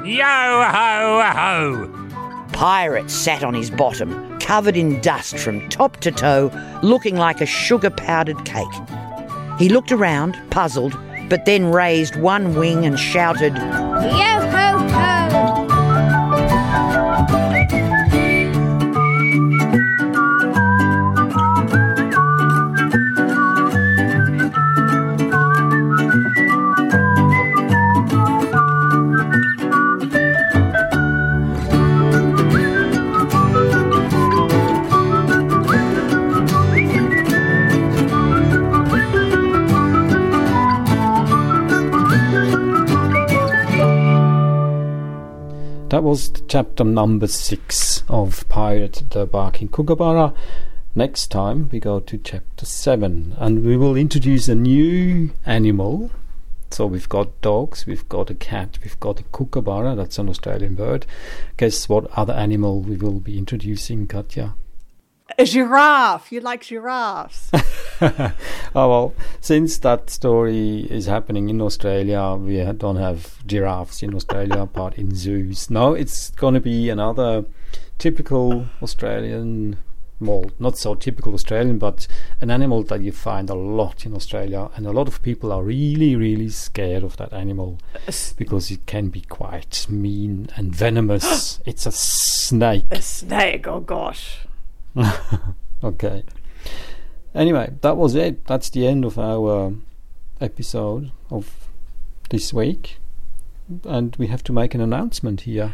Yo 0.03 0.21
ho 0.21 1.23
ho! 1.33 2.47
Pirate 2.51 3.09
sat 3.09 3.41
on 3.41 3.53
his 3.53 3.71
bottom, 3.71 4.37
covered 4.39 4.75
in 4.75 4.99
dust 4.99 5.37
from 5.37 5.69
top 5.69 5.95
to 6.01 6.11
toe, 6.11 6.51
looking 6.83 7.15
like 7.15 7.39
a 7.39 7.45
sugar 7.45 7.89
powdered 7.89 8.43
cake. 8.43 8.67
He 9.57 9.69
looked 9.69 9.93
around, 9.93 10.37
puzzled, 10.49 10.97
but 11.29 11.45
then 11.45 11.71
raised 11.71 12.17
one 12.17 12.53
wing 12.53 12.85
and 12.85 12.99
shouted, 12.99 13.55
Yo 13.55 13.61
ho 13.61 14.77
ho! 14.89 15.23
Was 46.03 46.33
chapter 46.49 46.83
number 46.83 47.27
six 47.27 48.03
of 48.09 48.45
Pirate 48.49 49.03
the 49.11 49.25
Barking 49.25 49.69
Kookaburra. 49.69 50.33
Next 50.95 51.27
time 51.31 51.69
we 51.71 51.79
go 51.79 52.01
to 52.01 52.17
chapter 52.17 52.65
seven 52.65 53.33
and 53.37 53.63
we 53.63 53.77
will 53.77 53.95
introduce 53.95 54.49
a 54.49 54.53
new 54.53 55.31
animal. 55.45 56.11
So 56.71 56.87
we've 56.87 57.07
got 57.07 57.39
dogs, 57.39 57.85
we've 57.85 58.07
got 58.09 58.29
a 58.29 58.35
cat, 58.35 58.79
we've 58.83 58.99
got 58.99 59.21
a 59.21 59.23
kookaburra, 59.23 59.95
that's 59.95 60.19
an 60.19 60.27
Australian 60.27 60.75
bird. 60.75 61.05
Guess 61.55 61.87
what 61.87 62.11
other 62.17 62.33
animal 62.33 62.81
we 62.81 62.97
will 62.97 63.21
be 63.21 63.37
introducing, 63.37 64.05
Katja? 64.05 64.55
A 65.37 65.45
giraffe. 65.45 66.31
You 66.31 66.41
like 66.41 66.61
giraffes? 66.61 67.51
oh 68.01 68.33
well, 68.75 69.15
since 69.41 69.77
that 69.79 70.09
story 70.09 70.87
is 70.89 71.05
happening 71.05 71.49
in 71.49 71.61
Australia, 71.61 72.35
we 72.35 72.63
don't 72.73 72.97
have 72.97 73.45
giraffes 73.45 74.03
in 74.03 74.13
Australia, 74.13 74.61
apart 74.61 74.95
in 74.95 75.15
zoos. 75.15 75.69
No, 75.69 75.93
it's 75.93 76.31
going 76.31 76.53
to 76.53 76.59
be 76.59 76.89
another 76.89 77.45
typical 77.97 78.67
Australian, 78.81 79.77
well, 80.19 80.51
not 80.59 80.77
so 80.77 80.95
typical 80.95 81.33
Australian, 81.33 81.79
but 81.79 82.07
an 82.41 82.51
animal 82.51 82.83
that 82.83 83.01
you 83.01 83.11
find 83.11 83.49
a 83.49 83.55
lot 83.55 84.05
in 84.05 84.13
Australia, 84.13 84.69
and 84.75 84.85
a 84.85 84.91
lot 84.91 85.07
of 85.07 85.21
people 85.21 85.51
are 85.51 85.63
really, 85.63 86.15
really 86.15 86.49
scared 86.49 87.03
of 87.03 87.17
that 87.17 87.33
animal 87.33 87.79
because 88.37 88.69
it 88.71 88.85
can 88.85 89.09
be 89.09 89.21
quite 89.21 89.87
mean 89.89 90.49
and 90.55 90.75
venomous. 90.75 91.59
it's 91.65 91.85
a 91.85 91.91
snake. 91.91 92.85
a 92.91 93.01
snake. 93.01 93.67
Oh 93.67 93.79
gosh. 93.79 94.45
okay. 95.83 96.23
Anyway, 97.33 97.73
that 97.81 97.97
was 97.97 98.15
it. 98.15 98.45
That's 98.45 98.69
the 98.69 98.87
end 98.87 99.05
of 99.05 99.17
our 99.17 99.73
episode 100.39 101.11
of 101.29 101.69
this 102.29 102.53
week. 102.53 102.99
And 103.85 104.15
we 104.17 104.27
have 104.27 104.43
to 104.43 104.53
make 104.53 104.75
an 104.75 104.81
announcement 104.81 105.41
here. 105.41 105.73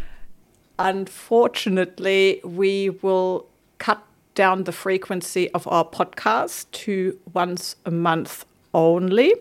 Unfortunately, 0.78 2.40
we 2.44 2.90
will 2.90 3.48
cut 3.78 4.04
down 4.36 4.64
the 4.64 4.72
frequency 4.72 5.50
of 5.52 5.68
our 5.68 5.84
podcast 5.84 6.72
to 6.72 7.20
once 7.34 7.76
a 7.86 7.92
month 7.92 8.46
only 8.74 9.34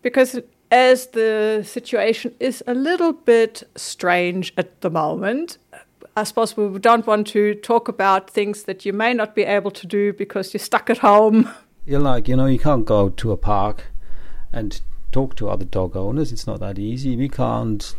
because 0.00 0.40
as 0.70 1.08
the 1.08 1.62
situation 1.66 2.34
is 2.40 2.62
a 2.66 2.74
little 2.74 3.12
bit 3.12 3.62
strange 3.74 4.52
at 4.56 4.80
the 4.80 4.90
moment, 4.90 5.58
I 6.18 6.24
suppose 6.24 6.56
we 6.56 6.78
don't 6.80 7.06
want 7.06 7.28
to 7.28 7.54
talk 7.54 7.86
about 7.86 8.28
things 8.28 8.64
that 8.64 8.84
you 8.84 8.92
may 8.92 9.14
not 9.14 9.36
be 9.36 9.42
able 9.42 9.70
to 9.70 9.86
do 9.86 10.12
because 10.12 10.52
you're 10.52 10.58
stuck 10.58 10.90
at 10.90 10.98
home. 10.98 11.48
You're 11.86 12.00
like, 12.00 12.28
you 12.28 12.36
know, 12.36 12.44
you 12.44 12.58
can't 12.58 12.84
go 12.84 13.08
to 13.08 13.32
a 13.32 13.36
park 13.38 13.86
and 14.52 14.78
talk 15.10 15.36
to 15.36 15.48
other 15.48 15.64
dog 15.64 15.96
owners. 15.96 16.32
It's 16.32 16.46
not 16.46 16.60
that 16.60 16.78
easy. 16.78 17.16
We 17.16 17.30
can't 17.30 17.94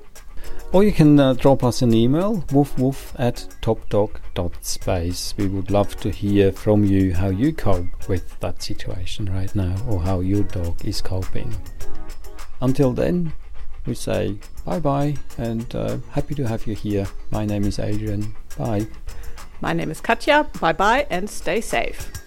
Or 0.73 0.83
you 0.83 0.93
can 0.93 1.21
uh, 1.21 1.35
drop 1.35 1.65
us 1.65 1.83
an 1.83 1.93
email, 1.93 2.39
woofwoof 2.49 3.15
at 3.19 3.47
topdog.space. 3.61 5.35
We 5.37 5.47
would 5.47 5.71
love 5.71 5.97
to 5.97 6.11
hear 6.11 6.51
from 6.51 6.85
you 6.85 7.13
how 7.15 7.29
you 7.29 7.53
cope 7.53 8.09
with 8.09 8.41
that 8.41 8.63
situation 8.63 9.27
right 9.27 9.55
now 9.55 9.77
or 9.87 10.01
how 10.01 10.21
your 10.21 10.45
dog 10.45 10.83
is 10.85 11.03
coping. 11.03 11.55
Until 12.63 12.93
then, 12.93 13.35
we 13.85 13.95
say 13.95 14.37
bye 14.65 14.79
bye 14.79 15.17
and 15.37 15.75
uh, 15.75 15.99
happy 16.13 16.35
to 16.37 16.47
have 16.47 16.67
you 16.67 16.75
here. 16.75 17.07
My 17.31 17.45
name 17.45 17.65
is 17.65 17.79
Adrian. 17.79 18.35
Bye. 18.57 18.87
My 19.61 19.73
name 19.73 19.91
is 19.91 20.01
Katja. 20.01 20.49
Bye 20.61 20.73
bye 20.73 21.07
and 21.11 21.29
stay 21.29 21.61
safe. 21.61 22.22